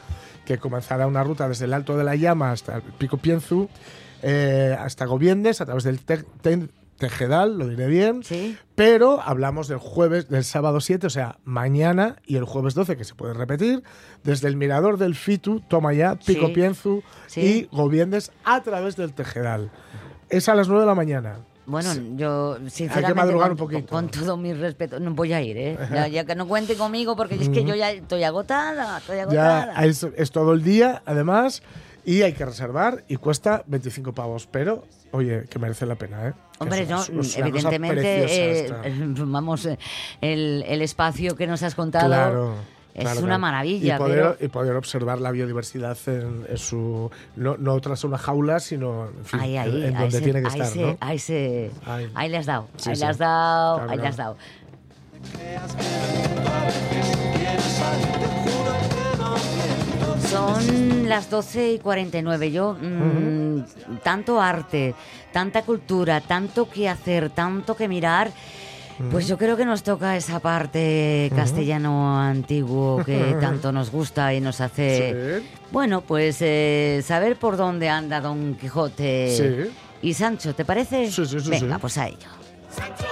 que 0.46 0.58
comenzará 0.58 1.06
una 1.06 1.22
ruta 1.22 1.48
desde 1.48 1.66
el 1.66 1.74
Alto 1.74 1.96
de 1.96 2.04
la 2.04 2.16
Llama 2.16 2.52
hasta 2.52 2.76
el 2.76 2.82
Pico 2.82 3.18
Pienzu, 3.18 3.68
eh, 4.22 4.76
hasta 4.78 5.04
Gobiendes, 5.04 5.60
a 5.60 5.66
través 5.66 5.84
del 5.84 6.00
Tejedal, 7.00 7.58
lo 7.58 7.66
diré 7.66 7.86
bien, 7.88 8.22
Sí. 8.22 8.56
pero 8.76 9.20
hablamos 9.22 9.66
del 9.66 9.78
jueves, 9.78 10.28
del 10.28 10.44
sábado 10.44 10.80
7, 10.80 11.06
o 11.06 11.10
sea, 11.10 11.38
mañana 11.44 12.16
y 12.26 12.36
el 12.36 12.44
jueves 12.44 12.74
12, 12.74 12.96
que 12.96 13.04
se 13.04 13.14
puede 13.14 13.34
repetir, 13.34 13.82
desde 14.22 14.46
el 14.48 14.56
mirador 14.56 14.98
del 14.98 15.14
Fitu, 15.14 15.60
toma 15.60 15.92
ya, 15.94 16.14
Pico 16.14 16.46
Sí. 16.48 16.52
Pienzu 16.52 17.02
Sí. 17.26 17.40
y 17.72 17.76
Gobiendes 17.76 18.30
a 18.44 18.62
través 18.62 18.96
del 18.96 19.14
Tejedal. 19.14 19.70
Es 20.28 20.48
a 20.48 20.54
las 20.54 20.68
9 20.68 20.82
de 20.82 20.86
la 20.86 20.94
mañana. 20.94 21.38
Bueno, 21.66 21.90
yo 22.16 22.58
sinceramente 22.68 23.14
madrugar 23.14 23.48
con, 23.48 23.50
un 23.52 23.56
poquito. 23.56 23.86
con 23.88 24.08
todo 24.10 24.36
mi 24.36 24.52
respeto, 24.52 24.98
no 25.00 25.12
voy 25.14 25.32
a 25.32 25.40
ir, 25.40 25.56
¿eh? 25.56 25.78
Ya, 25.92 26.06
ya 26.08 26.24
que 26.24 26.34
no 26.34 26.46
cuente 26.46 26.74
conmigo 26.76 27.16
porque 27.16 27.36
es 27.36 27.48
que 27.48 27.64
yo 27.64 27.74
ya 27.74 27.90
estoy 27.92 28.24
agotada, 28.24 28.98
estoy 28.98 29.16
Ya 29.16 29.22
agotada. 29.22 29.84
es, 29.84 30.02
es 30.16 30.30
todo 30.32 30.52
el 30.52 30.62
día, 30.62 31.02
además, 31.06 31.62
y 32.04 32.22
hay 32.22 32.32
que 32.32 32.44
reservar 32.44 33.04
y 33.08 33.16
cuesta 33.16 33.62
25 33.68 34.12
pavos, 34.12 34.46
pero, 34.50 34.84
oye, 35.12 35.44
que 35.48 35.58
merece 35.58 35.86
la 35.86 35.94
pena, 35.94 36.28
¿eh? 36.28 36.32
Hombre, 36.62 36.86
no, 36.86 37.00
es 37.02 37.08
cosa 37.10 37.40
evidentemente, 37.40 38.66
eh, 38.66 38.72
vamos, 39.16 39.64
eh, 39.66 39.78
el, 40.20 40.62
el 40.68 40.82
espacio 40.82 41.34
que 41.34 41.46
nos 41.46 41.62
has 41.62 41.74
contado 41.74 42.06
Claro. 42.08 42.54
es 42.94 43.00
claro, 43.02 43.18
una 43.20 43.26
claro. 43.28 43.40
maravilla. 43.40 43.94
Y 43.94 43.98
poder, 43.98 44.18
pero 44.36 44.36
y 44.46 44.48
poder 44.48 44.76
observar 44.76 45.20
la 45.22 45.30
biodiversidad 45.30 45.96
en, 46.06 46.44
en 46.48 46.58
su. 46.58 47.10
No, 47.36 47.56
no 47.56 47.80
tras 47.80 48.04
una 48.04 48.18
jaula, 48.18 48.60
sino 48.60 49.06
en, 49.06 49.24
fin, 49.24 49.40
ahí, 49.40 49.56
en- 49.56 49.62
ahí, 49.62 49.84
en 49.84 49.96
ahí, 49.96 50.02
donde 50.02 50.18
se- 50.18 50.20
tiene 50.24 50.40
que 50.42 50.48
ahí, 50.48 50.52
estar. 50.60 50.66
se- 50.66 50.80
¿no? 50.82 50.96
ahí 51.00 51.18
se- 51.18 51.70
Ahí. 51.86 52.10
ahí 52.14 52.28
le 52.28 52.36
has 52.36 52.46
dado, 52.46 52.68
Sí, 52.76 52.90
ahí 52.90 52.96
sí. 52.96 53.00
le 53.02 53.06
has 53.08 53.16
dado, 53.18 53.76
Claro, 53.78 53.90
ahí 53.92 53.98
le 53.98 54.06
has 54.06 54.16
dado. 54.18 54.36
Son 60.30 61.08
las 61.08 61.28
12 61.28 61.72
y 61.72 61.78
49. 61.80 62.52
Yo, 62.52 62.74
mm, 62.80 63.98
tanto 64.02 64.40
arte, 64.40 64.94
tanta 65.32 65.62
cultura, 65.62 66.20
tanto 66.20 66.68
que 66.70 66.88
hacer, 66.88 67.30
tanto 67.30 67.74
que 67.76 67.88
mirar. 67.88 68.30
Pues 69.10 69.26
yo 69.26 69.38
creo 69.38 69.56
que 69.56 69.64
nos 69.64 69.82
toca 69.82 70.14
esa 70.16 70.40
parte 70.40 71.32
castellano 71.34 72.20
antiguo 72.20 73.02
que 73.04 73.34
tanto 73.40 73.72
nos 73.72 73.90
gusta 73.90 74.32
y 74.34 74.40
nos 74.42 74.60
hace... 74.60 75.40
Sí. 75.40 75.48
Bueno, 75.72 76.02
pues 76.02 76.36
eh, 76.40 77.02
saber 77.04 77.36
por 77.36 77.56
dónde 77.56 77.88
anda 77.88 78.20
Don 78.20 78.54
Quijote 78.56 79.34
Sí. 79.34 79.70
y 80.02 80.12
Sancho, 80.14 80.54
¿te 80.54 80.64
parece? 80.66 81.10
Sí, 81.10 81.24
sí, 81.24 81.40
sí, 81.40 81.48
Venga, 81.50 81.76
sí. 81.76 81.80
pues 81.80 81.96
a 81.98 82.08
ello. 82.08 82.28
Sancho 82.70 83.04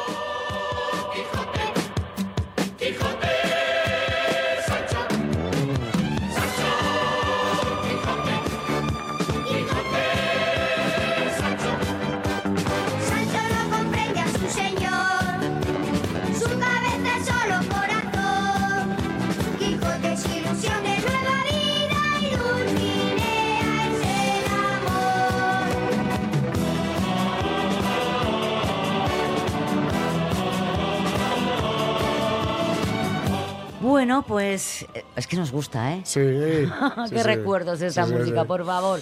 Bueno, 33.99 34.23
pues 34.23 34.87
eh, 34.95 35.03
es 35.17 35.27
que 35.27 35.37
nos 35.37 35.51
gusta, 35.51 35.93
¿eh? 35.95 36.03
Sí. 36.05 36.21
sí, 37.09 37.11
Qué 37.11 37.19
sí. 37.19 37.23
recuerdos 37.25 37.81
de 37.81 37.89
esta 37.89 38.05
Sí, 38.05 38.11
sí, 38.13 38.17
música, 38.17 38.45
por 38.45 38.65
favor. 38.65 39.01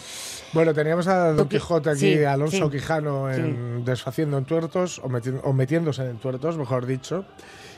Bueno, 0.55 0.73
teníamos 0.73 1.07
a 1.07 1.35
Don 1.35 1.47
Quijote 1.51 1.91
aquí, 1.91 2.25
Alonso. 2.25 2.71
Quijano, 2.71 3.31
en, 3.31 3.85
desfaciendo 3.85 4.39
en 4.39 4.47
tuertos, 4.47 4.99
o, 5.01 5.11
meti- 5.11 5.39
o 5.45 5.53
metiéndose 5.53 6.09
en 6.09 6.17
tuertos, 6.17 6.57
mejor 6.57 6.87
dicho. 6.87 7.27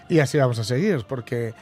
Y 0.09 0.21
así 0.21 0.39
vamos 0.39 0.61
a 0.61 0.64
seguir, 0.64 1.07
porque 1.09 1.55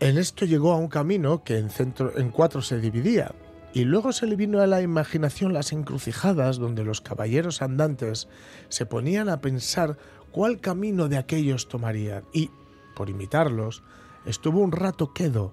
en 0.00 0.16
esto 0.16 0.46
llegó 0.46 0.72
a 0.72 0.76
un 0.76 0.88
camino 0.88 1.44
que 1.44 1.58
en, 1.58 1.68
centro, 1.68 2.16
en 2.16 2.30
cuatro 2.30 2.62
se 2.62 2.80
dividía. 2.80 3.32
Y 3.74 3.84
luego 3.84 4.12
se 4.12 4.26
le 4.26 4.34
vino 4.34 4.62
a 4.62 4.66
la 4.66 4.80
imaginación 4.80 5.52
las 5.52 5.72
encrucijadas 5.72 6.56
donde 6.56 6.84
los 6.84 7.02
caballeros 7.02 7.60
andantes 7.60 8.28
se 8.70 8.86
ponían 8.86 9.28
a 9.28 9.42
pensar 9.42 9.98
cuál 10.30 10.58
camino 10.58 11.06
de 11.08 11.18
aquellos 11.18 11.68
tomarían. 11.68 12.24
Y, 12.32 12.50
por 12.96 13.10
imitarlos, 13.10 13.82
estuvo 14.28 14.60
un 14.60 14.72
rato 14.72 15.12
quedo 15.12 15.52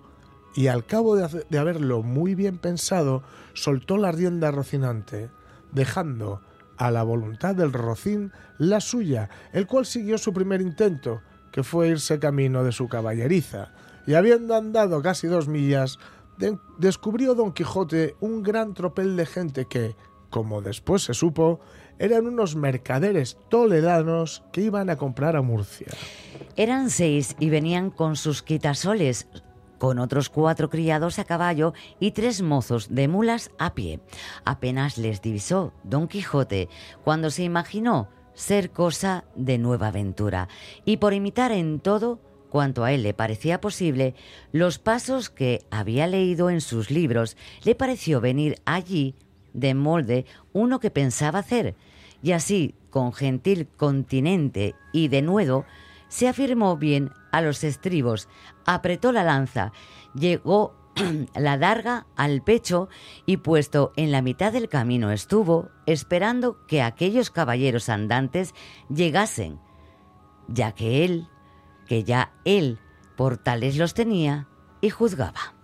y 0.56 0.68
al 0.68 0.86
cabo 0.86 1.16
de, 1.16 1.58
haberlo 1.58 2.02
muy 2.04 2.36
bien 2.36 2.58
pensado, 2.58 3.24
soltó 3.54 3.98
la 3.98 4.12
rienda 4.12 4.52
rocinante, 4.52 5.30
dejando 5.72 6.42
a 6.78 6.92
la 6.92 7.04
voluntad 7.04 7.56
del 7.56 7.74
rocín 7.74 8.32
la 8.58 8.80
suya, 8.80 9.30
el 9.52 9.68
cual 9.68 9.86
siguió 9.86 10.18
su 10.18 10.34
primer 10.34 10.62
intento, 10.62 11.22
que 11.52 11.64
fue 11.64 11.90
irse 11.90 12.20
camino 12.20 12.64
de 12.64 12.72
su 12.72 12.88
caballeriza, 12.88 13.74
y 14.08 14.14
habiendo 14.14 14.56
andado 14.56 15.02
casi 15.02 15.28
dos 15.28 15.48
millas, 15.48 16.00
de- 16.38 16.58
descubrió 16.78 17.34
Don 17.36 17.52
Quijote 17.54 18.16
un 18.20 18.44
gran 18.44 18.74
tropel 18.74 19.16
de 19.18 19.26
gente 19.26 19.66
que, 19.66 19.96
como 20.30 20.62
después 20.62 21.04
se 21.04 21.14
supo, 21.14 21.60
eran 22.00 22.28
unos 22.28 22.56
mercaderes 22.56 23.38
toledanos 23.50 24.44
que 24.52 24.62
iban 24.62 24.90
a 24.90 24.98
comprar 24.98 25.36
a 25.36 25.42
Murcia. 25.42 25.88
Eran 26.56 26.90
seis 26.90 27.36
y 27.40 27.50
venían 27.50 27.90
con 27.90 28.16
sus 28.16 28.42
quitasoles, 28.42 29.28
con 29.78 30.00
otros 30.00 30.30
cuatro 30.30 30.70
criados 30.70 31.20
a 31.20 31.26
caballo 31.26 31.74
y 32.00 32.12
tres 32.12 32.42
mozos 32.42 32.94
de 32.94 33.08
mulas 33.08 33.52
a 33.58 33.74
pie. 33.74 34.00
Apenas 34.46 34.98
les 34.98 35.22
divisó 35.22 35.74
Don 35.84 36.08
Quijote 36.08 36.70
cuando 37.04 37.30
se 37.30 37.44
imaginó 37.44 38.10
ser 38.34 38.72
cosa 38.72 39.26
de 39.36 39.58
nueva 39.58 39.88
aventura 39.88 40.50
y 40.86 40.98
por 40.98 41.14
imitar 41.14 41.52
en 41.52 41.80
todo 41.80 42.20
cuanto 42.50 42.86
a 42.86 42.94
él 42.94 43.04
le 43.04 43.14
parecía 43.14 43.60
posible, 43.60 44.16
los 44.54 44.80
pasos 44.80 45.30
que 45.30 45.66
había 45.72 46.08
leído 46.08 46.50
en 46.50 46.62
sus 46.62 46.90
libros, 46.90 47.36
le 47.66 47.76
pareció 47.76 48.22
venir 48.22 48.62
allí 48.64 49.16
de 49.56 49.74
molde 49.74 50.26
uno 50.54 50.80
que 50.80 50.92
pensaba 50.92 51.40
hacer, 51.40 51.76
y 52.22 52.34
así, 52.34 52.76
con 52.90 53.14
gentil 53.14 53.68
continente 53.76 54.76
y 54.94 55.08
denuedo, 55.08 55.66
se 56.08 56.28
afirmó 56.28 56.78
bien 56.78 57.12
a 57.32 57.42
los 57.42 57.64
estribos, 57.64 58.30
apretó 58.66 59.12
la 59.12 59.24
lanza, 59.24 59.72
llegó 60.14 60.76
la 61.36 61.58
darga 61.58 62.08
al 62.16 62.42
pecho 62.42 62.90
y 63.26 63.38
puesto 63.38 63.92
en 63.96 64.12
la 64.12 64.22
mitad 64.22 64.54
del 64.54 64.70
camino 64.70 65.12
estuvo, 65.12 65.70
esperando 65.86 66.66
que 66.68 66.82
aquellos 66.82 67.32
caballeros 67.32 67.90
andantes 67.90 68.54
llegasen, 68.90 69.60
ya 70.48 70.72
que 70.72 71.04
él, 71.04 71.28
que 71.88 72.04
ya 72.04 72.34
él 72.46 72.80
por 73.18 73.38
tales 73.38 73.78
los 73.78 73.94
tenía 73.94 74.48
y 74.82 74.90
juzgaba. 74.90 75.55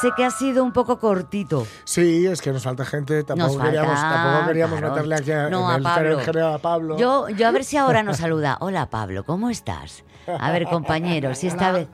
Sé 0.00 0.10
que 0.16 0.24
ha 0.24 0.30
sido 0.30 0.64
un 0.64 0.72
poco 0.72 0.98
cortito. 0.98 1.66
Sí, 1.84 2.26
es 2.26 2.40
que 2.40 2.50
nos 2.52 2.62
falta 2.62 2.84
gente, 2.84 3.22
tampoco 3.24 3.48
Nos 3.48 3.56
falta, 3.58 3.70
queríamos, 3.72 4.00
tampoco 4.00 4.46
queríamos 4.46 4.78
claro. 4.78 4.94
meterle 4.94 5.14
aquí 5.14 5.30
a, 5.32 5.48
No, 5.50 5.64
en 5.68 5.70
a 5.72 5.76
el 5.76 5.82
Pablo. 5.82 6.08
berenjenal 6.16 6.54
a 6.54 6.58
Pablo. 6.58 6.96
Yo, 6.98 7.28
yo 7.28 7.46
a 7.48 7.50
ver 7.50 7.64
si 7.64 7.76
ahora 7.76 8.02
nos 8.02 8.16
saluda. 8.18 8.56
Hola 8.60 8.86
Pablo, 8.90 9.24
¿cómo 9.24 9.50
estás? 9.50 10.04
A 10.26 10.50
ver, 10.50 10.64
compañero, 10.66 11.34
si 11.34 11.46
esta 11.48 11.72
vez. 11.72 11.88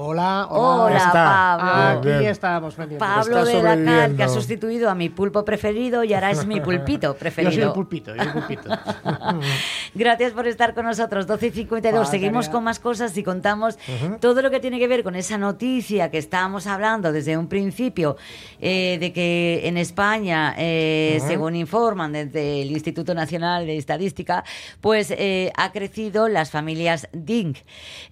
Hola, 0.00 0.46
Hola, 0.48 0.96
está. 0.96 1.12
Pablo. 1.12 1.98
Aquí 1.98 2.06
Bien, 2.06 2.18
bien. 2.20 2.30
estamos 2.30 2.74
pendientes. 2.76 3.08
Pablo 3.08 3.38
Está 3.38 3.50
de 3.50 3.62
Dakar, 3.84 4.10
que 4.12 4.22
ha 4.22 4.28
sustituido 4.28 4.88
a 4.90 4.94
mi 4.94 5.08
pulpo 5.08 5.44
preferido 5.44 6.04
y 6.04 6.14
ahora 6.14 6.30
es 6.30 6.46
mi 6.46 6.60
pulpito 6.60 7.08
Yo 7.14 7.18
preferido. 7.18 7.52
soy 7.52 7.62
el 7.62 7.72
pulpito, 7.72 8.14
yo 8.14 8.22
el 8.22 8.30
pulpito. 8.30 8.70
Gracias 9.96 10.32
por 10.34 10.46
estar 10.46 10.72
con 10.74 10.86
nosotros. 10.86 11.26
12 11.26 11.48
y 11.48 11.50
52. 11.50 12.06
Ah, 12.06 12.08
Seguimos 12.08 12.48
con 12.48 12.62
más 12.62 12.78
cosas 12.78 13.16
y 13.16 13.24
contamos 13.24 13.76
todo 14.20 14.40
lo 14.40 14.52
que 14.52 14.60
tiene 14.60 14.78
que 14.78 14.86
ver 14.86 15.02
con 15.02 15.16
esa 15.16 15.36
noticia 15.36 16.12
que 16.12 16.18
estábamos 16.18 16.68
hablando 16.68 17.10
desde 17.10 17.36
un 17.36 17.48
principio, 17.48 18.16
eh, 18.60 18.98
de 19.00 19.12
que 19.12 19.62
en 19.66 19.76
España, 19.78 20.54
eh, 20.58 21.18
según 21.26 21.56
informan 21.56 22.12
desde 22.12 22.62
el 22.62 22.70
Instituto 22.70 23.14
Nacional 23.14 23.66
de 23.66 23.76
Estadística, 23.76 24.44
pues 24.80 25.10
eh, 25.10 25.50
ha 25.56 25.72
crecido 25.72 26.28
las 26.28 26.52
familias 26.52 27.08
DINC 27.12 27.56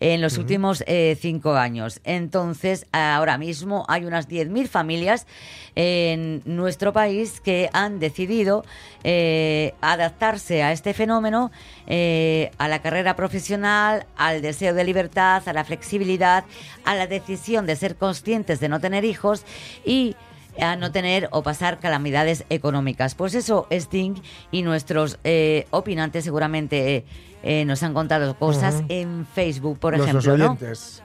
en 0.00 0.20
los 0.20 0.36
últimos 0.36 0.82
eh, 0.88 1.16
cinco 1.20 1.54
años. 1.54 1.75
Entonces, 2.04 2.86
ahora 2.92 3.38
mismo 3.38 3.84
hay 3.88 4.04
unas 4.04 4.28
10.000 4.28 4.68
familias 4.68 5.26
en 5.74 6.42
nuestro 6.44 6.92
país 6.92 7.40
que 7.40 7.68
han 7.72 7.98
decidido 7.98 8.64
eh, 9.04 9.74
adaptarse 9.80 10.62
a 10.62 10.72
este 10.72 10.94
fenómeno, 10.94 11.50
eh, 11.86 12.50
a 12.58 12.68
la 12.68 12.80
carrera 12.80 13.14
profesional, 13.14 14.06
al 14.16 14.42
deseo 14.42 14.74
de 14.74 14.84
libertad, 14.84 15.42
a 15.46 15.52
la 15.52 15.64
flexibilidad, 15.64 16.44
a 16.84 16.94
la 16.94 17.06
decisión 17.06 17.66
de 17.66 17.76
ser 17.76 17.96
conscientes 17.96 18.60
de 18.60 18.68
no 18.68 18.80
tener 18.80 19.04
hijos 19.04 19.44
y 19.84 20.16
a 20.60 20.76
no 20.76 20.90
tener 20.92 21.28
o 21.32 21.42
pasar 21.42 21.78
calamidades 21.78 22.44
económicas. 22.48 23.14
Pues 23.14 23.34
eso, 23.34 23.66
Sting 23.70 24.14
y 24.50 24.62
nuestros 24.62 25.18
eh, 25.24 25.66
opinantes 25.70 26.24
seguramente 26.24 27.04
eh, 27.48 27.64
nos 27.64 27.82
han 27.82 27.94
contado 27.94 28.34
cosas 28.36 28.82
en 28.88 29.26
Facebook, 29.34 29.78
por 29.78 29.96
Los, 29.96 30.12
los 30.12 30.26
ejemplo, 30.26 30.48
¿no? 30.48 30.58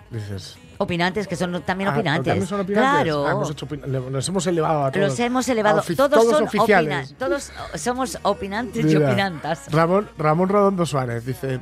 dices. 0.09 0.57
Opinantes, 0.79 1.27
que 1.27 1.35
son 1.35 1.61
también 1.61 1.89
Ah, 1.89 1.93
opinantes. 1.93 2.25
¿también 2.25 2.47
son 2.47 2.59
opinantes? 2.61 2.91
Claro. 3.03 3.27
Ah, 3.27 3.31
hemos 3.33 3.51
hecho 3.51 3.67
opin- 3.67 3.85
le- 3.85 3.99
nos 4.09 4.27
hemos 4.27 4.47
elevado 4.47 4.85
a 4.85 4.91
todos. 4.91 5.07
Los 5.09 5.19
hemos 5.19 5.47
elevado. 5.47 5.83
Todos, 5.95 6.25
son 6.27 6.43
oficiales. 6.45 7.13
Todos 7.19 7.51
somos 7.75 8.17
opinantes 8.23 8.83
y 8.83 8.87
Mira, 8.87 9.07
opinantas. 9.07 9.71
Ramón, 9.71 10.09
Ramón 10.17 10.49
Redondo 10.49 10.87
Suárez 10.87 11.23
dice, 11.23 11.59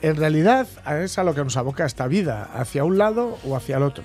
en 0.00 0.16
realidad 0.16 0.68
es 1.02 1.18
a 1.18 1.24
lo 1.24 1.34
que 1.34 1.42
nos 1.42 1.56
aboca 1.56 1.84
esta 1.84 2.06
vida, 2.06 2.48
hacia 2.54 2.84
un 2.84 2.98
lado 2.98 3.36
o 3.44 3.56
hacia 3.56 3.78
el 3.78 3.82
otro. 3.82 4.04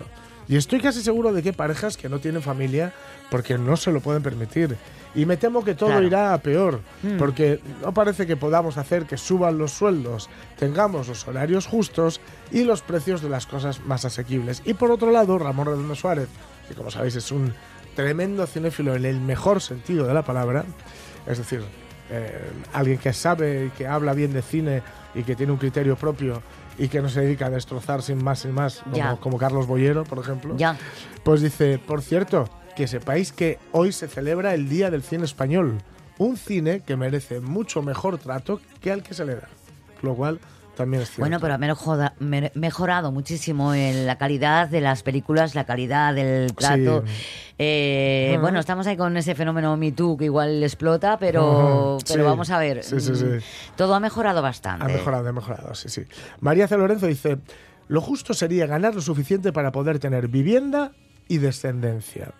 Y 0.50 0.56
estoy 0.56 0.80
casi 0.80 1.02
seguro 1.02 1.34
de 1.34 1.44
que 1.44 1.50
hay 1.50 1.56
parejas 1.56 1.98
que 1.98 2.08
no 2.08 2.20
tienen 2.20 2.42
familia 2.42 2.94
porque 3.30 3.58
no 3.58 3.76
se 3.76 3.92
lo 3.92 4.00
pueden 4.00 4.24
permitir. 4.24 4.78
Y 5.14 5.26
me 5.26 5.36
temo 5.36 5.64
que 5.64 5.74
todo 5.76 5.90
Claro. 5.90 6.06
irá 6.06 6.34
a 6.34 6.38
peor, 6.38 6.80
Mm. 7.04 7.18
porque 7.18 7.60
no 7.82 7.94
parece 7.94 8.26
que 8.28 8.38
podamos 8.38 8.78
hacer 8.78 9.06
que 9.06 9.18
suban 9.18 9.58
los 9.58 9.72
sueldos, 9.72 10.30
tengamos 10.58 11.08
los 11.08 11.28
horarios 11.28 11.66
justos 11.66 12.22
y 12.52 12.64
los 12.64 12.82
precios 12.82 13.22
de 13.22 13.30
las 13.30 13.46
cosas 13.46 13.82
más 13.86 14.06
asequibles. 14.06 14.62
Y 14.66 14.74
por 14.74 14.92
otro 14.92 15.12
lado, 15.12 15.38
Ramón 15.38 15.66
Redondo 15.68 15.96
Suárez, 15.96 16.30
que 16.68 16.76
como 16.76 16.92
sabéis 16.92 17.16
es 17.16 17.32
un 17.32 17.54
tremendo 17.96 18.46
cinéfilo 18.48 18.96
en 18.96 19.06
el 19.06 19.20
mejor 19.20 19.60
sentido 19.62 20.06
de 20.08 20.14
la 20.14 20.22
palabra, 20.24 20.64
es 21.26 21.40
decir, 21.40 21.62
eh, 22.10 22.40
alguien 22.72 23.00
que 23.00 23.12
sabe 23.12 23.66
y 23.66 23.70
que 23.72 23.86
habla 23.88 24.14
bien 24.14 24.32
de 24.32 24.42
cine 24.42 24.82
y 25.16 25.24
que 25.24 25.36
tiene 25.36 25.52
un 25.52 25.58
criterio 25.58 25.96
propio 25.98 26.42
y 26.78 26.88
que 26.90 27.02
no 27.02 27.10
se 27.10 27.22
dedica 27.22 27.48
a 27.48 27.50
destrozar 27.50 28.02
sin 28.02 28.24
más 28.24 28.40
sin 28.40 28.52
más, 28.52 28.84
Ya. 28.94 29.16
como 29.18 29.38
Carlos 29.38 29.68
Boyero, 29.68 30.04
por 30.04 30.20
ejemplo. 30.20 30.56
Ya. 30.58 30.78
Pues 31.24 31.42
dice, 31.42 31.80
por 31.80 32.02
cierto, 32.02 32.50
que 32.76 32.88
sepáis 32.88 33.32
que 33.32 33.58
hoy 33.72 33.92
se 33.92 34.08
celebra 34.08 34.54
el 34.54 34.70
Día 34.70 34.92
del 34.92 35.02
Cine 35.04 35.26
Español, 35.26 35.80
un 36.20 36.38
cine 36.38 36.82
que 36.86 36.96
merece 36.96 37.40
mucho 37.40 37.82
mejor 37.82 38.18
trato 38.18 38.60
que 38.82 38.92
al 38.92 39.04
que 39.04 39.14
se 39.14 39.26
le 39.26 39.36
da. 39.36 39.48
Lo 40.02 40.14
cual 40.16 40.40
también 40.78 41.04
es 41.04 41.10
cierto. 41.10 41.22
Bueno, 41.22 41.40
pero 41.42 41.56
ha 41.56 42.14
mejorado 42.56 43.12
muchísimo 43.12 43.74
en 43.74 44.06
la 44.06 44.18
calidad 44.18 44.70
de 44.70 44.80
las 44.80 45.04
películas, 45.04 45.56
la 45.56 45.66
calidad 45.66 46.14
del 46.14 46.54
trato. 46.56 47.04
Eh. 47.58 48.38
Bueno, 48.40 48.60
estamos 48.60 48.88
ahí 48.88 48.96
con 48.96 49.18
ese 49.18 49.36
fenómeno 49.36 49.76
Me 49.76 49.92
Too 49.92 50.16
que 50.16 50.26
igual 50.26 50.64
explota, 50.64 51.18
pero, 51.20 51.98
pero 52.08 52.24
sí. 52.24 52.30
vamos 52.30 52.50
a 52.52 52.60
ver. 52.60 52.84
Sí, 52.84 53.00
sí, 53.00 53.16
sí. 53.16 53.26
mm, 53.26 53.40
Todo 53.76 53.96
ha 53.96 54.00
mejorado 54.00 54.42
bastante. 54.42 54.86
Ha 54.86 54.88
mejorado, 54.88 55.28
ha 55.28 55.34
mejorado, 55.34 55.76
sí, 55.76 55.90
sí. 55.90 56.04
María 56.40 56.68
C. 56.68 56.78
Lorenzo 56.78 57.08
dice, 57.08 57.40
lo 57.88 58.00
justo 58.00 58.34
sería 58.34 58.68
ganar 58.68 58.96
lo 58.96 59.02
suficiente 59.02 59.52
para 59.52 59.72
poder 59.72 60.00
tener 60.00 60.28
vivienda 60.28 60.92
y 61.28 61.40
descendencia. 61.40 62.32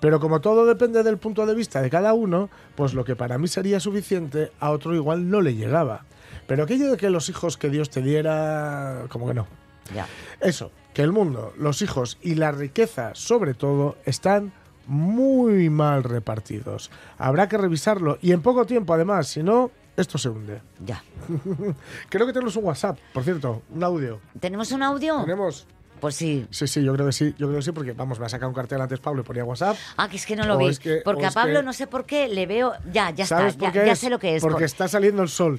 Pero 0.00 0.20
como 0.20 0.40
todo 0.40 0.66
depende 0.66 1.02
del 1.02 1.18
punto 1.18 1.46
de 1.46 1.54
vista 1.54 1.80
de 1.80 1.90
cada 1.90 2.12
uno, 2.12 2.50
pues 2.74 2.94
lo 2.94 3.04
que 3.04 3.16
para 3.16 3.38
mí 3.38 3.48
sería 3.48 3.80
suficiente, 3.80 4.52
a 4.60 4.70
otro 4.70 4.94
igual 4.94 5.30
no 5.30 5.40
le 5.40 5.54
llegaba. 5.54 6.04
Pero 6.46 6.64
aquello 6.64 6.90
de 6.90 6.96
que 6.96 7.10
los 7.10 7.28
hijos 7.28 7.56
que 7.56 7.68
Dios 7.70 7.90
te 7.90 8.00
diera, 8.02 9.04
como 9.08 9.26
que 9.28 9.34
no. 9.34 9.46
Ya. 9.94 10.06
Eso, 10.40 10.70
que 10.94 11.02
el 11.02 11.12
mundo, 11.12 11.52
los 11.58 11.80
hijos 11.82 12.18
y 12.22 12.34
la 12.34 12.52
riqueza, 12.52 13.10
sobre 13.14 13.54
todo, 13.54 13.96
están 14.04 14.52
muy 14.86 15.68
mal 15.70 16.04
repartidos. 16.04 16.90
Habrá 17.18 17.48
que 17.48 17.58
revisarlo 17.58 18.18
y 18.22 18.32
en 18.32 18.42
poco 18.42 18.66
tiempo, 18.66 18.94
además, 18.94 19.28
si 19.28 19.42
no, 19.42 19.70
esto 19.96 20.18
se 20.18 20.28
hunde. 20.28 20.60
Ya. 20.84 21.02
Creo 22.08 22.26
que 22.26 22.32
tenemos 22.32 22.54
un 22.56 22.64
WhatsApp, 22.64 22.98
por 23.12 23.24
cierto, 23.24 23.62
un 23.74 23.82
audio. 23.82 24.20
¿Tenemos 24.40 24.70
un 24.72 24.82
audio? 24.82 25.20
¿Tenemos? 25.22 25.66
Pues 26.00 26.14
sí. 26.14 26.46
Sí, 26.50 26.66
sí, 26.68 26.84
yo 26.84 26.92
creo 26.92 27.06
que 27.06 27.12
sí, 27.12 27.34
yo 27.38 27.46
creo 27.46 27.58
que 27.58 27.62
sí, 27.64 27.72
porque 27.72 27.92
vamos, 27.92 28.20
me 28.20 28.26
ha 28.26 28.28
sacado 28.28 28.50
un 28.50 28.54
cartel 28.54 28.80
antes 28.82 29.00
Pablo 29.00 29.22
y 29.22 29.24
ponía 29.24 29.44
WhatsApp. 29.44 29.76
Ah, 29.96 30.08
que 30.10 30.16
es 30.16 30.26
que 30.26 30.36
no 30.36 30.44
lo 30.44 30.58
vi. 30.58 30.66
es 30.68 30.78
que- 30.78 31.00
Porque 31.02 31.24
a 31.24 31.30
Pablo 31.30 31.60
que- 31.60 31.64
no 31.64 31.72
sé 31.72 31.86
por 31.86 32.04
qué 32.04 32.28
le 32.28 32.44
veo. 32.46 32.74
Ya, 32.92 33.10
ya 33.10 33.24
está. 33.24 33.38
¿Sabes 33.38 33.54
por 33.54 33.68
Ya, 33.68 33.72
qué 33.80 33.86
ya 33.86 33.92
es? 33.92 33.98
sé 33.98 34.10
lo 34.10 34.18
que 34.18 34.36
es. 34.36 34.42
Porque 34.42 34.54
por- 34.56 34.62
está 34.64 34.88
saliendo 34.88 35.22
el 35.22 35.30
sol. 35.30 35.58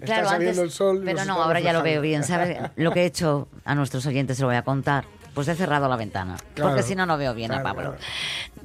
Claro, 0.00 0.22
está 0.22 0.30
saliendo 0.34 0.62
antes- 0.62 0.64
el 0.64 0.70
sol. 0.70 1.02
Pero 1.04 1.24
no, 1.24 1.42
ahora 1.42 1.60
ya 1.60 1.72
lo 1.72 1.82
veo 1.82 2.00
bien. 2.00 2.24
¿Sabes? 2.24 2.58
Lo 2.76 2.92
que 2.92 3.02
he 3.02 3.06
hecho 3.06 3.48
a 3.64 3.74
nuestros 3.74 4.04
oyentes 4.06 4.36
se 4.36 4.42
lo 4.42 4.48
voy 4.48 4.56
a 4.56 4.62
contar. 4.62 5.04
Pues 5.34 5.46
he 5.48 5.54
cerrado 5.54 5.88
la 5.88 5.96
ventana. 5.96 6.36
Claro. 6.54 6.70
porque 6.70 6.82
si 6.82 6.94
no, 6.96 7.06
no 7.06 7.16
veo 7.16 7.32
bien 7.34 7.52
a 7.52 7.62
Pablo. 7.62 7.96
claro. 7.96 7.98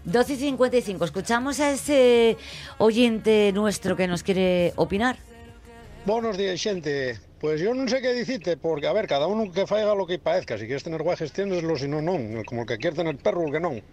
12 0.05 0.33
y 0.33 0.35
55. 0.37 1.05
Escuchamos 1.05 1.59
a 1.59 1.69
ese 1.71 2.37
oyente 2.77 3.51
nuestro 3.53 3.95
que 3.95 4.07
nos 4.07 4.23
quiere 4.23 4.73
opinar. 4.75 5.17
Buenos 6.05 6.35
días, 6.37 6.59
xente. 6.59 7.19
Pues 7.39 7.59
yo 7.59 7.75
non 7.75 7.91
sei 7.91 7.99
que 7.99 8.15
dicite, 8.15 8.55
porque, 8.55 8.87
a 8.87 8.95
ver, 8.95 9.03
cada 9.03 9.27
uno 9.27 9.51
que 9.51 9.67
faiga 9.67 9.91
lo 9.95 10.07
que 10.07 10.15
parezca. 10.19 10.55
Si 10.55 10.63
quieres 10.63 10.83
tener 10.83 11.03
guajes, 11.03 11.31
tiéndeslo, 11.35 11.75
si 11.75 11.87
no, 11.91 11.99
non. 11.99 12.39
Como 12.47 12.63
el 12.63 12.67
que 12.67 12.79
quiere 12.79 12.95
tener 12.95 13.15
perro, 13.19 13.43
el 13.43 13.51
que 13.51 13.59
non. 13.59 13.83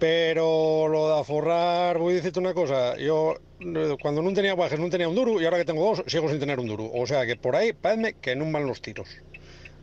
Pero 0.00 0.86
lo 0.88 1.08
de 1.08 1.20
aforrar, 1.20 1.98
voy 1.98 2.12
a 2.12 2.16
decirte 2.16 2.38
una 2.38 2.54
cosa. 2.54 2.96
Yo, 2.96 3.34
eh, 3.60 3.96
cuando 4.00 4.22
no 4.22 4.32
tenía 4.32 4.52
guajes, 4.52 4.78
no 4.78 4.88
tenía 4.88 5.08
un 5.08 5.14
duro, 5.14 5.40
y 5.40 5.44
ahora 5.44 5.58
que 5.58 5.64
tengo 5.64 5.84
dos, 5.84 6.04
sigo 6.06 6.28
sin 6.28 6.38
tener 6.38 6.60
un 6.60 6.68
duro. 6.68 6.90
O 6.94 7.06
sea 7.06 7.26
que 7.26 7.36
por 7.36 7.56
ahí, 7.56 7.72
parece 7.72 8.14
que 8.20 8.36
no 8.36 8.50
van 8.50 8.66
los 8.66 8.80
tiros. 8.80 9.08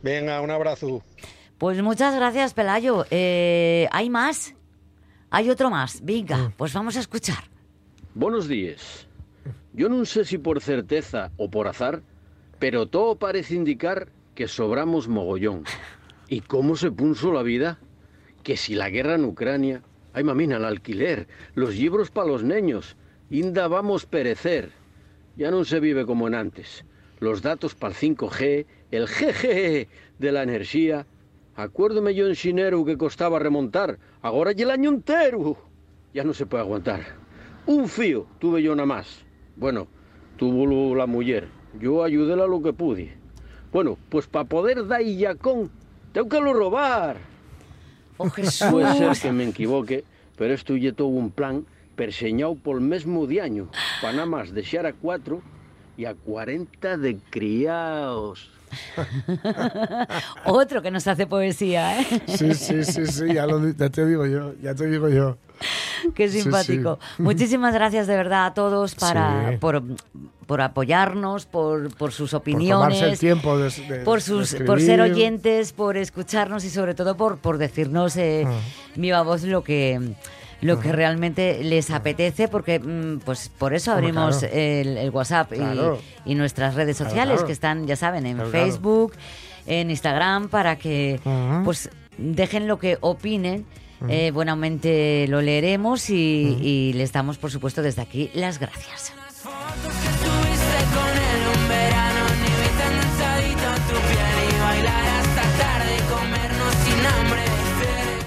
Venga, 0.02 0.40
un 0.40 0.50
abrazo. 0.50 1.02
Pues 1.58 1.82
muchas 1.82 2.14
gracias, 2.14 2.54
Pelayo. 2.54 3.04
Eh, 3.10 3.88
¿Hay 3.92 4.10
más? 4.10 4.54
Hay 5.30 5.50
otro 5.50 5.70
más. 5.70 6.00
Venga, 6.02 6.52
pues 6.56 6.72
vamos 6.72 6.96
a 6.96 7.00
escuchar. 7.00 7.44
Buenos 8.14 8.48
días. 8.48 9.06
Yo 9.72 9.88
no 9.90 10.04
sé 10.06 10.24
si 10.24 10.38
por 10.38 10.62
certeza 10.62 11.30
o 11.36 11.50
por 11.50 11.68
azar, 11.68 12.02
pero 12.58 12.86
todo 12.86 13.16
parece 13.16 13.54
indicar 13.54 14.08
que 14.34 14.48
sobramos 14.48 15.08
mogollón. 15.08 15.64
¿Y 16.28 16.40
cómo 16.40 16.76
se 16.76 16.90
puso 16.90 17.32
la 17.32 17.42
vida? 17.42 17.78
Que 18.42 18.56
si 18.56 18.74
la 18.74 18.88
guerra 18.88 19.16
en 19.16 19.24
Ucrania, 19.24 19.82
ay 20.16 20.24
mamina, 20.24 20.56
el 20.56 20.64
alquiler, 20.64 21.28
los 21.54 21.76
libros 21.76 22.10
para 22.10 22.28
los 22.28 22.42
niños, 22.42 22.96
inda 23.28 23.68
vamos 23.68 24.06
perecer. 24.06 24.70
Ya 25.36 25.50
no 25.50 25.62
se 25.66 25.78
vive 25.78 26.06
como 26.06 26.26
en 26.26 26.34
antes. 26.34 26.86
Los 27.20 27.42
datos 27.42 27.74
para 27.74 27.92
el 27.92 28.16
5G, 28.16 28.64
el 28.92 29.06
GG 29.06 29.88
de 30.18 30.32
la 30.32 30.42
energía. 30.42 31.06
Acuérdome 31.54 32.14
yo 32.14 32.26
en 32.28 32.34
Xineru 32.34 32.86
que 32.86 32.96
costaba 32.96 33.38
remontar, 33.38 33.98
ahora 34.22 34.52
ya 34.52 34.64
el 34.64 34.70
año 34.70 34.88
entero. 34.88 35.58
Ya 36.14 36.24
no 36.24 36.32
se 36.32 36.46
puede 36.46 36.62
aguantar. 36.62 37.02
Un 37.66 37.86
fío 37.86 38.26
tuve 38.38 38.62
yo 38.62 38.74
nada 38.74 38.86
más. 38.86 39.22
Bueno, 39.56 39.86
tuvo 40.38 40.94
la 40.94 41.06
mujer. 41.06 41.48
Yo 41.78 42.02
ayudéla 42.02 42.46
lo 42.46 42.62
que 42.62 42.72
pude. 42.72 43.14
Bueno, 43.70 43.98
pues 44.08 44.26
para 44.26 44.46
poder 44.46 44.86
dar 44.86 45.02
yacón, 45.02 45.70
tengo 46.14 46.30
que 46.30 46.40
lo 46.40 46.54
robar. 46.54 47.35
Oh, 48.18 48.30
Jesús. 48.30 48.68
Puede 48.70 48.96
ser 48.96 49.12
que 49.20 49.32
me 49.32 49.48
equivoque, 49.48 50.04
pero 50.36 50.54
esto 50.54 50.76
ya 50.76 50.92
todo 50.92 51.08
un 51.08 51.30
plan 51.30 51.66
perseñado 51.96 52.54
por 52.54 52.76
el 52.76 52.82
mismo 52.82 53.26
diaño, 53.26 53.68
para 54.00 54.12
nada 54.12 54.26
más 54.26 54.52
desear 54.52 54.86
a 54.86 54.92
cuatro 54.92 55.42
y 55.96 56.04
a 56.04 56.14
40 56.14 56.98
de 56.98 57.16
criados. 57.30 58.50
Otro 60.44 60.82
que 60.82 60.90
nos 60.90 61.06
hace 61.06 61.26
poesía, 61.26 62.00
¿eh? 62.00 62.22
Sí, 62.26 62.52
sí, 62.54 62.84
sí, 62.84 63.06
sí, 63.06 63.32
ya, 63.32 63.46
lo 63.46 63.70
ya 63.70 63.88
te 63.88 64.04
digo 64.04 64.26
yo, 64.26 64.54
ya 64.60 64.74
te 64.74 64.86
digo 64.86 65.08
yo. 65.08 65.38
Qué 66.14 66.28
simpático. 66.28 66.98
sí. 67.16 67.22
Muchísimas 67.22 67.74
gracias 67.74 68.06
de 68.06 68.16
verdad 68.16 68.46
a 68.46 68.54
todos 68.54 68.94
para, 68.94 69.50
Sí. 69.50 69.56
por, 69.58 69.82
por 70.46 70.60
apoyarnos, 70.60 71.46
por, 71.46 71.94
por 71.96 72.12
sus 72.12 72.30
Por 72.32 72.42
tomarse 72.42 72.64
el 72.68 72.72
opiniones. 72.74 73.18
tiempo 73.18 73.58
de, 73.58 73.70
de- 73.70 74.04
por 74.04 74.18
de 74.20 74.24
sus 74.24 74.54
por 74.66 74.80
ser 74.80 75.00
oyentes, 75.00 75.72
por 75.72 75.96
escucharnos 75.96 76.64
y 76.64 76.70
sobre 76.70 76.94
todo 76.94 77.16
por, 77.16 77.38
por 77.38 77.58
decirnos 77.58 78.16
eh, 78.16 78.44
Ah. 78.46 78.52
viva 78.94 79.22
voz 79.22 79.42
lo 79.44 79.62
que 79.64 80.00
lo 80.62 80.80
que 80.80 80.90
realmente 80.90 81.62
les 81.62 81.90
apetece 81.90 82.48
porque 82.48 82.78
mm, 82.78 83.18
pues 83.26 83.50
por 83.58 83.74
eso 83.74 83.92
abrimos 83.92 84.38
claro. 84.38 84.54
el, 84.54 84.96
el 84.96 85.10
WhatsApp 85.10 85.52
y- 85.52 85.56
Claro. 85.56 85.98
y, 86.24 86.34
nuestras 86.34 86.74
redes 86.74 86.96
sociales 86.96 87.34
claro. 87.34 87.46
que 87.46 87.52
están 87.52 87.86
ya 87.86 87.94
saben 87.96 88.24
en. 88.24 88.40
Facebook 88.50 89.12
en 89.66 89.90
Instagram 89.90 90.48
para 90.48 90.76
que 90.76 91.20
pues 91.64 91.90
dejen 92.16 92.68
lo 92.68 92.78
que 92.78 92.96
opinen. 93.02 93.66
Eh, 94.08 94.30
buenamente 94.32 95.26
lo 95.28 95.40
leeremos 95.40 96.10
y, 96.10 96.14
y 96.60 96.92
les 96.92 97.12
damos, 97.12 97.38
por 97.38 97.50
supuesto, 97.50 97.82
desde 97.82 98.02
aquí 98.02 98.30
las 98.34 98.58
gracias. 98.58 99.12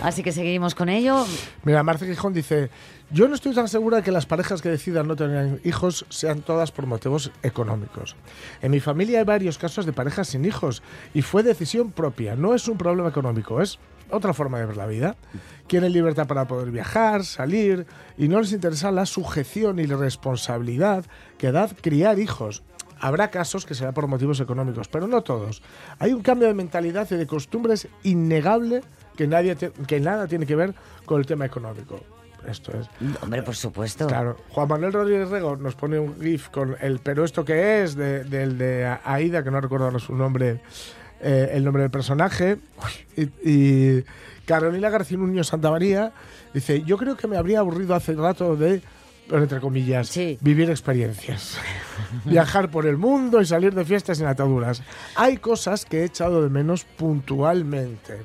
Así 0.02 0.24
que 0.24 0.32
seguimos 0.32 0.76
con 0.76 0.88
ello. 0.88 1.26
Mira, 1.64 1.84
Marce 1.84 2.08
Gijón 2.08 2.34
dice, 2.34 2.70
yo 3.12 3.28
no 3.28 3.36
estoy 3.36 3.54
tan 3.54 3.68
segura 3.68 3.98
de 3.98 4.04
que 4.04 4.12
las 4.12 4.26
parejas 4.26 4.62
que 4.62 4.70
decidan 4.70 5.08
no 5.08 5.16
tener 5.16 5.60
hijos 5.66 6.06
sean 6.10 6.42
todas 6.42 6.72
por 6.72 6.86
motivos 6.86 7.32
económicos. 7.44 8.16
En 8.62 8.72
mi 8.72 8.80
familia 8.80 9.20
hay 9.20 9.26
varios 9.26 9.58
casos 9.58 9.86
de 9.86 9.92
parejas 9.92 10.30
sin 10.30 10.46
hijos 10.46 10.82
y 11.14 11.22
fue 11.22 11.44
decisión 11.44 11.92
propia, 11.92 12.36
no 12.36 12.56
es 12.56 12.68
un 12.70 12.78
problema 12.78 13.10
económico, 13.10 13.62
es 13.62 13.78
otra 14.12 14.34
forma 14.34 14.60
de 14.60 14.66
ver 14.66 14.78
la 14.78 14.86
vida. 14.88 15.16
Quieren 15.68 15.94
libertad 15.94 16.28
para 16.28 16.48
poder 16.48 16.72
viajar, 16.72 17.24
salir 17.24 17.86
y 18.18 18.28
no 18.28 18.40
les 18.42 18.52
interesa 18.52 18.92
la 18.92 19.06
sujeción 19.06 19.80
y 19.80 19.88
la 19.88 19.98
responsabilidad 19.98 21.06
que 21.38 21.52
da 21.52 21.68
criar 21.82 22.20
hijos. 22.20 22.64
Habrá 23.02 23.30
casos 23.30 23.66
que 23.66 23.76
será 23.76 23.94
por 23.94 24.08
motivos 24.08 24.40
económicos, 24.42 24.88
pero 24.90 25.08
no 25.08 25.22
todos. 25.22 25.62
Hay 26.00 26.12
un 26.12 26.22
cambio 26.22 26.48
de 26.48 26.54
mentalidad 26.54 27.08
y 27.12 27.16
de 27.16 27.28
costumbres 27.28 27.88
innegable 28.04 28.82
que, 29.16 29.26
nadie 29.28 29.56
te- 29.56 29.72
que 29.72 30.00
nada 30.00 30.28
tiene 30.28 30.46
que 30.46 30.56
ver 30.56 30.74
con 31.06 31.20
el 31.20 31.26
tema 31.26 31.46
económico. 31.46 32.00
Esto 32.48 32.72
es. 32.78 32.88
Hombre, 33.22 33.44
por 33.44 33.56
supuesto. 33.56 34.08
Claro. 34.08 34.38
Juan 34.50 34.68
Manuel 34.70 34.94
Rodríguez 34.94 35.30
Rego 35.30 35.56
nos 35.58 35.76
pone 35.76 36.00
un 36.00 36.20
GIF 36.22 36.50
con 36.50 36.76
el 36.82 37.00
pero 37.00 37.24
esto 37.26 37.44
que 37.46 37.84
es 37.84 37.96
de- 37.96 38.24
del 38.24 38.58
de 38.58 38.98
Aida, 39.04 39.44
que 39.44 39.52
no 39.52 39.60
recuerdo 39.62 39.98
su 40.00 40.16
nombre, 40.16 40.62
eh, 41.22 41.52
el 41.54 41.64
nombre 41.64 41.84
del 41.84 41.92
personaje. 41.92 42.58
Y, 43.16 43.24
y 43.44 44.06
Carolina 44.46 44.90
García 44.90 45.18
Nuño 45.18 45.44
Santa 45.44 45.72
María 45.72 46.12
dice: 46.54 46.84
Yo 46.84 46.98
creo 46.98 47.18
que 47.18 47.28
me 47.28 47.38
habría 47.38 47.60
aburrido 47.60 47.96
hace 47.96 48.14
rato 48.14 48.56
de, 48.56 48.82
entre 49.32 49.60
comillas, 49.60 50.18
vivir 50.42 50.70
experiencias. 50.70 51.58
Viajar 52.26 52.72
por 52.72 52.86
el 52.86 52.98
mundo 52.98 53.42
y 53.42 53.46
salir 53.46 53.74
de 53.74 53.86
fiestas 53.86 54.18
sin 54.18 54.28
ataduras. 54.28 54.82
Hay 55.16 55.38
cosas 55.38 55.86
que 55.86 56.02
he 56.02 56.06
echado 56.06 56.42
de 56.42 56.50
menos 56.50 56.86
puntualmente, 56.86 58.18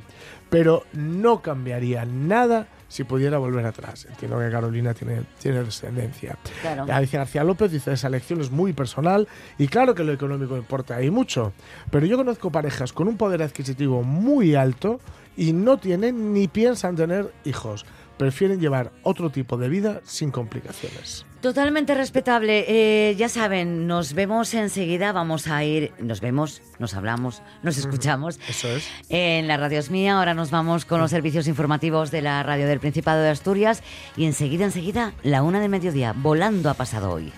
pero 0.51 0.85
no 0.93 1.43
cambiaría 1.43 2.05
nada 2.05 2.69
si 2.95 3.03
pudiera 3.03 3.39
volver 3.39 3.67
atrás. 3.67 4.07
Entiendo 4.09 4.39
que 4.39 4.49
Carolina 4.53 4.95
tiene, 4.95 5.25
tiene 5.41 5.65
descendencia. 5.65 6.39
Claro. 6.63 6.87
Alicia 6.93 7.19
García 7.19 7.43
López 7.43 7.73
dice, 7.73 7.93
esa 7.93 8.07
elección 8.07 8.41
es 8.41 8.53
muy 8.53 8.73
personal 8.73 9.27
y 9.59 9.67
claro 9.67 9.97
que 9.97 10.05
lo 10.05 10.13
económico 10.13 10.57
importa 10.57 11.03
y 11.03 11.11
mucho, 11.11 11.53
pero 11.91 12.07
yo 12.07 12.17
conozco 12.17 12.53
parejas 12.53 12.93
con 12.93 13.09
un 13.09 13.17
poder 13.17 13.43
adquisitivo 13.43 14.05
muy 14.05 14.55
alto 14.55 15.01
y 15.37 15.53
no 15.53 15.79
tienen 15.79 16.33
ni 16.33 16.47
piensan 16.47 16.95
tener 16.95 17.33
hijos. 17.45 17.85
Prefieren 18.17 18.61
llevar 18.61 18.93
otro 19.03 19.29
tipo 19.29 19.57
de 19.57 19.69
vida 19.69 20.01
sin 20.05 20.31
complicaciones. 20.31 21.27
Totalmente 21.45 21.95
respetable. 21.95 22.65
Eh, 22.69 23.17
ya 23.17 23.29
saben, 23.29 23.87
nos 23.87 24.15
vemos 24.15 24.55
enseguida. 24.55 25.13
Vamos 25.13 25.47
a 25.47 25.63
ir, 25.63 25.93
nos 25.99 26.23
vemos, 26.23 26.63
nos 26.79 26.95
hablamos, 26.95 27.43
nos 27.63 27.77
escuchamos. 27.77 28.41
Eso 28.49 28.69
es. 28.69 28.89
En 29.11 29.47
la 29.47 29.59
radio 29.59 29.79
es 29.79 29.91
mía. 29.91 30.17
Ahora 30.17 30.33
nos 30.33 30.51
vamos 30.51 30.87
con 30.87 31.03
los 31.03 31.11
servicios 31.11 31.47
informativos 31.47 32.11
de 32.11 32.23
la 32.23 32.43
radio 32.43 32.67
del 32.67 32.81
Principado 32.81 33.21
de 33.21 33.29
Asturias. 33.29 33.83
Y 34.17 34.25
enseguida, 34.25 34.65
enseguida, 34.65 35.13
la 35.23 35.43
una 35.43 35.61
de 35.61 35.69
mediodía. 35.69 36.15
Volando 36.17 36.71
ha 36.71 36.75
pasado 36.75 37.11
hoy. 37.13 37.31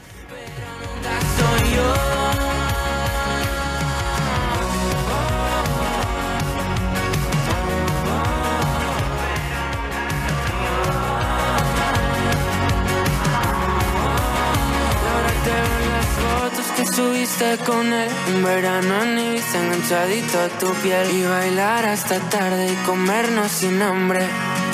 Subiste 16.97 17.59
con 17.67 17.93
él. 17.93 18.11
Un 18.35 18.43
verano 18.43 19.03
en 19.03 19.19
Ibiza 19.19 19.63
enganchadito 19.63 20.41
a 20.41 20.49
tu 20.49 20.73
piel. 20.83 21.07
Y 21.15 21.23
bailar 21.25 21.85
hasta 21.85 22.19
tarde 22.31 22.73
y 22.73 22.87
comernos 22.87 23.53
sin 23.53 23.83
hambre. 23.83 24.27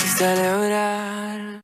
Y 0.05 0.07
celebrar 0.07 1.43